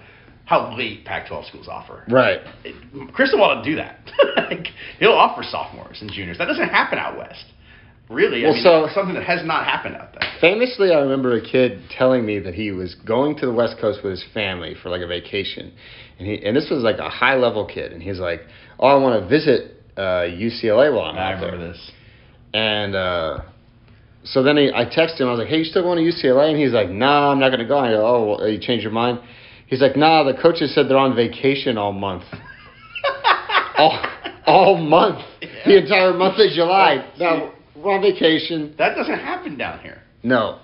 how 0.46 0.76
late 0.76 1.04
Pac-12 1.04 1.48
schools 1.48 1.68
offer. 1.68 2.04
right. 2.08 2.40
It, 2.64 2.74
Cristobal 3.14 3.48
doesn't 3.48 3.64
do 3.70 3.76
that. 3.76 3.98
Like, 4.36 4.66
He'll 4.98 5.12
offer 5.12 5.42
sophomores 5.42 6.02
and 6.02 6.10
juniors. 6.10 6.36
That 6.38 6.46
doesn't 6.46 6.68
happen 6.68 6.98
out 6.98 7.16
west. 7.16 7.44
Really, 8.10 8.44
I 8.44 8.48
Well, 8.48 8.54
mean, 8.54 8.62
so- 8.62 8.88
something 8.94 9.14
that 9.14 9.24
has 9.24 9.44
not 9.46 9.64
happened 9.64 9.94
out 9.96 10.12
there. 10.12 10.28
Famously, 10.40 10.92
I 10.92 10.98
remember 10.98 11.34
a 11.36 11.40
kid 11.40 11.80
telling 11.96 12.26
me 12.26 12.38
that 12.40 12.52
he 12.54 12.70
was 12.72 12.94
going 12.94 13.36
to 13.38 13.46
the 13.46 13.52
West 13.52 13.76
Coast 13.80 14.00
with 14.04 14.10
his 14.10 14.24
family 14.34 14.74
for 14.82 14.90
like 14.90 15.00
a 15.00 15.06
vacation, 15.06 15.72
and 16.18 16.28
he 16.28 16.44
and 16.44 16.54
this 16.54 16.68
was 16.70 16.82
like 16.82 16.98
a 16.98 17.08
high 17.08 17.36
level 17.36 17.64
kid, 17.64 17.92
and 17.92 18.02
he's 18.02 18.18
like, 18.18 18.40
"Oh, 18.78 18.88
I 18.88 18.96
want 18.96 19.22
to 19.22 19.26
visit 19.28 19.80
uh, 19.96 20.26
UCLA 20.28 20.92
while 20.94 21.06
I'm 21.06 21.16
I 21.16 21.32
out 21.32 21.40
there." 21.40 21.52
remember 21.52 21.72
this. 21.72 21.90
And 22.52 22.94
uh, 22.94 23.38
so 24.24 24.42
then 24.42 24.56
he, 24.58 24.70
I 24.74 24.84
texted 24.84 25.20
him. 25.20 25.28
I 25.28 25.30
was 25.30 25.38
like, 25.38 25.48
"Hey, 25.48 25.58
you 25.58 25.64
still 25.64 25.82
going 25.82 26.04
to 26.04 26.04
UCLA?" 26.12 26.50
And 26.50 26.58
he's 26.60 26.72
like, 26.72 26.90
"Nah, 26.90 27.30
I'm 27.32 27.38
not 27.38 27.48
going 27.48 27.60
to 27.60 27.66
go." 27.68 27.78
I 27.78 27.90
go, 27.92 28.06
"Oh, 28.06 28.36
well, 28.38 28.48
you 28.48 28.58
changed 28.60 28.82
your 28.82 28.92
mind?" 28.92 29.20
He's 29.66 29.80
like, 29.80 29.96
"Nah, 29.96 30.24
the 30.24 30.34
coaches 30.34 30.74
said 30.74 30.88
they're 30.88 30.98
on 30.98 31.16
vacation 31.16 31.78
all 31.78 31.92
month, 31.92 32.24
all 33.78 34.06
all 34.46 34.76
month, 34.76 35.24
the 35.64 35.78
entire 35.78 36.12
month 36.12 36.38
of 36.38 36.50
July. 36.52 37.10
No, 37.18 37.52
we're 37.76 37.94
on 37.94 38.02
vacation. 38.02 38.74
That 38.78 38.94
doesn't 38.94 39.18
happen 39.18 39.56
down 39.56 39.80
here. 39.80 40.02
No." 40.22 40.60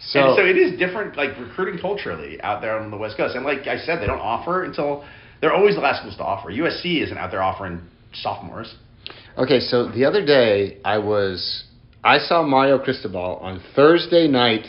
So, 0.00 0.20
and 0.20 0.36
so 0.36 0.46
it 0.46 0.56
is 0.56 0.78
different, 0.78 1.16
like 1.16 1.30
recruiting 1.38 1.80
culturally 1.80 2.40
out 2.42 2.60
there 2.60 2.78
on 2.78 2.90
the 2.90 2.96
West 2.96 3.16
Coast. 3.16 3.34
And 3.34 3.44
like 3.44 3.66
I 3.66 3.78
said, 3.78 4.00
they 4.00 4.06
don't 4.06 4.20
offer 4.20 4.64
until 4.64 5.04
they're 5.40 5.52
always 5.52 5.74
the 5.74 5.80
last 5.80 6.00
schools 6.00 6.16
to 6.16 6.24
offer. 6.24 6.50
USC 6.50 7.02
isn't 7.02 7.18
out 7.18 7.30
there 7.30 7.42
offering 7.42 7.80
sophomores. 8.12 8.74
Okay, 9.36 9.60
so 9.60 9.90
the 9.90 10.04
other 10.04 10.24
day 10.24 10.78
I 10.84 10.98
was 10.98 11.64
I 12.04 12.18
saw 12.18 12.42
Mario 12.42 12.78
Cristobal 12.78 13.38
on 13.42 13.60
Thursday 13.74 14.28
night 14.28 14.66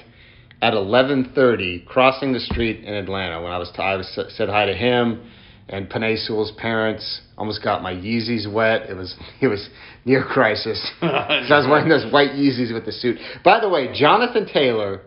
at 0.61 0.73
11:30 0.73 1.85
crossing 1.85 2.33
the 2.33 2.39
street 2.39 2.83
in 2.83 2.93
Atlanta 2.93 3.41
when 3.41 3.51
I 3.51 3.57
was 3.57 3.71
t- 3.71 3.81
I 3.81 3.95
was 3.95 4.07
said 4.35 4.49
hi 4.49 4.65
to 4.65 4.73
him 4.73 5.21
and 5.69 5.89
Penei 5.89 6.17
Sewell's 6.17 6.51
parents. 6.57 7.21
Almost 7.37 7.63
got 7.63 7.81
my 7.83 7.93
Yeezys 7.93 8.51
wet. 8.51 8.89
It 8.89 8.95
was 8.95 9.15
it 9.41 9.47
was 9.47 9.69
near 10.05 10.23
crisis. 10.23 10.79
'Cause 10.99 11.51
I 11.51 11.57
was 11.57 11.67
wearing 11.67 11.89
those 11.89 12.11
white 12.11 12.31
Yeezys 12.31 12.73
with 12.73 12.85
the 12.85 12.91
suit. 12.91 13.17
By 13.43 13.59
the 13.59 13.69
way, 13.69 13.93
Jonathan 13.93 14.45
Taylor 14.45 15.01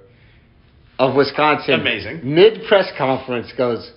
of 0.99 1.15
Wisconsin, 1.15 1.75
Amazing. 1.81 2.21
mid 2.23 2.65
press 2.69 2.91
conference 2.97 3.53
goes, 3.59 3.91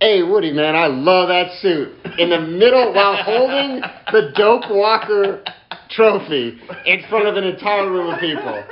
Hey 0.00 0.22
Woody, 0.22 0.52
man, 0.52 0.76
I 0.76 0.86
love 0.86 1.28
that 1.28 1.50
suit. 1.60 1.88
In 2.18 2.30
the 2.30 2.40
middle, 2.40 2.92
while 2.94 3.16
holding 3.16 3.80
the 4.12 4.30
Doak 4.36 4.70
Walker 4.70 5.42
trophy 5.90 6.56
in 6.86 7.02
front 7.10 7.26
of 7.26 7.36
an 7.36 7.42
entire 7.44 7.90
room 7.90 8.14
of 8.14 8.20
people. 8.20 8.62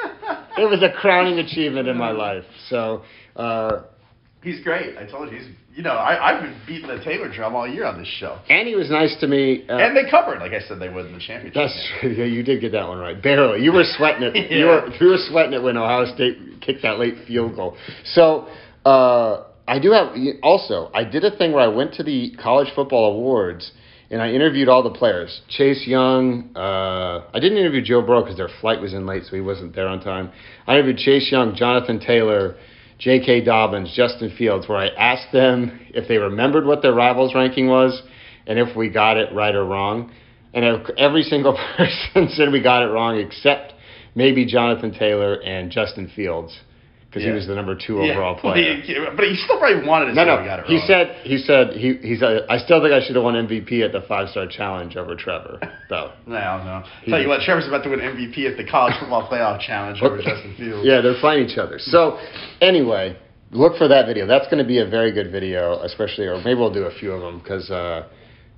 It 0.59 0.69
was 0.69 0.83
a 0.83 0.91
crowning 0.91 1.39
achievement 1.39 1.89
in 1.89 1.97
my 1.97 2.11
life. 2.13 2.45
So, 2.69 3.03
uh, 3.37 3.83
He's 4.43 4.61
great. 4.63 4.97
I 4.97 5.05
told 5.11 5.33
you. 5.33 5.39
He's, 5.39 5.49
you 5.75 5.83
know, 5.83 5.91
I, 5.95 6.31
I've 6.37 6.43
been 6.43 6.57
beating 6.67 6.87
the 6.87 7.03
Taylor 7.03 7.29
drum 7.31 7.55
all 7.57 7.67
year 7.69 7.85
on 7.85 7.99
this 7.99 8.07
show. 8.07 8.39
and 8.49 8.67
he 8.69 8.75
was 8.77 8.89
nice 8.91 9.15
to 9.21 9.27
me. 9.27 9.67
Uh, 9.69 9.77
And 9.77 9.97
they 9.97 10.09
covered, 10.09 10.39
like 10.39 10.53
I 10.53 10.61
said, 10.61 10.79
they 10.79 10.89
would 10.89 11.07
in 11.07 11.13
the 11.13 11.19
championship. 11.19 11.55
That's 11.55 11.89
true. 12.01 12.11
Yeah, 12.11 12.25
you 12.27 12.43
did 12.45 12.61
get 12.61 12.73
that 12.73 12.87
one 12.87 12.99
right. 12.99 13.21
Barely. 13.21 13.63
You 13.63 13.73
were 13.73 13.83
sweating 13.85 14.23
it. 14.23 14.51
You 14.51 14.67
were 14.67 14.89
you 15.01 15.09
were 15.09 15.19
sweating 15.19 15.53
it 15.55 15.63
when 15.63 15.77
Ohio 15.77 16.07
State 16.15 16.39
kicked 16.61 16.83
that 16.83 16.99
late 16.99 17.15
field 17.27 17.57
goal. 17.57 17.77
So 18.05 18.47
uh, 18.85 19.45
I 19.67 19.79
do 19.81 19.91
have 19.91 20.15
also 20.43 20.91
I 20.95 21.03
did 21.05 21.25
a 21.25 21.37
thing 21.37 21.53
where 21.53 21.65
I 21.65 21.69
went 21.69 21.93
to 21.95 22.03
the 22.05 22.35
college 22.43 22.69
football 22.75 23.13
awards 23.17 23.73
and 24.11 24.23
I 24.23 24.31
interviewed 24.31 24.69
all 24.69 24.83
the 24.83 24.91
players. 24.91 25.41
Chase 25.49 25.87
Young. 25.87 26.51
Uh, 26.57 27.29
I 27.33 27.41
didn't 27.41 27.59
interview 27.59 27.83
Joe 27.83 28.03
Burrow 28.03 28.23
because 28.23 28.37
their 28.37 28.51
flight 28.61 28.81
was 28.81 28.95
in 28.95 29.07
late, 29.07 29.25
so 29.25 29.35
he 29.35 29.41
wasn't 29.41 29.75
there 29.75 29.89
on 29.89 30.01
time. 30.01 30.31
I 30.67 30.75
interviewed 30.75 30.99
Chase 30.99 31.31
Young, 31.31 31.55
Jonathan 31.55 32.01
Taylor. 32.01 32.57
J.K. 32.99 33.45
Dobbins, 33.45 33.93
Justin 33.95 34.35
Fields, 34.39 34.69
where 34.69 34.79
I 34.79 34.89
asked 34.89 35.31
them 35.33 35.81
if 35.91 36.09
they 36.09 36.17
remembered 36.17 36.65
what 36.65 36.81
their 36.81 36.95
rivals 36.95 37.35
ranking 37.35 37.69
was 37.69 38.03
and 38.47 38.59
if 38.59 38.75
we 38.77 38.89
got 38.89 39.17
it 39.17 39.35
right 39.35 39.55
or 39.55 39.65
wrong. 39.65 40.13
And 40.55 40.89
every 40.97 41.23
single 41.23 41.59
person 41.77 42.31
said 42.31 42.51
we 42.51 42.63
got 42.63 42.83
it 42.83 42.87
wrong 42.87 43.19
except 43.19 43.75
maybe 44.15 44.47
Jonathan 44.47 44.93
Taylor 44.93 45.35
and 45.43 45.71
Justin 45.71 46.11
Fields 46.17 46.59
because 47.17 47.25
Yeah. 47.25 47.33
he 47.33 47.37
was 47.41 47.47
the 47.47 47.55
number 47.55 47.75
two 47.75 47.97
Yeah. 48.05 48.13
overall 48.13 48.35
player. 48.45 48.75
he- 48.77 48.93
but 49.17 49.25
he 49.25 49.35
still 49.37 49.57
probably 49.59 49.89
wanted 49.89 50.07
to 50.07 50.15
No, 50.15 50.25
no. 50.25 50.37
it 50.37 50.67
He 50.67 50.79
said 50.81 51.17
he 51.25 51.39
said 51.39 51.73
he 51.73 51.95
he 52.05 52.15
said 52.17 52.43
uh, 52.45 52.53
I 52.53 52.59
still 52.59 52.83
think 52.83 52.93
I 52.93 53.01
should 53.01 53.17
have 53.17 53.25
won 53.25 53.35
MVP 53.35 53.81
at 53.83 53.93
the 53.93 54.03
five 54.03 54.29
star 54.29 54.47
challenge 54.47 54.97
over 54.99 55.15
Trevor 55.17 55.59
though. 55.89 56.13
No, 56.27 56.37
no. 56.63 56.83
He 57.05 57.11
Tell 57.11 57.21
you 57.23 57.29
what, 57.29 57.41
Trevor's 57.41 57.67
about 57.69 57.85
to 57.85 57.89
win 57.91 58.01
MVP 58.01 58.45
at 58.51 58.59
the 58.59 58.65
college 58.69 58.93
football 59.01 59.27
playoff 59.27 59.61
challenge 59.61 60.03
over 60.03 60.19
Justin 60.29 60.55
Fields. 60.59 60.85
Yeah, 60.87 61.01
they're 61.01 61.19
fighting 61.23 61.49
each 61.49 61.57
other. 61.57 61.79
So 61.79 62.19
anyway, 62.61 63.17
look 63.51 63.77
for 63.79 63.89
that 63.89 64.05
video. 64.07 64.27
That's 64.27 64.45
going 64.47 64.59
to 64.59 64.69
be 64.69 64.81
a 64.81 64.87
very 64.87 65.11
good 65.11 65.33
video, 65.33 65.81
especially 65.81 66.27
or 66.27 66.37
maybe 66.45 66.61
we'll 66.61 66.73
do 66.73 66.85
a 66.85 66.95
few 67.01 67.13
of 67.13 67.23
them 67.23 67.39
because 67.39 67.69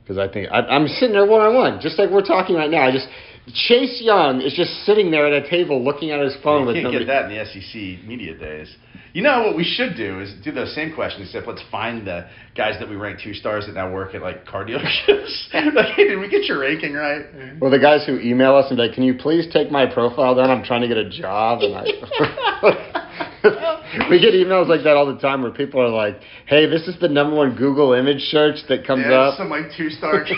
because 0.03 0.19
uh, 0.19 0.23
I 0.27 0.29
think 0.33 0.49
I, 0.51 0.61
I'm 0.67 0.89
sitting 0.89 1.13
there 1.15 1.27
one 1.27 1.43
on 1.43 1.55
one, 1.55 1.81
just 1.81 1.97
like 1.97 2.11
we're 2.11 2.27
talking 2.27 2.57
right 2.57 2.71
now. 2.71 2.83
I 2.83 2.91
just 2.91 3.07
Chase 3.55 4.01
Young 4.03 4.41
is 4.41 4.53
just 4.53 4.85
sitting 4.85 5.11
there 5.11 5.27
at 5.27 5.45
a 5.45 5.49
table 5.49 5.83
looking 5.83 6.11
at 6.11 6.21
his 6.21 6.37
phone 6.43 6.69
You 6.69 6.75
can't 6.75 6.85
nobody. 6.85 7.05
get 7.05 7.13
that 7.13 7.31
in 7.31 7.37
the 7.37 7.45
SEC 7.45 8.07
media 8.07 8.37
days. 8.37 8.75
You 9.15 9.23
know 9.23 9.43
what 9.43 9.57
we 9.57 9.65
should 9.65 9.97
do 9.97 10.21
is 10.21 10.35
do 10.45 10.53
those 10.53 10.75
same 10.75 10.95
questions 10.95 11.29
except 11.29 11.49
let's 11.49 11.63
find 11.71 12.07
the 12.07 12.29
guys 12.57 12.79
that 12.79 12.89
we 12.89 12.97
rank 12.97 13.21
two 13.23 13.33
stars 13.33 13.67
that 13.67 13.75
now 13.75 13.93
work 13.93 14.15
at 14.15 14.23
like 14.23 14.47
car 14.47 14.65
dealerships. 14.65 15.53
like, 15.75 15.95
hey, 15.97 16.09
did 16.09 16.19
we 16.19 16.29
get 16.29 16.45
your 16.45 16.61
ranking 16.61 16.93
right? 16.93 17.25
Mm-hmm. 17.35 17.59
Well, 17.59 17.71
the 17.71 17.79
guys 17.79 18.05
who 18.07 18.19
email 18.21 18.55
us 18.55 18.67
and 18.69 18.77
be 18.77 18.83
like, 18.83 18.95
"Can 18.95 19.05
you 19.05 19.15
please 19.15 19.47
take 19.53 19.71
my 19.71 19.87
profile 19.87 20.35
down? 20.35 20.51
I'm 20.51 20.63
trying 20.63 20.83
to 20.83 20.89
get 20.89 20.99
a 20.99 21.09
job." 21.09 21.61
And 21.63 21.75
I, 21.75 21.85
we 24.11 24.21
get 24.21 24.35
emails 24.35 24.69
like 24.69 24.85
that 24.85 24.97
all 24.97 25.13
the 25.13 25.21
time 25.21 25.43
where 25.43 25.53
people 25.53 25.81
are 25.81 25.89
like, 25.89 26.21
"Hey, 26.47 26.67
this 26.67 26.87
is 26.87 27.01
the 27.01 27.09
number 27.09 27.35
one 27.35 27.57
Google 27.57 27.95
image 27.95 28.21
search 28.31 28.57
that 28.69 28.87
comes 28.87 29.07
yeah, 29.09 29.21
up." 29.21 29.39
some 29.39 29.49
like 29.49 29.71
two 29.77 29.91
star. 29.91 30.25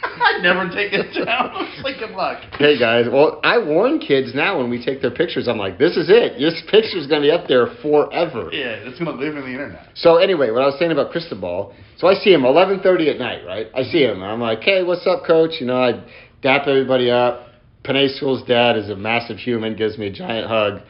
I'd 0.02 0.42
never 0.42 0.68
take 0.68 0.92
it 0.92 1.24
down. 1.24 1.50
It's 1.70 1.84
like 1.84 1.98
good 1.98 2.16
luck. 2.16 2.42
Hey 2.58 2.78
guys, 2.78 3.06
well, 3.10 3.40
I 3.44 3.58
warn 3.58 3.98
kids 3.98 4.34
now 4.34 4.58
when 4.58 4.70
we 4.70 4.84
take 4.84 5.00
their 5.00 5.10
pictures. 5.10 5.48
I'm 5.48 5.58
like, 5.58 5.78
"This 5.78 5.96
is 5.96 6.10
it. 6.10 6.38
This 6.38 6.60
picture's 6.70 7.06
gonna 7.06 7.22
be 7.22 7.30
up 7.30 7.48
there 7.48 7.68
forever." 7.80 8.50
Yeah, 8.52 8.86
it's 8.86 8.98
gonna 8.98 9.12
live 9.12 9.36
in 9.36 9.42
the 9.42 9.50
internet. 9.50 9.86
So 9.94 10.16
anyway, 10.16 10.50
what 10.50 10.62
I 10.62 10.66
was 10.66 10.78
saying 10.78 10.92
about 10.92 11.10
Cristobal, 11.10 11.74
so 11.96 12.06
I 12.08 12.14
see 12.14 12.32
him 12.32 12.42
11:30 12.42 13.10
at 13.10 13.18
night, 13.18 13.44
right? 13.46 13.68
I 13.74 13.82
see 13.84 14.02
him, 14.02 14.22
I'm 14.22 14.40
like, 14.40 14.62
"Hey, 14.62 14.82
what's 14.82 15.06
up, 15.06 15.24
coach?" 15.24 15.60
You 15.60 15.66
know, 15.66 15.82
I 15.82 16.02
dap 16.42 16.66
everybody 16.66 17.10
up. 17.10 17.48
Penei 17.84 18.08
Sewell's 18.10 18.42
dad 18.42 18.76
is 18.76 18.90
a 18.90 18.96
massive 18.96 19.38
human, 19.38 19.74
gives 19.74 19.96
me 19.96 20.08
a 20.08 20.12
giant 20.12 20.48
hug, 20.48 20.80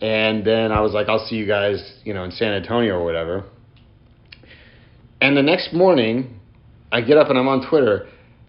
and 0.00 0.44
then 0.44 0.72
I 0.72 0.80
was 0.80 0.92
like, 0.92 1.08
"I'll 1.08 1.26
see 1.26 1.36
you 1.36 1.46
guys, 1.46 2.00
you 2.04 2.14
know, 2.14 2.24
in 2.24 2.30
San 2.30 2.52
Antonio 2.52 2.94
or 2.98 3.04
whatever." 3.04 3.44
And 5.20 5.36
the 5.36 5.42
next 5.42 5.72
morning, 5.74 6.40
I 6.92 7.02
get 7.02 7.18
up 7.18 7.28
and 7.28 7.38
I'm 7.38 7.48
on 7.48 7.68
Twitter, 7.68 8.06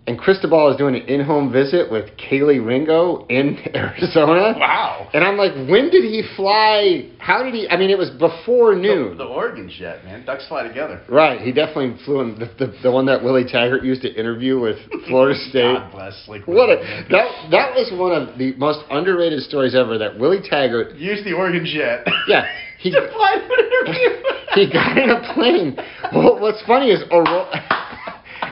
and 0.07 0.17
Cristobal 0.17 0.71
is 0.71 0.77
doing 0.77 0.95
an 0.95 1.03
in-home 1.03 1.51
visit 1.51 1.91
with 1.91 2.09
Kelee 2.17 2.57
Ringo 2.65 3.25
in 3.27 3.59
Arizona. 3.75 4.55
Wow. 4.57 5.09
And 5.13 5.23
I'm 5.23 5.37
like, 5.37 5.53
when 5.69 5.89
did 5.91 6.03
he 6.03 6.23
fly? 6.35 7.07
How 7.19 7.43
did 7.43 7.53
he? 7.53 7.69
I 7.69 7.77
mean, 7.77 7.91
it 7.91 7.97
was 7.99 8.09
before 8.09 8.73
noon. 8.75 9.17
The, 9.17 9.23
the 9.25 9.29
Oregon 9.29 9.69
jet, 9.69 10.03
man. 10.03 10.25
Ducks 10.25 10.47
fly 10.47 10.67
together. 10.67 11.01
Right, 11.07 11.39
he 11.39 11.51
definitely 11.51 11.97
flew 12.03 12.21
in 12.21 12.39
the, 12.39 12.45
the, 12.57 12.73
the 12.81 12.91
one 12.91 13.05
that 13.05 13.23
Willie 13.23 13.45
Taggart 13.45 13.83
used 13.83 14.01
to 14.01 14.11
interview 14.13 14.59
with 14.59 14.77
Florida 15.07 15.39
State. 15.49 15.75
God 15.75 15.91
bless. 15.91 16.27
Like 16.27 16.47
What 16.47 16.69
a 16.69 16.77
that 17.11 17.49
that 17.51 17.75
was 17.75 17.91
one 17.97 18.11
of 18.11 18.37
the 18.39 18.53
most 18.57 18.79
underrated 18.89 19.41
stories 19.43 19.75
ever. 19.75 19.97
That 19.99 20.17
Willie 20.17 20.41
Taggart, 20.43 20.95
used 20.95 21.25
the 21.25 21.33
Oregon 21.33 21.63
jet. 21.63 22.07
yeah, 22.27 22.47
he 22.79 22.89
to 22.89 23.07
fly 23.13 23.35
to 23.35 23.53
an 23.53 23.93
interview. 23.93 24.09
he 24.55 24.71
got 24.73 24.97
in 24.97 25.09
a 25.11 25.33
plane. 25.35 25.77
Well, 26.11 26.39
what's 26.41 26.61
funny 26.65 26.89
is 26.89 27.03
Arroyo, 27.11 27.45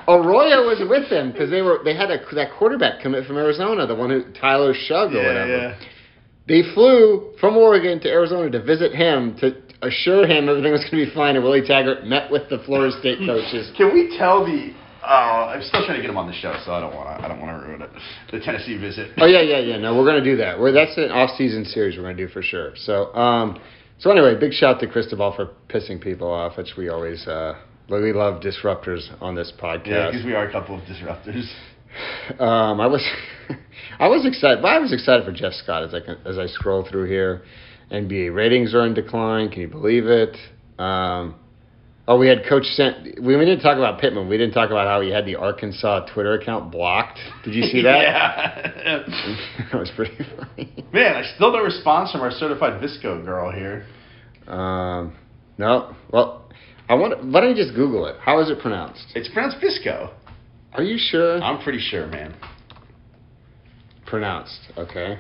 Arroyo 0.10 0.66
was 0.68 0.82
with 0.90 1.10
them 1.10 1.32
because 1.32 1.50
they 1.50 1.62
were 1.62 1.80
they 1.84 1.96
had 1.96 2.10
a, 2.12 2.18
that 2.36 2.52
quarterback 2.58 3.02
commit 3.02 3.26
from 3.28 3.38
Arizona, 3.38 3.86
the 3.86 3.96
one 3.96 4.10
who 4.10 4.24
Tyler 4.34 4.74
Shough 4.74 5.12
or 5.12 5.14
Yeah, 5.14 5.28
whatever. 5.28 5.58
yeah. 5.58 5.80
They 6.48 6.64
flew 6.74 7.34
from 7.40 7.58
Oregon 7.58 8.00
to 8.02 8.10
Arizona 8.10 8.50
to 8.50 8.62
visit 8.64 8.94
him 8.94 9.38
to 9.40 9.56
assure 9.84 10.26
him 10.26 10.50
everything 10.50 10.72
was 10.72 10.82
going 10.90 11.06
to 11.06 11.10
be 11.10 11.16
fine. 11.16 11.36
And 11.36 11.44
Willie 11.46 11.62
Taggart 11.66 12.06
met 12.06 12.32
with 12.32 12.50
the 12.50 12.58
Florida 12.66 12.98
State 13.00 13.20
coaches. 13.20 13.72
Can 13.78 13.94
we 13.94 14.18
tell 14.18 14.44
the? 14.46 14.74
Uh, 15.04 15.54
I'm 15.56 15.62
still 15.64 15.86
trying 15.86 15.98
to 15.98 16.02
get 16.02 16.10
him 16.10 16.18
on 16.18 16.28
the 16.28 16.34
show, 16.34 16.54
so 16.66 16.74
I 16.74 16.82
don't 16.82 16.94
want 16.94 17.08
to. 17.20 17.24
I 17.24 17.28
don't 17.30 17.40
want 17.40 17.62
to 17.62 17.68
ruin 17.68 17.82
it. 17.84 17.90
The 18.32 18.40
Tennessee 18.40 18.78
visit. 18.78 19.12
Oh 19.18 19.28
yeah, 19.28 19.42
yeah, 19.42 19.60
yeah. 19.60 19.78
No, 19.78 19.96
we're 19.96 20.06
gonna 20.06 20.24
do 20.24 20.36
that. 20.38 20.60
We're 20.60 20.72
that's 20.74 20.98
an 20.98 21.12
off-season 21.12 21.66
series 21.66 21.96
we're 21.98 22.04
gonna 22.04 22.16
do 22.18 22.28
for 22.28 22.42
sure. 22.42 22.74
So, 22.76 23.14
um, 23.16 23.60
so 24.00 24.12
anyway, 24.12 24.36
big 24.40 24.52
shout 24.54 24.80
to 24.82 24.88
Cristobal 24.88 25.34
for 25.36 25.52
pissing 25.70 26.02
people 26.02 26.30
off, 26.32 26.58
which 26.58 26.74
we 26.78 26.90
always 26.90 27.26
uh, 27.28 27.54
we 27.90 28.14
love 28.14 28.42
disruptors 28.42 29.10
on 29.22 29.36
this 29.36 29.52
podcast. 29.60 29.88
Yeah, 29.88 30.12
because 30.12 30.26
we 30.26 30.34
are 30.34 30.48
a 30.48 30.52
couple 30.52 30.76
of 30.76 30.82
disruptors. 30.86 31.50
um, 32.40 32.80
I 32.80 32.88
was 32.88 33.04
I 34.00 34.08
was 34.08 34.26
excited. 34.26 34.64
I 34.64 34.80
was 34.80 34.94
excited 34.94 35.26
for 35.26 35.32
Jeff 35.32 35.54
Scott 35.54 35.84
as 35.84 35.94
I 35.94 36.00
can- 36.00 36.20
as 36.26 36.38
I 36.38 36.46
scroll 36.48 36.88
through 36.90 37.06
here. 37.10 37.44
NBA 37.92 38.36
ratings 38.36 38.76
are 38.76 38.86
in 38.86 38.94
decline. 38.94 39.50
Can 39.50 39.62
you 39.62 39.68
believe 39.68 40.06
it? 40.06 40.38
Um, 40.78 41.34
oh, 42.08 42.18
we 42.20 42.28
had 42.28 42.44
Coach 42.48 42.66
Sent. 42.66 43.20
We, 43.20 43.36
we 43.36 43.44
didn't 43.46 43.62
talk 43.62 43.78
about 43.78 44.00
Pittman. 44.00 44.30
We 44.30 44.38
didn't 44.38 44.54
talk 44.54 44.70
about 44.70 44.86
how 44.88 45.02
he 45.02 45.10
had 45.10 45.26
the 45.26 45.36
Arkansas 45.36 46.06
Twitter 46.14 46.34
account 46.36 46.72
blocked. 46.72 47.18
Did 47.44 47.56
you 47.56 47.64
see 47.64 47.82
that? 47.84 48.02
yeah. 48.04 49.02
that 49.72 49.80
was 49.80 49.90
pretty 49.96 50.16
funny. 50.38 50.86
Man, 50.94 51.16
I 51.16 51.24
still 51.36 51.52
no 51.52 51.64
response 51.64 52.12
from 52.12 52.22
our 52.22 52.30
certified 52.32 52.80
Visco 52.80 53.26
girl 53.26 53.52
here. 53.52 53.88
Um, 54.48 55.16
no. 55.58 55.96
Well, 56.14 56.48
I 56.90 56.96
want. 56.96 57.24
Why 57.32 57.42
don't 57.42 57.56
you 57.56 57.64
just 57.64 57.76
Google 57.76 58.06
it? 58.08 58.16
How 58.20 58.40
is 58.42 58.50
it 58.50 58.60
pronounced? 58.60 59.06
It's 59.16 59.30
pronounced 59.30 59.58
Visco. 59.64 60.12
Are 60.74 60.84
you 60.84 60.98
sure? 61.00 61.42
I'm 61.42 61.62
pretty 61.64 61.80
sure, 61.80 62.08
man. 62.08 62.36
pronounced. 64.06 64.60
Okay. 64.78 65.20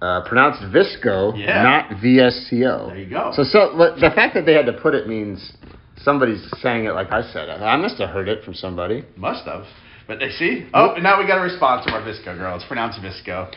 uh, 0.00 0.20
pronounced 0.28 0.60
Visco, 0.72 1.36
Yeah. 1.36 1.62
not 1.62 1.90
VSCO. 2.02 2.88
There 2.88 2.98
you 2.98 3.10
go. 3.10 3.32
So, 3.34 3.42
so 3.42 3.70
the 4.00 4.10
fact 4.14 4.34
that 4.34 4.44
they 4.46 4.52
had 4.52 4.66
to 4.66 4.74
put 4.74 4.94
it 4.94 5.08
means 5.08 5.52
somebody's 5.98 6.44
saying 6.62 6.84
it 6.84 6.92
like 6.92 7.10
I 7.10 7.22
said. 7.32 7.48
I 7.48 7.76
must 7.76 7.98
have 7.98 8.10
heard 8.10 8.28
it 8.28 8.44
from 8.44 8.54
somebody. 8.54 9.04
Must 9.16 9.44
have. 9.46 9.64
But 10.06 10.18
they 10.18 10.30
see. 10.30 10.66
Oh, 10.74 10.96
now 11.00 11.18
we 11.18 11.26
got 11.26 11.38
a 11.38 11.42
response 11.42 11.84
from 11.84 11.94
our 11.94 12.02
Visco 12.02 12.36
girl. 12.36 12.54
It's 12.56 12.64
pronounced 12.66 13.00
Visco. 13.00 13.50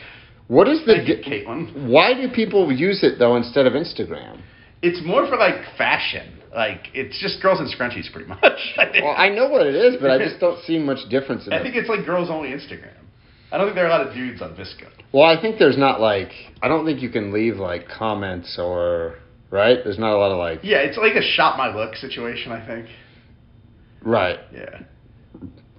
What 0.48 0.66
is 0.66 0.80
the? 0.86 0.94
Thank 0.94 1.08
you, 1.08 1.16
Caitlin. 1.18 1.88
why 1.90 2.14
do 2.14 2.28
people 2.34 2.72
use 2.72 3.04
it 3.04 3.18
though 3.18 3.36
instead 3.36 3.66
of 3.66 3.74
Instagram? 3.74 4.40
It's 4.82 5.04
more 5.04 5.26
for 5.26 5.36
like 5.36 5.56
fashion. 5.76 6.34
Like 6.54 6.88
it's 6.94 7.18
just 7.20 7.42
girls 7.42 7.60
in 7.60 7.66
scrunchies, 7.66 8.10
pretty 8.12 8.28
much. 8.28 8.42
I. 8.42 9.00
Well, 9.02 9.14
I 9.16 9.28
know 9.28 9.48
what 9.48 9.66
it 9.66 9.74
is, 9.74 9.96
but 10.00 10.10
I 10.10 10.18
just 10.18 10.40
don't 10.40 10.62
see 10.64 10.78
much 10.78 11.08
difference 11.10 11.46
in 11.46 11.52
I 11.52 11.56
it. 11.58 11.62
think 11.62 11.74
it's 11.76 11.88
like 11.88 12.04
girls 12.06 12.30
only 12.30 12.50
Instagram. 12.50 12.94
I 13.52 13.56
don't 13.58 13.66
think 13.66 13.76
there 13.76 13.84
are 13.84 13.88
a 13.88 13.90
lot 13.98 14.06
of 14.06 14.14
dudes 14.14 14.42
on 14.42 14.50
Visco. 14.56 14.88
Well, 15.12 15.24
I 15.24 15.40
think 15.40 15.58
there's 15.58 15.78
not 15.78 16.00
like 16.00 16.30
I 16.62 16.68
don't 16.68 16.84
think 16.86 17.00
you 17.00 17.10
can 17.10 17.32
leave 17.32 17.56
like 17.56 17.88
comments 17.88 18.58
or 18.58 19.16
right. 19.50 19.78
There's 19.82 19.98
not 19.98 20.12
a 20.14 20.18
lot 20.18 20.30
of 20.32 20.38
like 20.38 20.60
Yeah, 20.62 20.78
it's 20.78 20.96
like 20.98 21.14
a 21.14 21.22
shop 21.22 21.56
my 21.58 21.74
look 21.74 21.94
situation. 21.96 22.52
I 22.52 22.64
think. 22.66 22.86
right. 24.02 24.38
Yeah. 24.52 24.80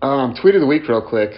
Um, 0.01 0.33
tweet 0.41 0.55
of 0.55 0.61
the 0.61 0.67
week, 0.67 0.87
real 0.87 1.01
quick. 1.01 1.31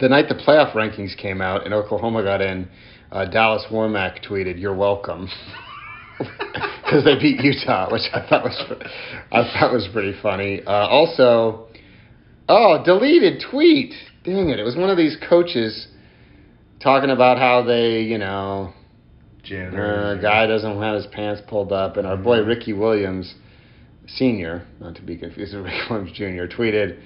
The 0.00 0.08
night 0.08 0.28
the 0.28 0.34
playoff 0.34 0.72
rankings 0.72 1.16
came 1.16 1.40
out 1.42 1.64
and 1.64 1.74
Oklahoma 1.74 2.22
got 2.22 2.40
in, 2.40 2.68
uh, 3.12 3.26
Dallas 3.26 3.64
Warmack 3.70 4.24
tweeted, 4.26 4.58
"You're 4.58 4.74
welcome," 4.74 5.28
because 6.84 7.04
they 7.04 7.18
beat 7.18 7.40
Utah, 7.40 7.90
which 7.90 8.02
I 8.12 8.26
thought 8.28 8.44
was 8.44 8.64
I 9.30 9.42
thought 9.52 9.72
was 9.72 9.88
pretty 9.92 10.14
funny. 10.20 10.62
Uh, 10.66 10.70
also, 10.70 11.68
oh, 12.48 12.82
deleted 12.84 13.42
tweet. 13.50 13.94
Dang 14.24 14.50
it! 14.50 14.58
It 14.58 14.62
was 14.62 14.76
one 14.76 14.90
of 14.90 14.96
these 14.96 15.16
coaches 15.28 15.88
talking 16.80 17.10
about 17.10 17.38
how 17.38 17.62
they, 17.62 18.02
you 18.02 18.18
know, 18.18 18.72
Janitor. 19.42 20.16
uh, 20.18 20.20
guy 20.20 20.46
doesn't 20.46 20.80
have 20.80 20.96
his 20.96 21.06
pants 21.06 21.42
pulled 21.48 21.72
up, 21.72 21.96
and 21.96 22.06
our 22.06 22.16
boy 22.16 22.40
Ricky 22.40 22.72
Williams, 22.72 23.34
senior, 24.06 24.66
not 24.80 24.94
to 24.96 25.02
be 25.02 25.16
confused 25.16 25.54
with 25.54 25.64
Ricky 25.66 25.80
Williams 25.90 26.12
Jr., 26.12 26.54
tweeted, 26.54 27.00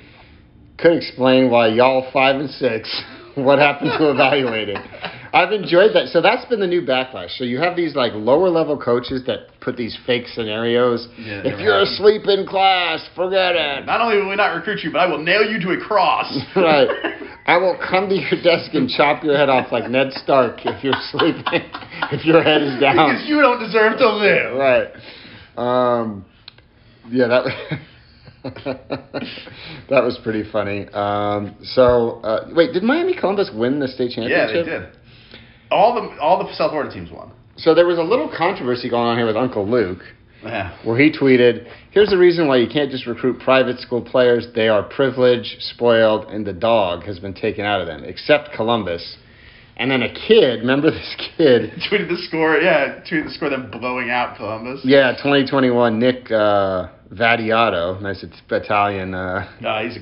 "Could 0.78 0.96
explain 0.96 1.50
why 1.50 1.68
y'all 1.68 2.10
five 2.12 2.36
and 2.36 2.50
six. 2.50 3.02
what 3.34 3.58
happened 3.58 3.92
to 3.98 4.10
evaluating?" 4.10 4.76
I've 5.37 5.53
enjoyed 5.53 5.93
that. 5.93 6.09
So 6.09 6.22
that's 6.22 6.47
been 6.47 6.61
the 6.61 6.66
new 6.66 6.80
backlash. 6.80 7.37
So 7.37 7.45
you 7.45 7.59
have 7.59 7.76
these 7.76 7.95
like 7.95 8.12
lower 8.14 8.49
level 8.49 8.78
coaches 8.78 9.22
that 9.26 9.61
put 9.61 9.76
these 9.76 9.95
fake 10.07 10.28
scenarios. 10.28 11.09
Yeah, 11.18 11.43
if 11.45 11.61
you're 11.61 11.76
happened. 11.76 11.93
asleep 11.93 12.22
in 12.24 12.47
class, 12.47 13.07
forget 13.14 13.55
it. 13.55 13.84
Not 13.84 14.01
only 14.01 14.16
will 14.16 14.30
we 14.30 14.37
not 14.37 14.57
recruit 14.57 14.80
you, 14.82 14.91
but 14.91 15.01
I 15.01 15.07
will 15.07 15.22
nail 15.22 15.45
you 15.45 15.61
to 15.61 15.72
a 15.72 15.78
cross. 15.78 16.34
right. 16.57 16.89
I 17.45 17.59
will 17.59 17.76
come 17.76 18.09
to 18.09 18.14
your 18.14 18.43
desk 18.43 18.72
and 18.72 18.89
chop 18.89 19.22
your 19.22 19.37
head 19.37 19.51
off 19.51 19.70
like 19.70 19.91
Ned 19.91 20.11
Stark 20.12 20.64
if 20.64 20.82
you're 20.82 20.95
sleeping, 21.12 21.45
if 22.12 22.24
your 22.24 22.43
head 22.43 22.62
is 22.62 22.80
down. 22.80 22.97
because 22.97 23.28
you 23.28 23.43
don't 23.43 23.61
deserve 23.61 23.99
to 23.99 24.09
live. 24.09 24.57
right. 24.57 24.89
Um, 25.59 26.24
yeah, 27.11 27.28
that 27.28 27.45
that 29.91 30.03
was 30.03 30.18
pretty 30.22 30.51
funny. 30.51 30.89
Um, 30.89 31.57
so, 31.62 32.20
uh, 32.22 32.49
wait, 32.55 32.72
did 32.72 32.82
Miami 32.82 33.14
Columbus 33.14 33.51
win 33.55 33.80
the 33.80 33.89
state 33.89 34.12
championship? 34.12 34.66
Yeah, 34.66 34.78
they 34.78 34.87
did. 34.87 35.05
All 35.70 35.94
the 35.94 36.18
all 36.20 36.38
the 36.44 36.52
South 36.54 36.70
Florida 36.70 36.92
teams 36.92 37.10
won. 37.10 37.30
So 37.56 37.74
there 37.74 37.86
was 37.86 37.98
a 37.98 38.02
little 38.02 38.28
controversy 38.36 38.88
going 38.88 39.06
on 39.08 39.16
here 39.16 39.26
with 39.26 39.36
Uncle 39.36 39.66
Luke, 39.68 40.02
Yeah. 40.44 40.72
where 40.84 40.98
he 40.98 41.10
tweeted, 41.10 41.66
"Here's 41.90 42.10
the 42.10 42.18
reason 42.18 42.46
why 42.48 42.56
you 42.56 42.66
can't 42.68 42.90
just 42.90 43.06
recruit 43.06 43.38
private 43.40 43.78
school 43.80 44.02
players. 44.02 44.48
They 44.54 44.68
are 44.68 44.82
privileged, 44.82 45.62
spoiled, 45.62 46.26
and 46.30 46.46
the 46.46 46.52
dog 46.52 47.04
has 47.04 47.18
been 47.18 47.34
taken 47.34 47.64
out 47.64 47.80
of 47.80 47.86
them, 47.86 48.04
except 48.04 48.52
Columbus." 48.52 49.16
And 49.78 49.90
then 49.90 50.02
a 50.02 50.08
kid, 50.08 50.60
remember 50.60 50.90
this 50.90 51.16
kid? 51.36 51.70
Tweeted 51.90 52.08
the 52.08 52.16
score. 52.16 52.56
Yeah, 52.58 53.00
tweeted 53.06 53.24
the 53.24 53.30
score. 53.30 53.50
then 53.50 53.70
blowing 53.70 54.08
out 54.10 54.36
Columbus. 54.36 54.80
Yeah, 54.84 55.12
2021, 55.12 55.98
Nick 55.98 56.30
uh, 56.32 56.86
Vadiato, 57.12 58.00
nice 58.00 58.24
Italian. 58.50 59.14
Uh, 59.14 59.46
No, 59.60 59.78
he's 59.84 59.96
a. 59.98 60.00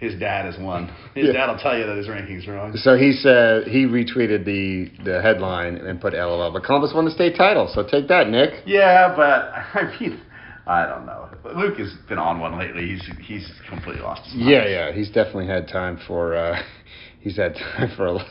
His 0.00 0.14
dad 0.18 0.46
is 0.52 0.58
one. 0.58 0.88
His 1.14 1.26
Yeah. 1.26 1.32
dad 1.32 1.46
will 1.52 1.58
tell 1.58 1.78
you 1.78 1.86
that 1.86 1.96
his 1.96 2.08
rankings 2.08 2.46
wrong. 2.48 2.76
so 2.76 2.96
he 2.96 3.12
said 3.12 3.66
he 3.68 3.86
retweeted 3.86 4.44
the 4.44 4.90
the 5.04 5.22
headline 5.22 5.76
and 5.76 6.00
put 6.00 6.12
LOL. 6.14 6.50
But 6.52 6.64
Columbus 6.64 6.92
won 6.94 7.04
the 7.04 7.10
state 7.10 7.36
title, 7.36 7.68
so 7.72 7.82
take 7.86 8.08
that, 8.08 8.28
Nick. 8.28 8.62
Yeah, 8.66 9.14
but 9.14 9.52
I 9.80 9.96
mean, 10.00 10.20
I 10.66 10.86
don't 10.86 11.06
know. 11.06 11.28
Luke 11.56 11.78
has 11.78 11.92
been 12.08 12.18
on 12.18 12.40
one 12.40 12.58
lately. 12.58 12.86
He's 12.88 13.08
he's 13.20 13.52
completely 13.68 14.02
lost 14.02 14.24
his 14.24 14.34
mind. 14.34 14.48
Yeah, 14.50 14.66
yeah, 14.66 14.92
he's 14.92 15.08
definitely 15.08 15.46
had 15.46 15.68
time 15.68 15.98
for. 16.06 16.34
Uh, 16.34 16.60
he's 17.20 17.36
had 17.36 17.54
time 17.54 17.90
for 17.96 18.06
a 18.06 18.12
lot, 18.12 18.26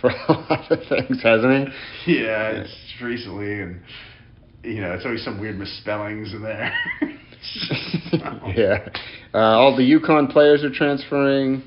for 0.00 0.10
a 0.10 0.32
lot 0.32 0.70
of 0.70 0.78
things, 0.88 1.22
hasn't 1.22 1.68
he? 2.04 2.22
Yeah, 2.24 2.50
it's 2.62 2.94
recently, 3.02 3.60
and 3.60 3.80
you 4.62 4.80
know, 4.80 4.92
it's 4.92 5.04
always 5.04 5.24
some 5.24 5.40
weird 5.40 5.58
misspellings 5.58 6.32
in 6.32 6.42
there. 6.42 6.72
yeah. 8.56 8.88
Uh, 9.34 9.38
all 9.38 9.76
the 9.76 9.82
UConn 9.82 10.30
players 10.30 10.64
are 10.64 10.72
transferring. 10.72 11.62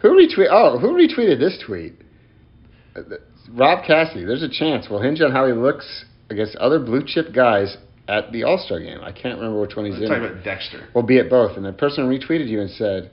Who 0.00 0.08
retweet? 0.10 0.48
Oh, 0.50 0.78
who 0.78 0.88
retweeted 0.88 1.38
this 1.38 1.62
tweet? 1.64 1.94
Uh, 2.96 3.02
th- 3.08 3.20
Rob 3.52 3.84
Cassidy. 3.86 4.24
There's 4.24 4.42
a 4.42 4.48
chance. 4.48 4.86
We'll 4.90 5.02
hinge 5.02 5.20
on 5.20 5.32
how 5.32 5.46
he 5.46 5.52
looks 5.52 6.04
against 6.30 6.56
other 6.56 6.78
blue 6.78 7.02
chip 7.06 7.34
guys 7.34 7.76
at 8.08 8.32
the 8.32 8.44
All 8.44 8.58
Star 8.58 8.80
game. 8.80 9.00
I 9.02 9.12
can't 9.12 9.38
remember 9.38 9.60
which 9.60 9.76
one 9.76 9.86
he's 9.86 9.96
in. 9.96 10.08
talking 10.08 10.24
about 10.24 10.44
Dexter. 10.44 10.88
Well, 10.94 11.04
be 11.04 11.18
it 11.18 11.30
both. 11.30 11.56
And 11.56 11.64
the 11.64 11.72
person 11.72 12.08
retweeted 12.08 12.48
you 12.48 12.60
and 12.60 12.70
said, 12.70 13.10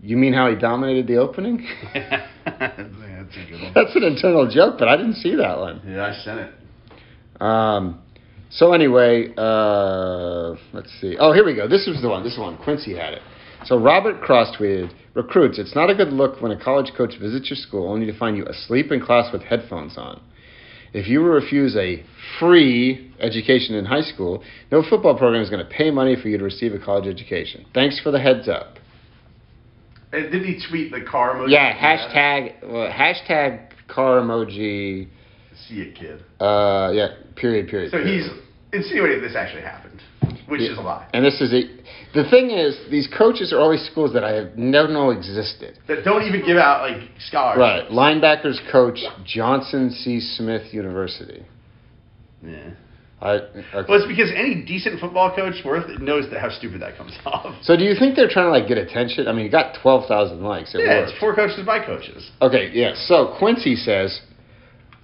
"You 0.00 0.16
mean 0.16 0.32
how 0.32 0.50
he 0.50 0.56
dominated 0.56 1.06
the 1.06 1.16
opening?" 1.16 1.66
yeah, 1.94 2.26
that's 2.44 3.36
a 3.36 3.50
good 3.50 3.62
one. 3.62 3.72
That's 3.74 3.94
an 3.96 4.02
internal 4.04 4.50
joke, 4.50 4.76
but 4.78 4.88
I 4.88 4.96
didn't 4.96 5.16
see 5.16 5.34
that 5.36 5.58
one. 5.58 5.80
Yeah, 5.86 6.06
I 6.06 6.12
sent 6.22 6.40
it. 6.40 6.52
Um, 7.40 8.02
so 8.54 8.72
anyway, 8.72 9.32
uh, 9.36 10.50
let's 10.72 10.92
see. 11.00 11.16
Oh, 11.18 11.32
here 11.32 11.44
we 11.44 11.54
go. 11.54 11.66
This 11.66 11.86
was 11.86 12.02
the 12.02 12.08
one. 12.08 12.22
This 12.22 12.36
one. 12.38 12.58
Quincy 12.58 12.94
had 12.94 13.14
it. 13.14 13.22
So 13.64 13.78
Robert 13.78 14.20
Cross 14.20 14.56
tweeted, 14.56 14.92
"Recruits, 15.14 15.58
it's 15.58 15.74
not 15.74 15.88
a 15.88 15.94
good 15.94 16.12
look 16.12 16.42
when 16.42 16.52
a 16.52 16.56
college 16.62 16.92
coach 16.96 17.16
visits 17.18 17.48
your 17.48 17.56
school 17.56 17.88
only 17.88 18.06
to 18.06 18.12
find 18.12 18.36
you 18.36 18.44
asleep 18.46 18.92
in 18.92 19.00
class 19.00 19.32
with 19.32 19.42
headphones 19.42 19.96
on. 19.96 20.20
If 20.92 21.08
you 21.08 21.22
refuse 21.22 21.74
a 21.76 22.02
free 22.38 23.10
education 23.20 23.74
in 23.74 23.86
high 23.86 24.02
school, 24.02 24.42
no 24.70 24.82
football 24.82 25.16
program 25.16 25.42
is 25.42 25.48
going 25.48 25.64
to 25.64 25.70
pay 25.70 25.90
money 25.90 26.16
for 26.20 26.28
you 26.28 26.36
to 26.36 26.44
receive 26.44 26.74
a 26.74 26.78
college 26.78 27.06
education. 27.06 27.64
Thanks 27.72 27.98
for 28.00 28.10
the 28.10 28.20
heads 28.20 28.48
up." 28.48 28.78
And 30.12 30.30
did 30.30 30.44
he 30.44 30.60
tweet 30.68 30.92
the 30.92 31.00
car 31.00 31.36
emoji? 31.36 31.52
Yeah. 31.52 31.72
Hashtag. 31.72 32.70
Well, 32.70 32.90
hashtag 32.90 33.70
car 33.88 34.20
emoji. 34.20 35.08
See 35.68 35.82
a 35.82 35.92
kid. 35.92 36.20
Uh, 36.40 36.90
yeah. 36.94 37.08
Period. 37.36 37.68
Period. 37.68 37.90
So 37.90 37.98
period. 37.98 38.22
he's 38.24 38.30
insinuating 38.72 39.22
this 39.22 39.34
actually 39.36 39.62
happened, 39.62 40.00
which 40.48 40.60
Yeah. 40.60 40.72
is 40.72 40.78
a 40.78 40.82
lie. 40.82 41.06
And 41.12 41.24
this 41.24 41.40
is 41.40 41.52
a. 41.52 41.62
The 42.14 42.28
thing 42.28 42.50
is, 42.50 42.78
these 42.90 43.08
coaches 43.08 43.52
are 43.52 43.58
always 43.58 43.82
schools 43.86 44.12
that 44.12 44.22
I 44.24 44.32
have 44.32 44.56
never 44.58 44.88
known 44.88 45.16
existed. 45.16 45.78
That 45.88 46.04
don't 46.04 46.22
even 46.24 46.44
give 46.44 46.58
out 46.58 46.82
like 46.90 47.08
scholarships. 47.18 47.58
Right. 47.60 47.88
Linebackers 47.90 48.58
coach, 48.70 49.00
Johnson 49.24 49.90
C. 49.90 50.20
Smith 50.20 50.72
University. 50.74 51.44
Yeah. 52.44 52.70
I, 53.20 53.34
okay. 53.34 53.62
Well, 53.88 53.98
it's 54.02 54.08
because 54.08 54.32
any 54.34 54.64
decent 54.66 54.98
football 54.98 55.32
coach 55.34 55.54
worth 55.64 55.88
it 55.88 56.00
knows 56.02 56.28
that 56.30 56.40
how 56.40 56.50
stupid 56.50 56.82
that 56.82 56.96
comes 56.96 57.12
off. 57.24 57.54
so 57.62 57.76
do 57.76 57.84
you 57.84 57.94
think 57.94 58.16
they're 58.16 58.28
trying 58.28 58.46
to 58.46 58.50
like 58.50 58.66
get 58.66 58.78
attention? 58.78 59.28
I 59.28 59.32
mean, 59.32 59.44
you 59.44 59.50
got 59.50 59.76
twelve 59.80 60.08
thousand 60.08 60.42
likes. 60.42 60.74
It 60.74 60.80
yeah, 60.80 60.98
worked. 60.98 61.10
it's 61.12 61.20
four 61.20 61.34
coaches 61.34 61.64
by 61.64 61.84
coaches. 61.86 62.28
Okay, 62.42 62.70
yeah. 62.74 62.94
So 62.96 63.36
Quincy 63.38 63.76
says, 63.76 64.20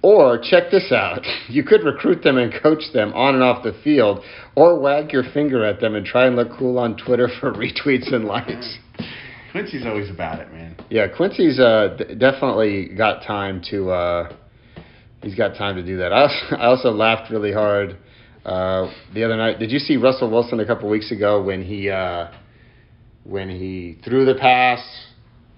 or 0.01 0.39
check 0.41 0.71
this 0.71 0.91
out: 0.91 1.25
you 1.49 1.63
could 1.63 1.83
recruit 1.83 2.23
them 2.23 2.37
and 2.37 2.53
coach 2.61 2.83
them 2.93 3.13
on 3.13 3.35
and 3.35 3.43
off 3.43 3.63
the 3.63 3.73
field, 3.83 4.23
or 4.55 4.79
wag 4.79 5.11
your 5.11 5.23
finger 5.33 5.63
at 5.63 5.79
them 5.79 5.95
and 5.95 6.05
try 6.05 6.25
and 6.25 6.35
look 6.35 6.49
cool 6.57 6.77
on 6.77 6.97
Twitter 6.97 7.29
for 7.39 7.51
retweets 7.51 8.13
and 8.13 8.25
likes. 8.25 8.77
Quincy's 9.51 9.85
always 9.85 10.09
about 10.09 10.39
it, 10.39 10.51
man. 10.51 10.75
Yeah, 10.89 11.07
Quincy's 11.07 11.59
uh, 11.59 11.95
d- 11.97 12.15
definitely 12.15 12.89
got 12.95 13.23
time 13.25 13.61
to. 13.71 13.89
Uh, 13.89 14.35
he's 15.23 15.35
got 15.35 15.55
time 15.55 15.75
to 15.75 15.83
do 15.83 15.97
that. 15.97 16.13
I 16.13 16.21
also, 16.21 16.55
I 16.55 16.65
also 16.65 16.91
laughed 16.91 17.31
really 17.31 17.51
hard 17.51 17.97
uh, 18.45 18.91
the 19.13 19.23
other 19.23 19.37
night. 19.37 19.59
Did 19.59 19.71
you 19.71 19.79
see 19.79 19.97
Russell 19.97 20.29
Wilson 20.29 20.59
a 20.59 20.65
couple 20.65 20.89
weeks 20.89 21.11
ago 21.11 21.41
when 21.41 21.63
he 21.63 21.89
uh, 21.89 22.31
when 23.23 23.49
he 23.49 23.99
threw 24.03 24.25
the 24.25 24.35
pass? 24.35 24.79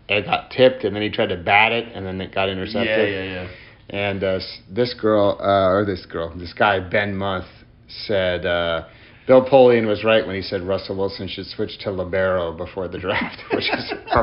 It 0.10 0.26
got 0.26 0.52
tipped, 0.52 0.84
and 0.84 0.94
then 0.94 1.04
he 1.04 1.10
tried 1.10 1.28
to 1.28 1.38
bat 1.38 1.72
it, 1.72 1.96
and 1.96 2.06
then 2.06 2.20
it 2.20 2.34
got 2.34 2.50
intercepted. 2.50 2.86
Yeah, 2.86 3.24
yeah, 3.24 3.44
yeah. 3.44 3.48
And 3.92 4.24
uh, 4.24 4.40
this 4.70 4.96
girl, 5.00 5.38
uh, 5.40 5.70
or 5.70 5.86
this 5.86 6.06
girl, 6.06 6.34
this 6.38 6.54
guy 6.54 6.80
Ben 6.80 7.14
Month 7.16 7.46
said 8.06 8.46
uh, 8.46 8.88
Bill 9.28 9.46
Polian 9.46 9.86
was 9.86 10.04
right 10.04 10.26
when 10.26 10.36
he 10.36 10.42
said 10.42 10.62
Russell 10.62 10.98
Wilson 10.98 11.28
should 11.28 11.46
switch 11.46 11.78
to 11.80 11.92
libero 11.92 12.54
before 12.56 12.88
the 12.88 12.98
draft, 12.98 13.38
which 13.54 13.70
is 13.72 13.94
a, 14.12 14.20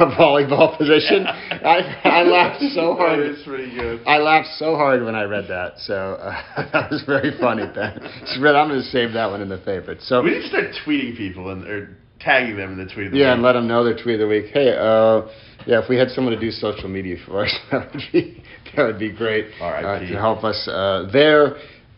a 0.00 0.16
volleyball 0.18 0.76
position. 0.78 1.26
I, 1.26 2.00
I 2.04 2.22
laughed 2.22 2.62
so 2.74 2.94
hard. 2.94 3.20
It's 3.20 3.42
pretty 3.44 3.70
good. 3.74 4.00
I 4.06 4.16
laughed 4.16 4.48
so 4.56 4.76
hard 4.76 5.04
when 5.04 5.14
I 5.14 5.24
read 5.24 5.44
that. 5.48 5.78
So 5.80 5.94
uh, 5.94 6.70
that 6.72 6.90
was 6.90 7.02
very 7.06 7.38
funny. 7.38 7.66
Ben. 7.74 8.00
I'm 8.02 8.68
going 8.68 8.80
to 8.80 8.82
save 8.82 9.12
that 9.12 9.30
one 9.30 9.42
in 9.42 9.50
the 9.50 9.58
favorites. 9.58 10.08
So 10.08 10.22
We 10.22 10.30
need 10.30 10.42
to 10.42 10.48
start 10.48 10.64
tweeting 10.86 11.18
people 11.18 11.50
and 11.50 11.66
or 11.66 11.96
tagging 12.18 12.56
them 12.56 12.72
in 12.72 12.86
the 12.86 12.92
tweet. 12.92 13.06
Of 13.06 13.12
the 13.12 13.18
yeah, 13.18 13.26
week. 13.26 13.34
and 13.34 13.42
let 13.42 13.52
them 13.52 13.68
know 13.68 13.84
their 13.84 13.94
tweet 13.94 14.14
of 14.14 14.20
the 14.20 14.28
week. 14.28 14.46
Hey, 14.52 14.76
uh, 14.76 15.28
yeah, 15.66 15.82
if 15.82 15.88
we 15.88 15.96
had 15.96 16.08
someone 16.10 16.34
to 16.34 16.40
do 16.40 16.50
social 16.50 16.88
media 16.88 17.16
for 17.26 17.44
us, 17.44 17.54
that 17.70 17.92
would 17.92 18.02
be 18.12 18.39
that 18.76 18.84
would 18.84 18.98
be 18.98 19.12
great. 19.12 19.46
Uh, 19.60 19.98
to 20.00 20.18
help 20.18 20.44
us 20.44 20.68
uh, 20.68 21.08
there. 21.12 21.56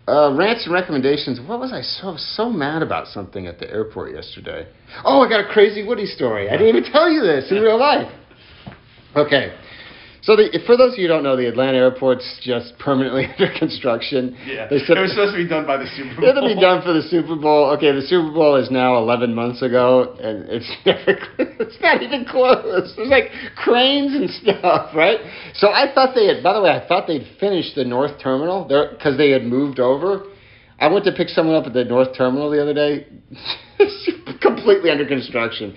Uh, 0.08 0.34
rants 0.34 0.64
and 0.64 0.74
recommendations. 0.74 1.38
What 1.46 1.60
was 1.60 1.72
I 1.72 1.80
so 1.80 2.16
so 2.16 2.50
mad 2.50 2.82
about 2.82 3.06
something 3.06 3.46
at 3.46 3.60
the 3.60 3.70
airport 3.70 4.12
yesterday? 4.12 4.66
Oh, 5.04 5.20
I 5.20 5.28
got 5.28 5.48
a 5.48 5.48
crazy 5.52 5.86
Woody 5.86 6.06
story. 6.06 6.48
I 6.48 6.56
didn't 6.56 6.76
even 6.76 6.92
tell 6.92 7.08
you 7.08 7.22
this 7.22 7.50
in 7.52 7.58
real 7.62 7.78
life. 7.78 8.10
Okay, 9.14 9.56
so 10.22 10.36
the, 10.36 10.48
for 10.66 10.76
those 10.76 10.94
of 10.94 10.98
you 10.98 11.06
who 11.06 11.12
don't 11.12 11.24
know, 11.24 11.36
the 11.36 11.48
Atlanta 11.48 11.78
airport's 11.78 12.24
just 12.42 12.78
permanently 12.78 13.26
under 13.38 13.52
construction. 13.58 14.36
Yeah. 14.46 14.68
They 14.68 14.78
said- 14.78 14.96
it 14.96 15.00
was 15.00 15.10
supposed 15.10 15.34
to 15.34 15.42
be 15.42 15.48
done 15.48 15.66
by 15.66 15.76
the 15.76 15.86
Super 15.96 16.14
Bowl. 16.20 16.30
It'll 16.30 16.46
be 16.46 16.60
done 16.60 16.80
for 16.82 16.92
the 16.92 17.02
Super 17.02 17.34
Bowl. 17.34 17.70
Okay, 17.76 17.90
the 17.90 18.02
Super 18.02 18.30
Bowl 18.30 18.54
is 18.56 18.70
now 18.70 18.96
11 18.98 19.34
months 19.34 19.62
ago, 19.62 20.14
and 20.22 20.48
it's 20.48 20.70
never, 20.86 21.18
it's 21.38 21.76
not 21.80 22.02
even 22.02 22.24
close. 22.24 22.94
There's 22.96 23.08
like 23.10 23.30
cranes 23.56 24.14
and 24.14 24.30
stuff, 24.30 24.94
right? 24.94 25.18
So 25.54 25.68
I 25.68 25.92
thought 25.92 26.14
they 26.14 26.26
had. 26.26 26.42
By 26.42 26.54
the 26.54 26.62
way, 26.62 26.70
I 26.70 26.86
thought 26.86 27.06
they'd 27.06 27.26
finished 27.40 27.74
the 27.74 27.84
North 27.84 28.20
Terminal 28.22 28.66
there 28.68 28.92
because 28.94 29.18
they 29.18 29.30
had 29.30 29.42
moved 29.42 29.80
over. 29.80 30.24
I 30.78 30.88
went 30.88 31.04
to 31.04 31.12
pick 31.12 31.28
someone 31.28 31.54
up 31.54 31.66
at 31.66 31.72
the 31.74 31.84
North 31.84 32.16
Terminal 32.16 32.50
the 32.50 32.60
other 32.62 32.74
day. 32.74 33.06
completely 34.40 34.90
under 34.90 35.06
construction. 35.06 35.74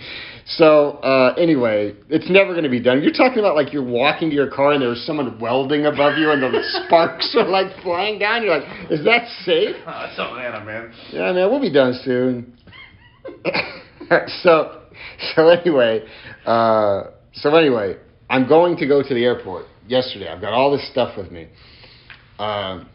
So 0.47 0.91
uh, 1.01 1.33
anyway, 1.39 1.95
it's 2.07 2.29
never 2.29 2.51
going 2.51 2.65
to 2.65 2.69
be 2.69 2.79
done. 2.79 3.01
You're 3.01 3.13
talking 3.13 3.39
about 3.39 3.55
like 3.55 3.73
you're 3.73 3.83
walking 3.83 4.29
to 4.29 4.35
your 4.35 4.49
car 4.49 4.73
and 4.73 4.81
there's 4.81 5.03
someone 5.05 5.39
welding 5.39 5.87
above 5.87 6.19
you 6.19 6.31
and 6.31 6.41
the 6.43 6.61
sparks 6.85 7.35
are 7.37 7.47
like 7.47 7.67
flying 7.81 8.19
down. 8.19 8.43
You're 8.43 8.59
like, 8.59 8.91
is 8.91 9.03
that 9.05 9.27
safe? 9.43 9.75
Oh, 9.87 10.05
that's 10.05 10.19
Atlanta, 10.19 10.63
man. 10.63 10.93
Yeah, 11.11 11.31
man, 11.31 11.49
we'll 11.49 11.61
be 11.61 11.73
done 11.73 11.99
soon. 12.03 12.53
so, 14.43 14.83
so 15.35 15.47
anyway, 15.49 16.05
uh, 16.45 17.05
so 17.33 17.55
anyway, 17.55 17.97
I'm 18.29 18.47
going 18.47 18.77
to 18.77 18.87
go 18.87 19.01
to 19.01 19.13
the 19.13 19.23
airport 19.23 19.65
yesterday. 19.87 20.27
I've 20.27 20.41
got 20.41 20.53
all 20.53 20.71
this 20.71 20.87
stuff 20.91 21.17
with 21.17 21.31
me. 21.31 21.47
Um, 22.37 22.87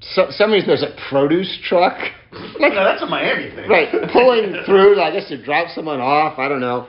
so, 0.00 0.26
some 0.30 0.52
reason 0.52 0.68
there's 0.68 0.82
a 0.82 0.94
produce 1.08 1.58
truck, 1.64 1.98
no, 2.58 2.84
that's 2.84 3.02
a 3.02 3.06
Miami 3.06 3.54
thing. 3.54 3.68
right, 3.68 3.90
pulling 4.12 4.62
through. 4.66 5.00
I 5.00 5.10
guess 5.10 5.28
to 5.28 5.42
drop 5.42 5.68
someone 5.74 6.00
off. 6.00 6.38
I 6.38 6.48
don't 6.48 6.60
know. 6.60 6.86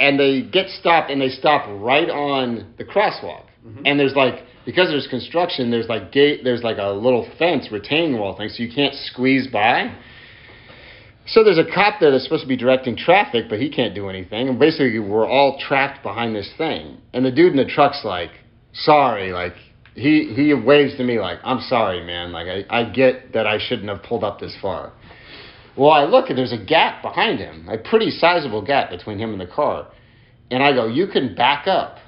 And 0.00 0.18
they 0.18 0.42
get 0.42 0.68
stopped, 0.68 1.10
and 1.10 1.20
they 1.20 1.28
stop 1.28 1.66
right 1.68 2.08
on 2.08 2.74
the 2.78 2.84
crosswalk. 2.84 3.46
Mm-hmm. 3.66 3.82
And 3.84 4.00
there's 4.00 4.14
like 4.14 4.44
because 4.64 4.88
there's 4.88 5.06
construction, 5.08 5.70
there's 5.70 5.88
like 5.88 6.12
gate, 6.12 6.42
there's 6.44 6.62
like 6.62 6.78
a 6.78 6.90
little 6.90 7.26
fence, 7.38 7.68
retaining 7.72 8.18
wall 8.18 8.36
thing, 8.36 8.48
so 8.50 8.62
you 8.62 8.72
can't 8.72 8.94
squeeze 8.94 9.46
by. 9.46 9.94
So 11.26 11.44
there's 11.44 11.58
a 11.58 11.64
cop 11.64 12.00
there 12.00 12.10
that's 12.10 12.24
supposed 12.24 12.42
to 12.42 12.48
be 12.48 12.56
directing 12.56 12.96
traffic, 12.96 13.46
but 13.48 13.60
he 13.60 13.70
can't 13.70 13.94
do 13.94 14.08
anything. 14.08 14.48
And 14.48 14.58
basically, 14.58 14.98
we're 14.98 15.26
all 15.26 15.58
trapped 15.58 16.02
behind 16.02 16.34
this 16.34 16.50
thing. 16.56 16.98
And 17.12 17.24
the 17.24 17.30
dude 17.30 17.52
in 17.52 17.56
the 17.56 17.66
truck's 17.66 18.02
like, 18.04 18.30
"Sorry," 18.72 19.32
like 19.32 19.54
he 19.98 20.32
he 20.34 20.54
waves 20.54 20.96
to 20.96 21.04
me 21.04 21.18
like, 21.20 21.38
"I'm 21.44 21.60
sorry, 21.60 22.04
man. 22.04 22.32
Like 22.32 22.46
I 22.48 22.58
I 22.80 22.84
get 22.90 23.32
that 23.34 23.46
I 23.46 23.58
shouldn't 23.58 23.88
have 23.88 24.02
pulled 24.02 24.24
up 24.24 24.38
this 24.40 24.56
far." 24.62 24.92
Well, 25.76 25.90
I 25.90 26.04
look 26.04 26.28
and 26.28 26.36
there's 26.38 26.52
a 26.52 26.58
gap 26.64 27.02
behind 27.02 27.38
him, 27.38 27.68
a 27.68 27.78
pretty 27.78 28.10
sizable 28.10 28.62
gap 28.64 28.90
between 28.90 29.18
him 29.18 29.30
and 29.32 29.40
the 29.40 29.46
car. 29.46 29.86
And 30.50 30.62
I 30.62 30.72
go, 30.72 30.86
"You 30.88 31.06
can 31.06 31.34
back 31.34 31.66
up." 31.66 31.98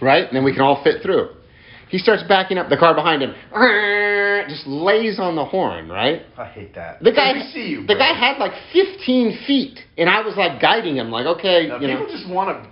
Right? 0.00 0.24
And 0.26 0.34
then 0.36 0.44
we 0.44 0.52
can 0.52 0.62
all 0.62 0.82
fit 0.82 1.02
through. 1.02 1.30
He 1.88 1.98
starts 1.98 2.22
backing 2.22 2.56
up 2.56 2.68
the 2.68 2.76
car 2.76 2.94
behind 2.94 3.20
him. 3.22 3.34
Just 4.48 4.66
lays 4.66 5.18
on 5.18 5.34
the 5.36 5.44
horn, 5.44 5.88
right? 5.88 6.22
I 6.38 6.46
hate 6.46 6.74
that. 6.76 7.02
The 7.02 7.10
guy, 7.12 7.32
Let 7.32 7.36
me 7.36 7.50
see 7.52 7.66
you. 7.68 7.86
the 7.86 7.96
guy 7.96 8.12
had 8.14 8.38
like 8.38 8.52
15 8.72 9.38
feet, 9.46 9.80
and 9.98 10.08
I 10.08 10.20
was 10.22 10.36
like 10.36 10.60
guiding 10.62 10.96
him, 10.96 11.10
like, 11.10 11.26
okay, 11.26 11.66
No, 11.66 11.74
you 11.80 11.88
people 11.88 12.06
know. 12.06 12.12
just 12.12 12.28
want 12.30 12.48
to 12.62 12.70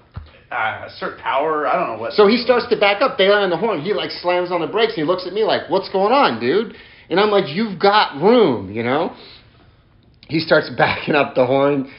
uh, 0.51 0.85
assert 0.87 1.19
power. 1.19 1.67
I 1.67 1.77
don't 1.77 1.95
know 1.95 2.01
what. 2.01 2.13
So 2.13 2.27
he 2.27 2.39
starts 2.39 2.67
to 2.71 2.79
back 2.79 3.03
up. 3.03 3.19
They 3.19 3.29
on 3.29 3.51
the 3.51 3.57
horn. 3.57 3.81
He 3.81 3.93
like 3.93 4.11
slams 4.11 4.51
on 4.51 4.61
the 4.61 4.67
brakes, 4.67 4.93
and 4.93 4.99
he 4.99 5.05
looks 5.05 5.27
at 5.27 5.33
me 5.33 5.45
like, 5.45 5.69
"What's 5.69 5.89
going 5.91 6.13
on, 6.13 6.41
dude?" 6.41 6.75
And 7.11 7.21
I'm 7.21 7.31
like, 7.31 7.49
"You've 7.49 7.79
got 7.79 8.21
room, 8.21 8.73
you 8.73 8.83
know." 8.83 9.15
He 10.29 10.41
starts 10.41 10.71
backing 10.77 11.15
up 11.15 11.35
the 11.35 11.47
horn, 11.47 11.91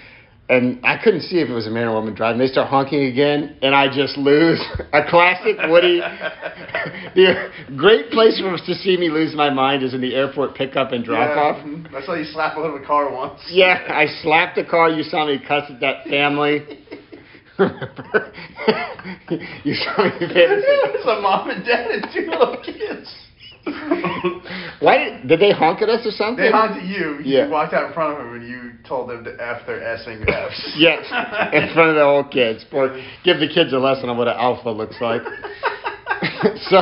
and 0.50 0.84
I 0.84 0.97
couldn't 1.02 1.22
see 1.22 1.38
if 1.38 1.50
it 1.50 1.54
was 1.54 1.68
a 1.68 1.70
man 1.70 1.88
or 1.88 1.93
woman 1.93 2.16
driving. 2.16 2.39
They 2.39 2.47
start 2.47 2.70
honking 2.70 3.04
again, 3.04 3.56
and 3.62 3.76
I 3.76 3.88
just 3.88 4.18
lose 4.18 4.60
a 4.93 5.08
classic 5.08 5.58
Woody. 5.68 6.00
the 7.16 7.52
great 7.78 8.10
place 8.10 8.39
for 8.39 8.58
to 8.58 8.74
see 8.74 8.97
me 8.97 9.10
lose 9.10 9.36
my 9.36 9.52
mind 9.52 9.84
is 9.84 9.93
in 9.93 10.02
the 10.02 10.16
airport 10.16 10.56
pickup 10.56 10.91
and 10.91 11.06
drop 11.06 11.30
Yeah, 11.30 11.41
off. 11.41 11.89
That's 11.91 12.08
why 12.08 12.18
you 12.18 12.26
slap 12.26 12.58
a 12.58 12.60
little 12.60 12.84
car 12.84 13.14
once. 13.14 13.39
Yeah, 13.52 13.86
I 13.89 14.08
slapped 14.24 14.56
the 14.56 14.66
car. 14.66 14.89
You 14.89 15.04
saw 15.04 15.28
me 15.28 15.39
cuss 15.39 15.70
at 15.70 15.80
that 15.82 16.06
family. 16.06 16.66
Remember? 17.60 18.32
you 19.64 19.74
saw 19.76 20.05
me 20.05 20.12
it's 20.22 21.05
a 21.05 21.22
mom 21.22 21.49
and 21.49 21.66
dad 21.66 21.91
and 21.91 22.07
two 22.14 22.30
little 22.30 22.57
kids. 22.64 23.14
Why 24.80 24.97
did, 24.97 25.28
did 25.28 25.39
they 25.39 25.51
honk 25.51 25.82
at 25.82 25.89
us 25.89 26.05
or 26.05 26.12
something? 26.12 26.43
They 26.43 26.51
honked 26.51 26.78
at 26.78 26.86
you. 26.86 27.20
Yeah. 27.24 27.45
You 27.45 27.51
walked 27.51 27.74
out 27.74 27.88
in 27.88 27.93
front 27.93 28.18
of 28.18 28.26
them 28.26 28.36
and 28.36 28.47
you 28.47 28.72
told 28.88 29.10
them 29.10 29.24
to 29.26 29.32
F 29.32 29.68
their 29.68 29.82
S'ing 29.97 30.28
F's. 30.28 30.76
Yes, 30.78 31.03
in 31.53 31.74
front 31.74 31.89
of 31.89 31.95
the 31.95 32.03
old 32.03 32.32
kids. 32.32 32.66
For 32.72 32.89
give 33.24 33.39
the 33.39 33.47
kids 33.47 33.74
a 33.74 33.78
lesson 33.78 34.10
on 34.10 34.18
what 34.18 34.28
an 34.28 34.38
alpha 34.38 34.70
looks 34.70 34.95
like. 35.01 35.22
so, 36.70 36.82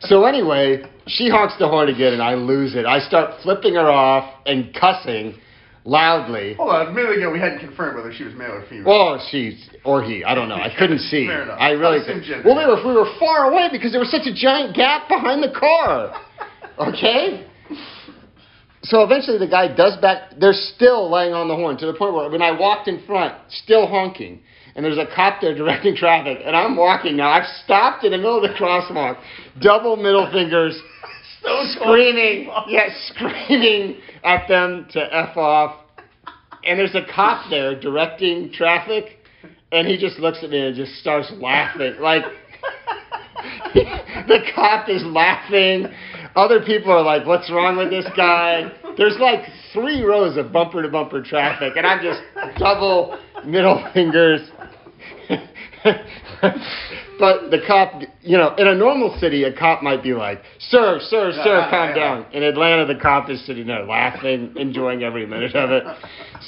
so 0.00 0.24
anyway, 0.24 0.82
she 1.06 1.28
honks 1.28 1.54
the 1.58 1.68
horn 1.68 1.88
again, 1.88 2.14
and 2.14 2.22
I 2.22 2.34
lose 2.34 2.74
it. 2.74 2.86
I 2.86 2.98
start 3.00 3.40
flipping 3.42 3.74
her 3.74 3.90
off 3.90 4.42
and 4.46 4.74
cussing 4.74 5.38
loudly. 5.86 6.54
Hold 6.54 6.70
on, 6.70 6.88
a 6.88 6.92
minute 6.92 7.16
ago 7.16 7.32
we 7.32 7.38
hadn't 7.38 7.60
confirmed 7.60 7.96
whether 7.96 8.12
she 8.12 8.24
was 8.24 8.34
male 8.34 8.52
or 8.52 8.66
female. 8.68 8.86
Well, 8.86 9.28
she's 9.30 9.70
or 9.84 10.02
he. 10.02 10.24
I 10.24 10.34
don't 10.34 10.48
know. 10.48 10.56
I 10.56 10.74
couldn't 10.76 10.98
see. 10.98 11.26
Fair 11.26 11.44
enough. 11.44 11.58
I 11.58 11.70
really. 11.70 12.00
I 12.00 12.02
assumed 12.02 12.44
well, 12.44 12.56
they 12.56 12.66
were. 12.66 12.76
We 12.86 12.92
were 12.92 13.10
far 13.18 13.50
away 13.50 13.68
because 13.72 13.92
there 13.92 14.00
was 14.00 14.10
such 14.10 14.26
a 14.26 14.34
giant 14.34 14.76
gap 14.76 15.08
behind 15.08 15.42
the 15.42 15.52
car. 15.58 16.20
Okay. 16.78 17.46
So 18.82 19.02
eventually, 19.02 19.38
the 19.38 19.48
guy 19.48 19.74
does 19.74 19.96
back. 19.96 20.38
They're 20.38 20.52
still 20.52 21.10
laying 21.10 21.32
on 21.32 21.48
the 21.48 21.56
horn 21.56 21.78
to 21.78 21.86
the 21.86 21.94
point 21.94 22.12
where 22.12 22.28
when 22.28 22.42
I 22.42 22.50
walked 22.50 22.86
in 22.86 23.02
front, 23.06 23.34
still 23.48 23.86
honking, 23.86 24.40
and 24.74 24.84
there's 24.84 24.98
a 24.98 25.06
cop 25.06 25.40
there 25.40 25.54
directing 25.56 25.96
traffic, 25.96 26.40
and 26.44 26.54
I'm 26.54 26.76
walking 26.76 27.16
now. 27.16 27.30
I've 27.30 27.48
stopped 27.64 28.04
in 28.04 28.12
the 28.12 28.18
middle 28.18 28.36
of 28.36 28.42
the 28.42 28.54
crosswalk, 28.58 29.18
double 29.58 29.96
middle 29.96 30.30
fingers, 30.30 30.78
Cold 31.44 31.68
screaming, 31.70 32.50
yes, 32.68 32.90
screaming 33.14 33.96
at 34.24 34.48
them 34.48 34.86
to 34.92 35.14
f 35.14 35.36
off. 35.36 35.76
And 36.64 36.78
there's 36.78 36.94
a 36.94 37.06
cop 37.14 37.48
there 37.50 37.78
directing 37.78 38.52
traffic, 38.52 39.18
and 39.70 39.86
he 39.86 39.96
just 39.96 40.18
looks 40.18 40.42
at 40.42 40.50
me 40.50 40.66
and 40.66 40.74
just 40.74 40.94
starts 40.96 41.30
laughing. 41.40 41.94
Like 42.00 42.24
the 43.74 44.40
cop 44.54 44.88
is 44.88 45.02
laughing. 45.04 45.86
Other 46.34 46.60
people 46.60 46.92
are 46.92 47.02
like, 47.02 47.26
"What's 47.26 47.50
wrong 47.50 47.76
with 47.76 47.90
this 47.90 48.06
guy?" 48.16 48.70
There's 48.96 49.16
like 49.18 49.40
three 49.72 50.02
rows 50.02 50.36
of 50.36 50.52
bumper 50.52 50.82
to 50.82 50.88
bumper 50.88 51.22
traffic, 51.22 51.74
and 51.76 51.86
I'm 51.86 52.02
just 52.02 52.20
double 52.58 53.18
middle 53.44 53.88
fingers. 53.92 54.50
but 57.18 57.50
the 57.50 57.58
cop, 57.66 58.02
you 58.22 58.36
know, 58.36 58.54
in 58.56 58.66
a 58.66 58.74
normal 58.74 59.16
city, 59.20 59.44
a 59.44 59.52
cop 59.52 59.82
might 59.82 60.02
be 60.02 60.12
like, 60.14 60.42
"Sir, 60.58 60.98
sir, 61.00 61.32
sir, 61.32 61.66
calm 61.70 61.94
down." 61.94 62.26
In 62.32 62.42
Atlanta, 62.42 62.92
the 62.92 62.98
cop 63.00 63.30
is 63.30 63.44
sitting 63.46 63.66
there 63.66 63.84
laughing, 63.84 64.52
enjoying 64.56 65.02
every 65.02 65.26
minute 65.26 65.54
of 65.54 65.70
it. 65.70 65.84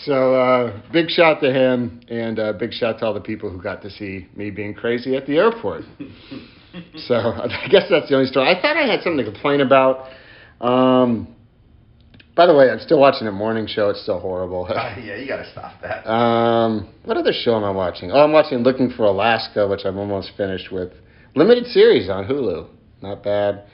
So, 0.04 0.34
uh, 0.34 0.82
big 0.92 1.08
shout 1.10 1.40
to 1.42 1.52
him, 1.52 2.00
and 2.08 2.38
uh, 2.38 2.52
big 2.52 2.72
shout 2.72 2.98
to 2.98 3.06
all 3.06 3.14
the 3.14 3.20
people 3.20 3.50
who 3.50 3.60
got 3.62 3.82
to 3.82 3.90
see 3.90 4.26
me 4.34 4.50
being 4.50 4.74
crazy 4.74 5.16
at 5.16 5.26
the 5.26 5.36
airport. 5.36 5.84
So 7.06 7.14
I 7.14 7.66
guess 7.70 7.84
that's 7.90 8.08
the 8.08 8.14
only 8.14 8.28
story. 8.28 8.46
I 8.48 8.60
thought 8.60 8.76
I 8.76 8.86
had 8.86 9.02
something 9.02 9.24
to 9.24 9.32
complain 9.32 9.62
about. 9.62 10.10
Um, 10.60 11.34
by 12.38 12.46
the 12.46 12.54
way, 12.54 12.70
I'm 12.70 12.78
still 12.78 13.00
watching 13.00 13.24
the 13.26 13.32
morning 13.32 13.66
show. 13.66 13.90
It's 13.90 14.00
still 14.00 14.20
horrible. 14.20 14.66
Uh, 14.78 14.94
yeah, 15.02 15.16
you 15.16 15.26
gotta 15.26 15.50
stop 15.50 15.72
that. 15.82 16.08
Um, 16.08 16.88
what 17.04 17.16
other 17.16 17.32
show 17.32 17.56
am 17.56 17.64
I 17.64 17.70
watching? 17.72 18.12
Oh, 18.12 18.20
I'm 18.20 18.30
watching 18.30 18.58
Looking 18.58 18.90
for 18.90 19.06
Alaska, 19.06 19.66
which 19.66 19.80
I'm 19.84 19.98
almost 19.98 20.30
finished 20.36 20.70
with. 20.70 20.92
Limited 21.34 21.66
series 21.66 22.08
on 22.08 22.26
Hulu. 22.26 22.68
Not 23.02 23.24
bad. 23.24 23.64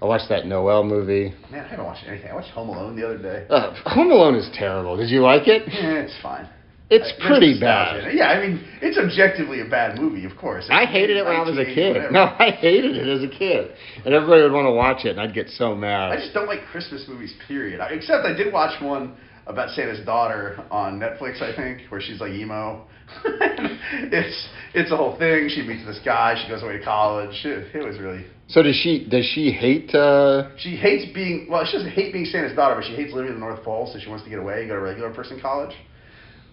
I 0.00 0.06
watched 0.06 0.30
that 0.30 0.46
Noelle 0.46 0.82
movie. 0.82 1.34
Man, 1.50 1.66
I 1.66 1.68
haven't 1.68 1.84
watched 1.84 2.04
anything. 2.08 2.30
I 2.30 2.34
watched 2.34 2.48
Home 2.52 2.70
Alone 2.70 2.96
the 2.96 3.04
other 3.04 3.18
day. 3.18 3.46
Uh, 3.50 3.74
Home 3.90 4.10
Alone 4.10 4.34
is 4.34 4.48
terrible. 4.54 4.96
Did 4.96 5.10
you 5.10 5.20
like 5.20 5.46
it? 5.46 5.62
Eh, 5.68 6.00
it's 6.00 6.14
fine. 6.22 6.48
It's 6.90 7.06
There's 7.06 7.26
pretty 7.30 7.60
bad. 7.60 8.02
it. 8.04 8.14
Yeah, 8.16 8.26
I 8.34 8.44
mean, 8.44 8.66
it's 8.82 8.98
objectively 8.98 9.60
a 9.60 9.64
bad 9.64 9.96
movie, 9.96 10.24
of 10.24 10.36
course. 10.36 10.66
I 10.70 10.86
hated 10.86 11.16
it 11.18 11.24
when 11.24 11.36
I 11.36 11.42
was 11.42 11.56
a 11.56 11.64
kid. 11.64 11.94
whatever. 11.94 12.10
No, 12.12 12.24
I 12.38 12.50
hated 12.50 12.96
it 12.96 13.06
as 13.06 13.22
a 13.22 13.28
kid. 13.28 13.70
And 14.04 14.12
everybody 14.12 14.42
would 14.42 14.52
want 14.52 14.66
to 14.66 14.72
watch 14.72 15.04
it, 15.04 15.10
and 15.10 15.20
I'd 15.20 15.32
get 15.32 15.48
so 15.50 15.74
mad. 15.76 16.10
I 16.10 16.16
just 16.16 16.34
don't 16.34 16.48
like 16.48 16.62
Christmas 16.72 17.04
movies, 17.08 17.32
period. 17.46 17.78
I, 17.80 17.90
except 17.90 18.26
I 18.26 18.32
did 18.34 18.52
watch 18.52 18.82
one 18.82 19.14
about 19.46 19.70
Santa's 19.70 20.04
daughter 20.04 20.58
on 20.70 20.98
Netflix, 20.98 21.40
I 21.40 21.54
think, 21.54 21.82
where 21.90 22.00
she's 22.00 22.20
like 22.20 22.32
emo. 22.32 22.86
it's 23.24 24.48
it's 24.74 24.90
a 24.92 24.96
whole 24.96 25.18
thing. 25.18 25.48
She 25.48 25.62
meets 25.62 25.84
this 25.84 25.98
guy. 26.04 26.40
She 26.42 26.48
goes 26.48 26.62
away 26.62 26.78
to 26.78 26.84
college. 26.84 27.34
It, 27.44 27.74
it 27.74 27.84
was 27.84 27.98
really. 27.98 28.24
So 28.48 28.62
does 28.62 28.76
she? 28.76 29.06
Does 29.08 29.24
she 29.34 29.50
hate? 29.52 29.94
Uh, 29.94 30.50
She 30.58 30.76
hates 30.76 31.12
being 31.12 31.46
well. 31.50 31.64
She 31.64 31.72
doesn't 31.72 31.90
hate 31.90 32.12
being 32.12 32.24
Santa's 32.24 32.54
daughter, 32.54 32.74
but 32.76 32.84
she 32.84 32.94
hates 32.94 33.12
living 33.12 33.32
in 33.32 33.34
the 33.34 33.40
North 33.40 33.62
Pole, 33.64 33.90
so 33.92 33.98
she 33.98 34.08
wants 34.08 34.24
to 34.24 34.30
get 34.30 34.38
away 34.38 34.60
and 34.60 34.68
go 34.68 34.74
to 34.76 34.80
regular 34.80 35.12
person 35.12 35.40
college. 35.40 35.74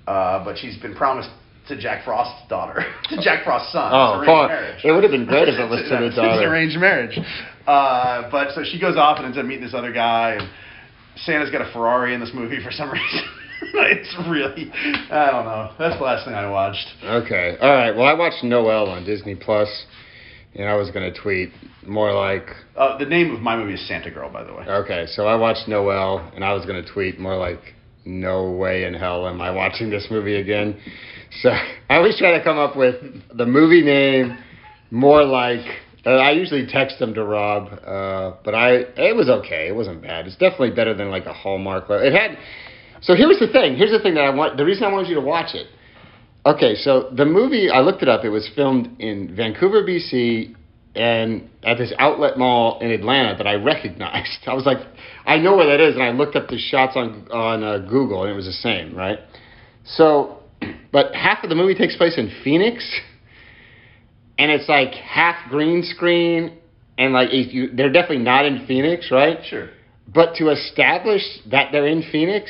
Uh, 0.08 0.44
but 0.44 0.58
she's 0.58 0.78
been 0.78 0.96
promised 0.96 1.30
to 1.68 1.76
Jack 1.78 2.06
Frost's 2.06 2.48
daughter, 2.48 2.82
to 3.10 3.22
Jack 3.22 3.44
Frost's 3.44 3.74
son. 3.74 3.92
Oh, 3.94 4.22
It's 4.22 4.30
arranged 4.30 4.32
fuck. 4.32 4.50
marriage. 4.50 4.86
It 4.86 4.92
would 4.94 5.04
have 5.04 5.12
been 5.12 5.26
great 5.26 5.50
if 5.50 5.60
it 5.60 5.70
was 5.70 5.82
to 5.84 5.90
the 5.90 5.96
daughter. 5.96 6.06
It's 6.08 6.16
daughter. 6.16 6.48
arranged 6.50 6.78
marriage. 6.80 7.20
Uh, 7.68 8.30
but 8.32 8.54
so 8.56 8.64
she 8.64 8.80
goes 8.80 8.96
off 8.96 9.18
and 9.18 9.26
ends 9.26 9.38
up 9.38 9.46
meeting 9.46 9.66
this 9.66 9.74
other 9.74 9.92
guy, 9.92 10.38
and 10.40 10.48
Santa's 11.18 11.52
got 11.52 11.62
a 11.62 11.70
Ferrari 11.74 12.14
in 12.14 12.22
this 12.22 12.32
movie 12.34 12.64
for 12.64 12.72
some 12.72 12.90
reason. 12.98 13.22
it's 13.74 14.16
really, 14.30 14.72
I 15.12 15.30
don't 15.32 15.44
know. 15.46 15.74
That's 15.78 15.98
the 15.98 16.04
last 16.04 16.24
thing 16.26 16.34
I 16.36 16.50
watched. 16.50 16.88
Okay. 17.04 17.58
All 17.60 17.70
right. 17.74 17.94
Well, 17.94 18.06
I 18.06 18.14
watched 18.14 18.44
Noelle 18.46 18.88
on 18.88 19.04
Disney 19.04 19.36
Plus, 19.36 19.68
and 20.56 20.70
I 20.70 20.76
was 20.76 20.90
gonna 20.92 21.12
tweet 21.14 21.50
more 21.86 22.14
like, 22.14 22.48
Uh, 22.78 22.98
the 22.98 23.06
name 23.06 23.36
of 23.36 23.42
my 23.42 23.58
movie 23.58 23.74
is 23.74 23.86
Santa 23.88 24.10
Girl, 24.12 24.30
by 24.32 24.44
the 24.46 24.54
way. 24.54 24.64
okay, 24.68 25.06
so 25.08 25.28
I 25.28 25.36
watched 25.36 25.68
Noelle, 25.68 26.32
and 26.36 26.46
I 26.46 26.54
was 26.54 26.66
gonna 26.66 26.86
tweet 26.86 27.20
more 27.20 27.36
like, 27.36 27.60
no 28.08 28.52
way 28.52 28.86
in 28.86 28.94
hell 28.94 29.28
am 29.28 29.42
I 29.42 29.52
watching 29.52 29.90
this 29.90 30.08
movie 30.10 30.36
again. 30.36 30.80
So 31.42 31.50
I 31.50 31.98
always 31.98 32.18
try 32.18 32.38
to 32.38 32.44
come 32.44 32.58
up 32.58 32.76
with 32.76 32.96
the 33.36 33.46
movie 33.46 33.82
name 33.82 34.38
more 34.92 35.24
like. 35.24 35.66
Uh, 36.06 36.12
I 36.12 36.32
usually 36.32 36.66
text 36.66 37.00
them 37.00 37.14
to 37.16 37.24
Rob, 37.26 37.68
uh, 37.86 38.38
but 38.46 38.56
I 38.56 38.76
it 38.96 39.16
was 39.16 39.30
okay. 39.30 39.68
It 39.68 39.76
wasn't 39.76 40.02
bad. 40.02 40.26
It's 40.26 40.38
definitely 40.38 40.72
better 40.72 40.94
than 40.94 41.10
like 41.10 41.26
a 41.26 41.34
Hallmark. 41.34 41.86
It 41.90 42.14
had. 42.14 42.38
So 43.02 43.14
here's 43.14 43.40
the 43.40 43.48
thing. 43.48 43.76
Here's 43.76 43.92
the 43.92 44.00
thing 44.00 44.16
that 44.16 44.24
I 44.24 44.30
want. 44.30 44.56
The 44.56 44.66
reason 44.66 44.86
I 44.86 44.92
wanted 44.92 45.10
you 45.10 45.16
to 45.16 45.22
watch 45.22 45.54
it. 45.54 45.68
Okay, 46.46 46.76
so 46.76 47.10
the 47.14 47.26
movie 47.26 47.70
I 47.70 47.82
looked 47.82 48.02
it 48.02 48.08
up. 48.08 48.24
It 48.24 48.30
was 48.30 48.50
filmed 48.56 49.02
in 49.02 49.36
Vancouver, 49.36 49.84
BC, 49.84 50.56
and 50.98 51.50
at 51.64 51.78
this 51.78 51.94
outlet 52.00 52.38
mall 52.38 52.80
in 52.80 52.92
Atlanta 52.92 53.38
that 53.38 53.48
I 53.48 53.54
recognized. 53.56 54.30
I 54.48 54.54
was 54.54 54.66
like, 54.66 54.80
I 55.26 55.38
know 55.38 55.56
where 55.56 55.68
that 55.68 55.80
is, 55.80 55.96
and 55.96 56.04
I 56.04 56.12
looked 56.12 56.36
up 56.36 56.48
the 56.48 56.58
shots 56.58 56.94
on 56.96 57.28
on 57.32 57.64
uh, 57.64 57.78
Google, 57.80 58.24
and 58.24 58.32
it 58.32 58.36
was 58.36 58.46
the 58.46 58.52
same, 58.52 58.96
right? 58.96 59.20
So, 59.86 60.40
but 60.92 61.14
half 61.14 61.44
of 61.44 61.50
the 61.50 61.56
movie 61.56 61.76
takes 61.76 61.96
place 61.96 62.18
in 62.18 62.32
Phoenix, 62.44 62.84
and 64.38 64.52
it's 64.52 64.68
like 64.68 64.94
half 64.94 65.50
green 65.50 65.84
screen, 65.84 66.58
and 66.98 67.14
like 67.14 67.30
if 67.32 67.54
you, 67.54 67.70
they're 67.76 67.92
definitely 67.92 68.24
not 68.24 68.46
in 68.46 68.66
Phoenix, 68.66 69.10
right? 69.12 69.40
Sure. 69.46 69.70
But 70.14 70.36
to 70.36 70.50
establish 70.50 71.22
that 71.52 71.72
they're 71.72 71.88
in 71.88 72.04
Phoenix, 72.12 72.50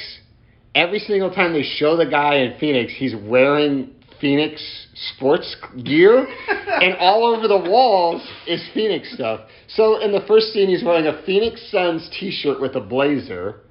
every 0.76 1.00
single 1.00 1.32
time 1.34 1.54
they 1.54 1.64
show 1.64 1.98
the 1.98 2.06
guy 2.06 2.36
in 2.36 2.58
Phoenix, 2.60 2.94
he's 2.96 3.16
wearing 3.16 3.96
Phoenix 4.20 4.88
sports 5.16 5.56
gear, 5.84 6.28
and 6.48 6.96
all 6.98 7.26
over 7.26 7.48
the 7.48 7.58
walls 7.58 8.22
is 8.48 8.64
Phoenix 8.74 9.14
stuff. 9.14 9.42
So 9.68 10.02
in 10.02 10.12
the 10.12 10.22
first 10.28 10.48
scene, 10.54 10.70
he's 10.70 10.84
wearing 10.84 11.08
a 11.08 11.22
Phoenix 11.26 11.62
Suns 11.72 12.10
T-shirt 12.20 12.62
with 12.62 12.76
a 12.76 12.82
blazer. 12.82 13.62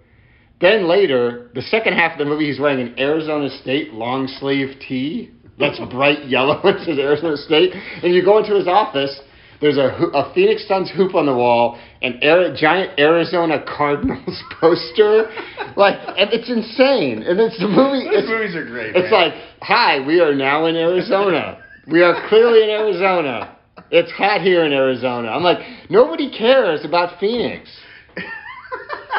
Then 0.61 0.89
later, 0.89 1.51
the 1.55 1.63
second 1.63 1.95
half 1.95 2.13
of 2.13 2.19
the 2.19 2.25
movie, 2.25 2.47
he's 2.47 2.61
wearing 2.61 2.81
an 2.81 2.99
Arizona 2.99 3.51
State 3.51 3.93
long 3.93 4.27
sleeve 4.27 4.77
tee 4.89 5.31
that's 5.59 5.79
bright 5.91 6.27
yellow. 6.29 6.61
It 6.65 6.85
says 6.85 6.99
Arizona 6.99 7.37
State, 7.37 7.73
and 8.03 8.15
you 8.15 8.25
go 8.25 8.39
into 8.39 8.55
his 8.55 8.69
office. 8.69 9.21
There's 9.61 9.79
a, 9.79 9.89
a 10.13 10.33
Phoenix 10.35 10.67
Suns 10.69 10.91
hoop 10.91 11.15
on 11.15 11.27
the 11.27 11.35
wall, 11.35 11.79
an 12.03 12.21
Ari- 12.23 12.57
giant 12.59 12.99
Arizona 12.99 13.65
Cardinals 13.67 14.43
poster, 14.61 15.31
like, 15.77 15.99
and 16.17 16.31
it's 16.33 16.51
insane. 16.51 17.23
And 17.23 17.41
it's 17.41 17.59
the 17.59 17.69
movie. 17.69 18.05
Those 18.05 18.25
it's, 18.25 18.29
movies 18.29 18.55
are 18.55 18.67
great. 18.67 18.95
it's 18.95 19.11
man. 19.11 19.31
like, 19.31 19.33
hi, 19.63 20.07
we 20.07 20.21
are 20.21 20.35
now 20.35 20.67
in 20.67 20.77
Arizona. 20.77 21.59
We 21.91 22.03
are 22.03 22.29
clearly 22.29 22.65
in 22.65 22.71
Arizona. 22.71 23.57
It's 23.91 24.11
hot 24.13 24.41
here 24.41 24.65
in 24.65 24.73
Arizona. 24.73 25.29
I'm 25.29 25.43
like, 25.43 25.59
nobody 25.91 26.31
cares 26.37 26.85
about 26.85 27.19
Phoenix. 27.21 27.71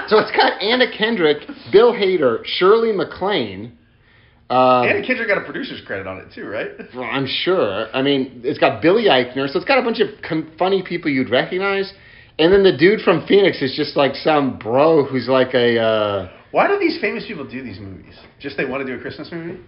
So 0.08 0.20
it's 0.20 0.32
got 0.32 0.62
Anna 0.62 0.86
Kendrick, 0.96 1.40
Bill 1.72 1.92
Hader, 1.92 2.40
Shirley 2.46 2.94
MacLaine. 2.94 3.78
Um, 4.50 4.88
Anna 4.88 5.06
Kendrick 5.06 5.28
got 5.28 5.38
a 5.38 5.44
producer's 5.44 5.82
credit 5.86 6.08
on 6.08 6.20
it 6.20 6.28
too, 6.34 6.48
right? 6.48 6.70
well, 6.96 7.04
I'm 7.04 7.28
sure. 7.28 7.88
I 7.94 8.02
mean, 8.02 8.42
it's 8.44 8.60
got 8.60 8.82
Billy 8.82 9.06
Eichner, 9.06 9.50
so 9.50 9.58
it's 9.60 9.68
got 9.68 9.78
a 9.78 9.82
bunch 9.82 10.00
of 10.00 10.10
com- 10.28 10.52
funny 10.58 10.84
people 10.88 11.12
you'd 11.12 11.30
recognize. 11.30 11.92
And 12.40 12.54
then 12.54 12.64
the 12.64 12.76
dude 12.76 13.02
from 13.02 13.26
Phoenix 13.28 13.62
is 13.62 13.76
just 13.76 13.98
like 13.98 14.16
some 14.16 14.58
bro 14.60 15.04
who's 15.04 15.28
like 15.28 15.54
a. 15.54 15.80
Uh, 15.80 16.32
Why 16.52 16.68
do 16.68 16.80
these 16.80 17.00
famous 17.02 17.26
people 17.28 17.50
do 17.50 17.62
these 17.64 17.80
movies? 17.80 18.16
Just 18.40 18.56
they 18.58 18.66
want 18.66 18.86
to 18.86 18.92
do 18.92 18.98
a 18.98 19.02
Christmas 19.02 19.30
movie? 19.32 19.60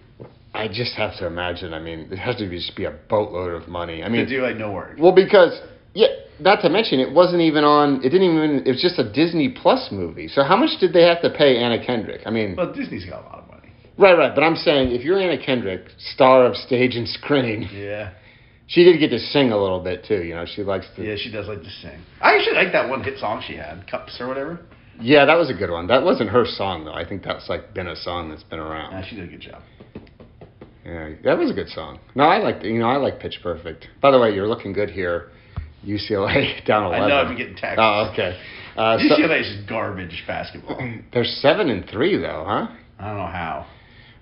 I 0.54 0.66
just 0.68 0.94
have 0.94 1.16
to 1.18 1.26
imagine. 1.26 1.74
I 1.74 1.80
mean, 1.80 2.08
it 2.10 2.18
has 2.18 2.36
to 2.36 2.48
be, 2.48 2.56
just 2.56 2.76
be 2.76 2.84
a 2.84 2.90
boatload 3.08 3.60
of 3.60 3.68
money. 3.68 4.02
I 4.02 4.08
mean, 4.08 4.24
to 4.24 4.28
do 4.28 4.42
like 4.42 4.56
no 4.56 4.72
work. 4.72 4.96
Well, 4.98 5.14
because 5.14 5.60
yeah, 5.94 6.08
not 6.38 6.62
to 6.62 6.68
mention 6.70 7.00
it 7.00 7.12
wasn't 7.12 7.42
even 7.42 7.64
on. 7.64 7.96
It 8.04 8.10
didn't 8.10 8.22
even. 8.22 8.62
It 8.66 8.70
was 8.70 8.80
just 8.80 8.98
a 8.98 9.12
Disney 9.12 9.50
Plus 9.50 9.88
movie. 9.92 10.28
So 10.28 10.42
how 10.42 10.56
much 10.56 10.80
did 10.80 10.92
they 10.92 11.02
have 11.02 11.20
to 11.22 11.30
pay 11.30 11.58
Anna 11.58 11.84
Kendrick? 11.84 12.22
I 12.24 12.30
mean, 12.30 12.54
Well, 12.56 12.72
Disney's 12.72 13.04
got 13.04 13.22
a 13.22 13.26
lot 13.26 13.38
of 13.40 13.48
money. 13.48 13.59
Right, 14.00 14.16
right. 14.18 14.34
But 14.34 14.42
I'm 14.42 14.56
saying 14.56 14.90
if 14.92 15.02
you're 15.04 15.18
Anna 15.18 15.38
Kendrick, 15.44 15.82
star 16.14 16.44
of 16.46 16.56
stage 16.56 16.96
and 16.96 17.06
screen, 17.08 17.68
Yeah. 17.72 18.12
she 18.66 18.84
did 18.84 18.98
get 18.98 19.10
to 19.10 19.18
sing 19.18 19.52
a 19.52 19.56
little 19.60 19.80
bit 19.80 20.04
too. 20.04 20.22
You 20.22 20.34
know, 20.34 20.44
she 20.46 20.62
likes 20.62 20.86
to. 20.96 21.02
Yeah, 21.04 21.16
she 21.16 21.30
does 21.30 21.46
like 21.48 21.62
to 21.62 21.70
sing. 21.70 22.00
I 22.20 22.36
actually 22.36 22.56
like 22.56 22.72
that 22.72 22.88
one 22.88 23.02
hit 23.02 23.18
song 23.18 23.42
she 23.46 23.54
had, 23.56 23.86
Cups 23.90 24.16
or 24.20 24.28
whatever. 24.28 24.60
Yeah, 25.00 25.24
that 25.24 25.36
was 25.38 25.48
a 25.50 25.54
good 25.54 25.70
one. 25.70 25.86
That 25.86 26.02
wasn't 26.02 26.30
her 26.30 26.44
song 26.46 26.84
though. 26.84 26.92
I 26.92 27.08
think 27.08 27.22
that's 27.22 27.48
like 27.48 27.72
been 27.74 27.86
a 27.86 27.96
song 27.96 28.28
that's 28.30 28.42
been 28.44 28.58
around. 28.58 28.92
Yeah, 28.92 29.04
she 29.08 29.16
did 29.16 29.24
a 29.28 29.28
good 29.32 29.40
job. 29.40 29.62
Yeah, 30.84 31.10
that 31.24 31.38
was 31.38 31.50
a 31.50 31.54
good 31.54 31.68
song. 31.68 32.00
No, 32.14 32.24
I 32.24 32.38
like 32.38 32.62
you 32.64 32.78
know 32.78 32.86
I 32.88 32.96
like 32.96 33.18
Pitch 33.20 33.38
Perfect. 33.42 33.86
By 34.00 34.10
the 34.10 34.18
way, 34.18 34.34
you're 34.34 34.48
looking 34.48 34.72
good 34.72 34.90
here. 34.90 35.30
UCLA 35.86 36.64
down 36.66 36.84
eleven. 36.84 37.04
I 37.04 37.08
know 37.08 37.16
I've 37.16 37.28
been 37.28 37.36
getting 37.38 37.56
texts. 37.56 37.78
Oh, 37.78 38.10
okay. 38.12 38.38
Uh, 38.76 38.98
so- 38.98 39.04
UCLA 39.16 39.40
is 39.40 39.56
just 39.56 39.68
garbage 39.68 40.22
basketball. 40.26 40.78
they're 41.12 41.24
seven 41.24 41.70
and 41.70 41.88
three 41.88 42.16
though, 42.18 42.44
huh? 42.46 42.68
I 42.98 43.06
don't 43.08 43.16
know 43.16 43.26
how. 43.26 43.66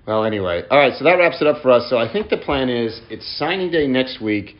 Well, 0.08 0.24
anyway, 0.24 0.62
all 0.70 0.78
right. 0.78 0.94
So 0.96 1.04
that 1.04 1.18
wraps 1.18 1.42
it 1.42 1.46
up 1.46 1.60
for 1.60 1.70
us. 1.70 1.88
So 1.90 1.98
I 1.98 2.10
think 2.10 2.30
the 2.30 2.38
plan 2.38 2.70
is 2.70 3.02
it's 3.10 3.26
signing 3.38 3.70
day 3.70 3.86
next 3.86 4.22
week. 4.22 4.56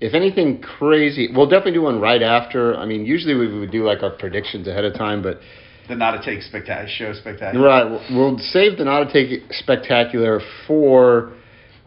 If 0.00 0.14
anything 0.14 0.60
crazy, 0.62 1.28
we'll 1.34 1.48
definitely 1.48 1.72
do 1.72 1.82
one 1.82 2.00
right 2.00 2.22
after. 2.22 2.76
I 2.76 2.86
mean, 2.86 3.04
usually 3.04 3.34
we 3.34 3.46
would 3.58 3.72
do 3.72 3.82
like 3.84 4.04
our 4.04 4.10
predictions 4.10 4.68
ahead 4.68 4.84
of 4.84 4.94
time, 4.94 5.20
but 5.20 5.40
The 5.88 5.96
Not 5.96 6.14
a 6.14 6.22
Take 6.24 6.42
spectacular 6.42 6.88
show 6.88 7.12
spectacular. 7.20 7.66
right, 7.66 7.84
we'll- 7.90 8.02
we'll 8.12 8.38
save 8.38 8.78
the 8.78 8.84
not 8.84 9.02
a 9.08 9.12
take 9.12 9.52
spectacular 9.52 10.40
for 10.68 11.32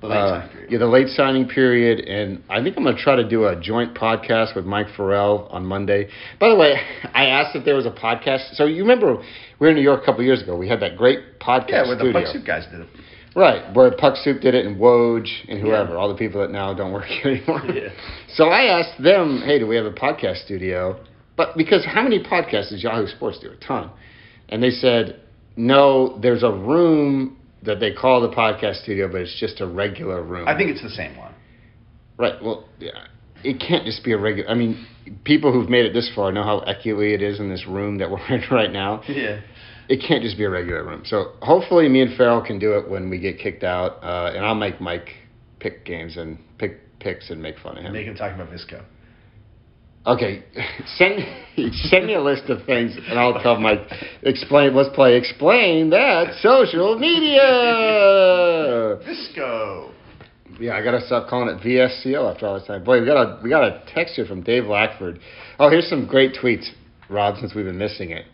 The 0.07 0.13
late 0.13 0.17
uh, 0.17 0.29
signing 0.41 0.49
period. 0.51 0.71
yeah 0.71 0.77
the 0.79 0.87
late 0.87 1.07
signing 1.09 1.47
period, 1.47 1.99
and 2.07 2.43
I 2.49 2.61
think 2.63 2.77
I'm 2.77 2.83
going 2.83 2.95
to 2.95 3.01
try 3.01 3.15
to 3.15 3.27
do 3.27 3.45
a 3.45 3.55
joint 3.59 3.93
podcast 3.95 4.55
with 4.55 4.65
Mike 4.65 4.87
Farrell 4.95 5.47
on 5.51 5.65
Monday. 5.65 6.09
By 6.39 6.49
the 6.49 6.55
way, 6.55 6.75
I 7.13 7.25
asked 7.27 7.55
if 7.55 7.65
there 7.65 7.75
was 7.75 7.85
a 7.85 7.91
podcast. 7.91 8.55
So 8.55 8.65
you 8.65 8.81
remember 8.81 9.15
we 9.15 9.23
were 9.59 9.69
in 9.69 9.75
New 9.75 9.81
York 9.81 10.03
a 10.03 10.05
couple 10.05 10.23
years 10.23 10.41
ago. 10.41 10.55
We 10.55 10.67
had 10.67 10.79
that 10.81 10.95
great 10.97 11.39
podcast 11.39 11.69
Yeah, 11.69 11.87
where 11.87 11.97
the. 11.97 12.11
Puck 12.13 12.27
Soup 12.27 12.45
guys 12.45 12.65
did 12.71 12.81
it. 12.81 12.87
Right, 13.35 13.73
where 13.75 13.91
Puck 13.91 14.15
Soup 14.15 14.39
did 14.39 14.55
it 14.55 14.65
and 14.65 14.77
Woj 14.77 15.27
and 15.49 15.59
whoever, 15.59 15.91
Yeah. 15.91 15.97
all 15.97 16.07
the 16.07 16.15
people 16.17 16.39
that 16.39 16.51
now 16.51 16.73
don't 16.73 16.93
work 16.93 17.03
here 17.21 17.33
anymore. 17.33 17.61
Yeah. 17.65 17.89
So 18.29 18.45
I 18.45 18.79
asked 18.79 19.03
them, 19.03 19.41
hey, 19.45 19.59
do 19.59 19.67
we 19.67 19.75
have 19.75 19.85
a 19.85 19.91
podcast 19.91 20.45
studio? 20.45 20.97
But 21.35 21.57
because 21.57 21.83
how 21.85 22.01
many 22.01 22.23
podcasts 22.23 22.69
does 22.69 22.81
Yahoo 22.81 23.07
Sports 23.07 23.39
do? 23.39 23.49
A 23.51 23.57
ton. 23.57 23.91
And 24.47 24.63
they 24.63 24.69
said, 24.69 25.19
no, 25.57 26.17
there's 26.21 26.43
a 26.43 26.51
room 26.51 27.35
that 27.66 27.80
they 27.80 27.93
call 27.93 28.22
the 28.22 28.30
podcast 28.30 28.82
studio, 28.84 29.07
but 29.11 29.22
it's 29.22 29.39
just 29.39 29.61
a 29.61 29.68
regular 29.68 30.22
room. 30.24 30.47
I 30.47 30.55
think 30.57 30.70
it's 30.72 30.82
the 30.82 30.89
same 30.89 31.16
one. 31.18 31.34
Right, 32.18 32.41
well, 32.41 32.68
yeah. 32.80 33.07
It 33.43 33.59
can't 33.59 33.86
just 33.86 34.03
be 34.03 34.11
a 34.13 34.18
regular. 34.18 34.49
I 34.49 34.55
mean, 34.55 34.88
people 35.24 35.51
who've 35.51 35.70
made 35.70 35.86
it 35.86 35.93
this 35.93 36.11
far 36.16 36.32
know 36.32 36.43
how 36.43 36.61
echoey 36.61 37.13
it 37.13 37.22
is 37.22 37.39
in 37.39 37.49
this 37.49 37.68
room 37.68 37.97
that 37.99 38.09
we're 38.09 38.26
in 38.34 38.41
right 38.49 38.72
now 38.72 39.03
Yeah. 39.07 39.41
it 39.88 40.03
can't 40.07 40.24
just 40.24 40.38
be 40.38 40.45
a 40.45 40.49
regular 40.49 40.84
room. 40.84 41.03
So 41.05 41.34
hopefully, 41.41 41.88
me 41.89 42.01
and 42.01 42.16
Farrell 42.18 42.41
can 42.41 42.57
do 42.57 42.74
it 42.78 42.89
when 42.89 43.09
we 43.09 43.20
get 43.20 43.38
kicked 43.38 43.63
out, 43.63 44.03
uh, 44.03 44.32
and 44.36 44.43
I'll 44.45 44.55
make 44.55 44.82
Mike 44.82 45.09
pick 45.59 45.86
games 45.86 46.18
and 46.18 46.39
pick 46.57 46.80
picks 46.99 47.30
and 47.30 47.41
make 47.41 47.59
fun 47.59 47.78
of 47.78 47.84
him. 47.84 47.93
Make 47.93 48.07
him 48.07 48.16
talk 48.16 48.34
about 48.34 48.49
Visco. 48.49 48.84
Okay, 50.07 50.43
send 50.97 51.25
send 51.73 52.05
me 52.05 52.13
a 52.13 52.21
list 52.21 52.49
of 52.49 52.63
things, 52.65 52.95
and 53.09 53.17
I'll 53.17 53.41
tell 53.41 53.59
Mike. 53.59 53.79
Explain. 54.21 54.75
Let's 54.75 54.93
play. 54.95 55.17
Explain 55.17 55.89
that 55.89 56.35
social 56.41 56.99
media. 56.99 57.41
Visco. 59.03 59.91
Yeah, 60.59 60.75
I 60.75 60.83
gotta 60.83 61.01
stop 61.05 61.27
calling 61.27 61.49
it 61.49 61.61
VSCO 61.61 62.31
after 62.31 62.47
all 62.47 62.57
this 62.59 62.67
time. 62.67 62.83
Boy, 62.83 63.01
we 63.01 63.05
got 63.07 63.17
a 63.17 63.39
we 63.43 63.49
got 63.49 63.63
a 63.63 63.83
text 63.93 64.15
here 64.15 64.25
from 64.25 64.41
Dave 64.41 64.65
Lackford. 64.65 65.19
Oh, 65.59 65.69
here's 65.69 65.89
some 65.89 66.05
great 66.05 66.33
tweets, 66.33 66.69
Rob, 67.09 67.37
since 67.37 67.55
we've 67.55 67.65
been 67.65 67.77
missing 67.77 68.11
it. 68.11 68.25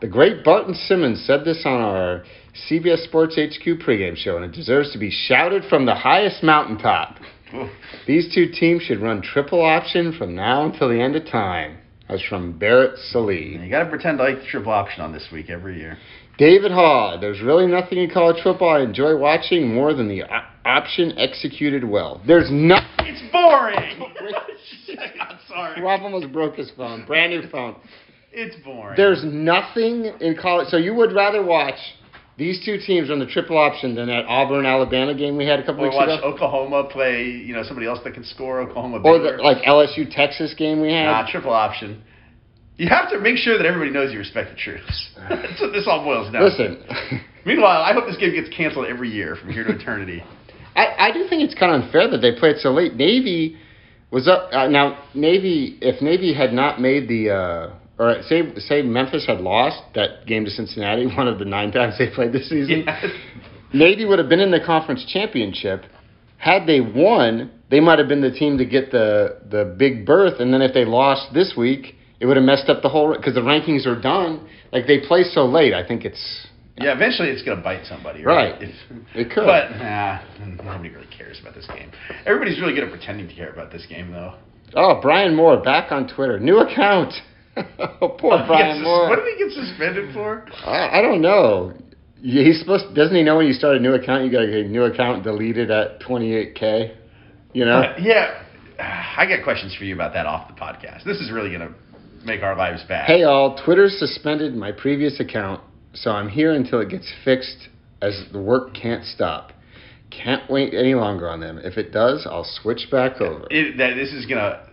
The 0.00 0.06
great 0.06 0.44
Barton 0.44 0.74
Simmons 0.74 1.24
said 1.26 1.44
this 1.44 1.62
on 1.66 1.80
our 1.80 2.22
CBS 2.70 3.04
Sports 3.04 3.34
HQ 3.34 3.64
pregame 3.84 4.16
show, 4.16 4.36
and 4.36 4.44
it 4.44 4.52
deserves 4.52 4.92
to 4.92 4.98
be 4.98 5.10
shouted 5.10 5.64
from 5.68 5.86
the 5.86 5.94
highest 5.94 6.44
mountaintop. 6.44 7.16
These 8.06 8.34
two 8.34 8.48
teams 8.48 8.82
should 8.82 9.00
run 9.00 9.22
triple 9.22 9.62
option 9.62 10.12
from 10.16 10.34
now 10.34 10.66
until 10.66 10.88
the 10.88 11.00
end 11.00 11.16
of 11.16 11.26
time. 11.26 11.78
That's 12.08 12.22
from 12.24 12.58
Barrett 12.58 12.98
Sallee. 13.10 13.58
You 13.62 13.70
got 13.70 13.84
to 13.84 13.90
pretend 13.90 14.20
I 14.20 14.30
like 14.30 14.40
the 14.40 14.46
triple 14.46 14.72
option 14.72 15.02
on 15.02 15.12
this 15.12 15.28
week 15.30 15.50
every 15.50 15.78
year. 15.78 15.98
David 16.38 16.70
Haw, 16.70 17.18
there's 17.20 17.42
really 17.42 17.66
nothing 17.66 17.98
in 17.98 18.10
college 18.10 18.42
football 18.42 18.76
I 18.76 18.80
enjoy 18.80 19.16
watching 19.16 19.74
more 19.74 19.92
than 19.92 20.08
the 20.08 20.22
option 20.64 21.18
executed 21.18 21.84
well. 21.84 22.22
There's 22.26 22.48
nothing. 22.50 22.86
It's 23.00 23.22
boring. 23.32 24.00
I'm 25.20 25.38
sorry. 25.48 25.82
Rob 25.82 26.02
almost 26.02 26.32
broke 26.32 26.56
his 26.56 26.70
phone. 26.76 27.04
Brand 27.06 27.32
new 27.32 27.48
phone. 27.50 27.76
It's 28.32 28.56
boring. 28.64 28.94
There's 28.96 29.22
nothing 29.24 30.12
in 30.20 30.36
college. 30.40 30.68
So 30.68 30.76
you 30.76 30.94
would 30.94 31.12
rather 31.12 31.42
watch 31.42 31.78
these 32.38 32.64
two 32.64 32.78
teams 32.78 33.10
on 33.10 33.18
the 33.18 33.26
triple 33.26 33.58
option 33.58 33.96
than 33.96 34.06
that 34.06 34.24
Auburn 34.26 34.64
Alabama 34.64 35.12
game 35.12 35.36
we 35.36 35.44
had 35.44 35.58
a 35.58 35.66
couple 35.66 35.82
Or 35.82 35.88
weeks 35.88 35.96
watch 35.96 36.18
ago, 36.18 36.22
Oklahoma 36.22 36.84
play, 36.84 37.24
you 37.24 37.52
know, 37.52 37.64
somebody 37.64 37.86
else 37.86 37.98
that 38.04 38.14
can 38.14 38.24
score. 38.24 38.60
Oklahoma. 38.60 39.00
or 39.04 39.18
the 39.18 39.42
like 39.42 39.58
LSU 39.64 40.08
Texas 40.08 40.54
game 40.56 40.80
we 40.80 40.92
had. 40.92 41.06
Nah, 41.06 41.30
triple 41.30 41.52
option. 41.52 42.02
You 42.76 42.88
have 42.88 43.10
to 43.10 43.18
make 43.18 43.38
sure 43.38 43.58
that 43.58 43.66
everybody 43.66 43.90
knows 43.90 44.12
you 44.12 44.20
respect 44.20 44.50
the 44.50 44.56
troops. 44.56 45.10
That's 45.28 45.60
what 45.60 45.72
this 45.72 45.86
all 45.88 46.04
boils 46.04 46.32
down. 46.32 46.42
to. 46.42 46.48
Listen, 46.48 47.20
Meanwhile, 47.44 47.82
I 47.82 47.92
hope 47.92 48.06
this 48.06 48.16
game 48.18 48.34
gets 48.34 48.54
canceled 48.54 48.86
every 48.86 49.10
year 49.10 49.34
from 49.34 49.52
here 49.52 49.64
to 49.64 49.72
eternity. 49.72 50.22
I, 50.76 51.08
I 51.08 51.12
do 51.12 51.26
think 51.28 51.42
it's 51.42 51.58
kind 51.58 51.74
of 51.74 51.82
unfair 51.82 52.08
that 52.10 52.18
they 52.18 52.38
played 52.38 52.58
so 52.58 52.70
late. 52.72 52.94
Navy 52.94 53.56
was 54.10 54.28
up 54.28 54.50
uh, 54.52 54.68
now. 54.68 55.02
Navy, 55.14 55.78
if 55.80 56.00
Navy 56.00 56.34
had 56.34 56.52
not 56.52 56.80
made 56.80 57.08
the, 57.08 57.30
uh, 57.30 57.77
or 57.98 58.22
say 58.22 58.54
say 58.58 58.82
Memphis 58.82 59.26
had 59.26 59.40
lost 59.40 59.82
that 59.94 60.26
game 60.26 60.44
to 60.44 60.50
Cincinnati, 60.50 61.06
one 61.16 61.28
of 61.28 61.38
the 61.38 61.44
nine 61.44 61.72
times 61.72 61.98
they 61.98 62.08
played 62.10 62.32
this 62.32 62.48
season, 62.48 62.84
Yeah. 62.86 63.02
Navy 63.72 64.04
would 64.06 64.18
have 64.18 64.28
been 64.28 64.40
in 64.40 64.50
the 64.50 64.60
conference 64.64 65.04
championship. 65.12 65.82
Had 66.38 66.66
they 66.66 66.80
won, 66.80 67.50
they 67.70 67.80
might 67.80 67.98
have 67.98 68.08
been 68.08 68.20
the 68.22 68.30
team 68.30 68.56
to 68.58 68.64
get 68.64 68.90
the 68.90 69.38
the 69.50 69.74
big 69.78 70.06
berth. 70.06 70.40
And 70.40 70.52
then 70.54 70.62
if 70.62 70.72
they 70.72 70.84
lost 70.84 71.34
this 71.34 71.54
week, 71.56 71.96
it 72.20 72.26
would 72.26 72.36
have 72.36 72.44
messed 72.46 72.68
up 72.68 72.82
the 72.82 72.88
whole 72.88 73.14
because 73.14 73.34
the 73.34 73.40
rankings 73.40 73.86
are 73.86 74.00
done. 74.00 74.48
Like 74.72 74.86
they 74.86 75.00
play 75.00 75.22
so 75.24 75.44
late, 75.46 75.74
I 75.74 75.86
think 75.86 76.04
it's 76.04 76.46
Yeah, 76.78 76.94
eventually 76.94 77.28
it's 77.30 77.42
gonna 77.42 77.60
bite 77.60 77.84
somebody, 77.86 78.22
Right. 78.24 78.52
right? 78.52 78.62
If, 78.62 78.70
It 79.14 79.30
could. 79.32 79.44
But 79.46 79.76
nah, 79.76 80.20
nobody 80.64 80.90
really 80.90 81.08
cares 81.16 81.40
about 81.40 81.54
this 81.54 81.66
game. 81.66 81.90
Everybody's 82.24 82.60
really 82.60 82.74
good 82.74 82.84
at 82.84 82.90
pretending 82.90 83.28
to 83.28 83.34
care 83.34 83.50
about 83.50 83.72
this 83.72 83.84
game, 83.86 84.12
though. 84.12 84.34
oh 84.76 85.00
Brian 85.02 85.34
Moore 85.34 85.56
back 85.58 85.90
on 85.90 86.06
Twitter, 86.08 86.38
new 86.38 86.58
account. 86.60 87.12
oh, 88.00 88.08
poor 88.08 88.42
Brian 88.46 88.82
Moore. 88.82 89.08
What 89.08 89.16
did 89.24 89.36
he 89.36 89.44
get 89.44 89.52
suspended 89.52 90.12
for? 90.14 90.46
I, 90.64 90.98
I 90.98 91.02
don't 91.02 91.20
know. 91.20 91.72
He's 92.20 92.60
supposed. 92.60 92.94
Doesn't 92.94 93.14
he 93.14 93.22
know 93.22 93.36
when 93.36 93.46
you 93.46 93.52
start 93.52 93.76
a 93.76 93.80
new 93.80 93.94
account, 93.94 94.24
you 94.24 94.32
got 94.32 94.42
a 94.42 94.64
new 94.64 94.84
account 94.84 95.22
deleted 95.22 95.70
at 95.70 96.00
28k? 96.00 96.96
You 97.52 97.64
know. 97.64 97.78
Uh, 97.80 97.96
yeah, 98.00 98.42
I 98.78 99.26
got 99.28 99.44
questions 99.44 99.74
for 99.76 99.84
you 99.84 99.94
about 99.94 100.12
that 100.14 100.26
off 100.26 100.48
the 100.48 100.54
podcast. 100.60 101.04
This 101.04 101.18
is 101.18 101.30
really 101.30 101.50
gonna 101.50 101.74
make 102.24 102.42
our 102.42 102.56
lives 102.56 102.82
bad. 102.88 103.06
Hey 103.06 103.22
all, 103.22 103.56
Twitter 103.64 103.88
suspended 103.88 104.54
my 104.54 104.72
previous 104.72 105.20
account, 105.20 105.60
so 105.94 106.10
I'm 106.10 106.28
here 106.28 106.52
until 106.52 106.80
it 106.80 106.88
gets 106.88 107.12
fixed 107.24 107.68
as 108.02 108.24
the 108.32 108.40
work 108.40 108.74
can't 108.74 109.04
stop. 109.04 109.52
Can't 110.10 110.48
wait 110.50 110.72
any 110.74 110.94
longer 110.94 111.28
on 111.28 111.40
them. 111.40 111.58
If 111.58 111.76
it 111.76 111.92
does, 111.92 112.26
I'll 112.28 112.48
switch 112.62 112.88
back 112.90 113.20
over. 113.20 113.46
it, 113.50 113.76
that 113.78 113.94
this 113.94 114.12
is 114.12 114.26
gonna 114.26 114.66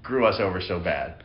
screw 0.00 0.26
us 0.26 0.36
over 0.40 0.60
so 0.60 0.80
bad. 0.80 1.22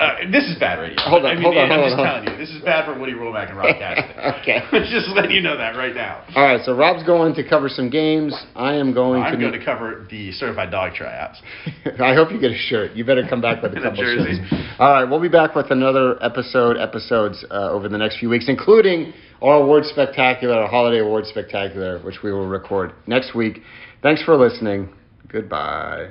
Uh, 0.00 0.30
this 0.30 0.44
is 0.44 0.58
bad 0.58 0.78
radio. 0.78 0.96
Hold 1.02 1.24
on, 1.24 1.30
I 1.30 1.34
mean, 1.34 1.42
hold 1.42 1.56
on, 1.56 1.70
I'm 1.70 1.78
hold 1.80 1.90
just 1.90 1.98
on, 1.98 2.06
telling 2.06 2.28
you, 2.30 2.36
this 2.38 2.54
is 2.54 2.62
bad 2.62 2.84
for 2.86 2.98
Woody 2.98 3.12
Rollback 3.14 3.48
and 3.50 3.58
Rob 3.58 3.76
Cassidy. 3.76 4.14
Okay. 4.40 4.60
just 4.90 5.08
letting 5.10 5.32
you 5.32 5.40
know 5.42 5.56
that 5.56 5.76
right 5.76 5.94
now. 5.94 6.24
All 6.36 6.44
right, 6.44 6.60
so 6.64 6.74
Rob's 6.74 7.02
going 7.04 7.34
to 7.34 7.46
cover 7.48 7.68
some 7.68 7.90
games. 7.90 8.34
I 8.54 8.74
am 8.74 8.94
going 8.94 9.22
I'm 9.22 9.32
to. 9.34 9.38
going 9.38 9.58
to 9.58 9.64
cover 9.64 10.06
the 10.10 10.30
certified 10.32 10.70
dog 10.70 10.94
tryouts. 10.94 11.42
I 12.00 12.14
hope 12.14 12.30
you 12.30 12.40
get 12.40 12.52
a 12.52 12.56
shirt. 12.56 12.92
You 12.92 13.04
better 13.04 13.24
come 13.28 13.40
back 13.40 13.62
with 13.62 13.72
a 13.72 13.80
couple 13.80 14.02
jersey. 14.02 14.40
shirts. 14.48 14.62
All 14.78 14.92
right, 14.92 15.04
we'll 15.04 15.20
be 15.20 15.28
back 15.28 15.54
with 15.54 15.70
another 15.70 16.22
episode, 16.22 16.76
episodes 16.76 17.44
uh, 17.50 17.70
over 17.70 17.88
the 17.88 17.98
next 17.98 18.18
few 18.18 18.28
weeks, 18.28 18.46
including 18.48 19.12
our 19.42 19.54
awards 19.62 19.88
spectacular, 19.88 20.54
our 20.54 20.68
holiday 20.68 21.00
awards 21.00 21.28
spectacular, 21.28 21.98
which 22.00 22.22
we 22.22 22.32
will 22.32 22.48
record 22.48 22.92
next 23.06 23.34
week. 23.34 23.60
Thanks 24.02 24.22
for 24.22 24.36
listening. 24.36 24.88
Goodbye. 25.28 26.10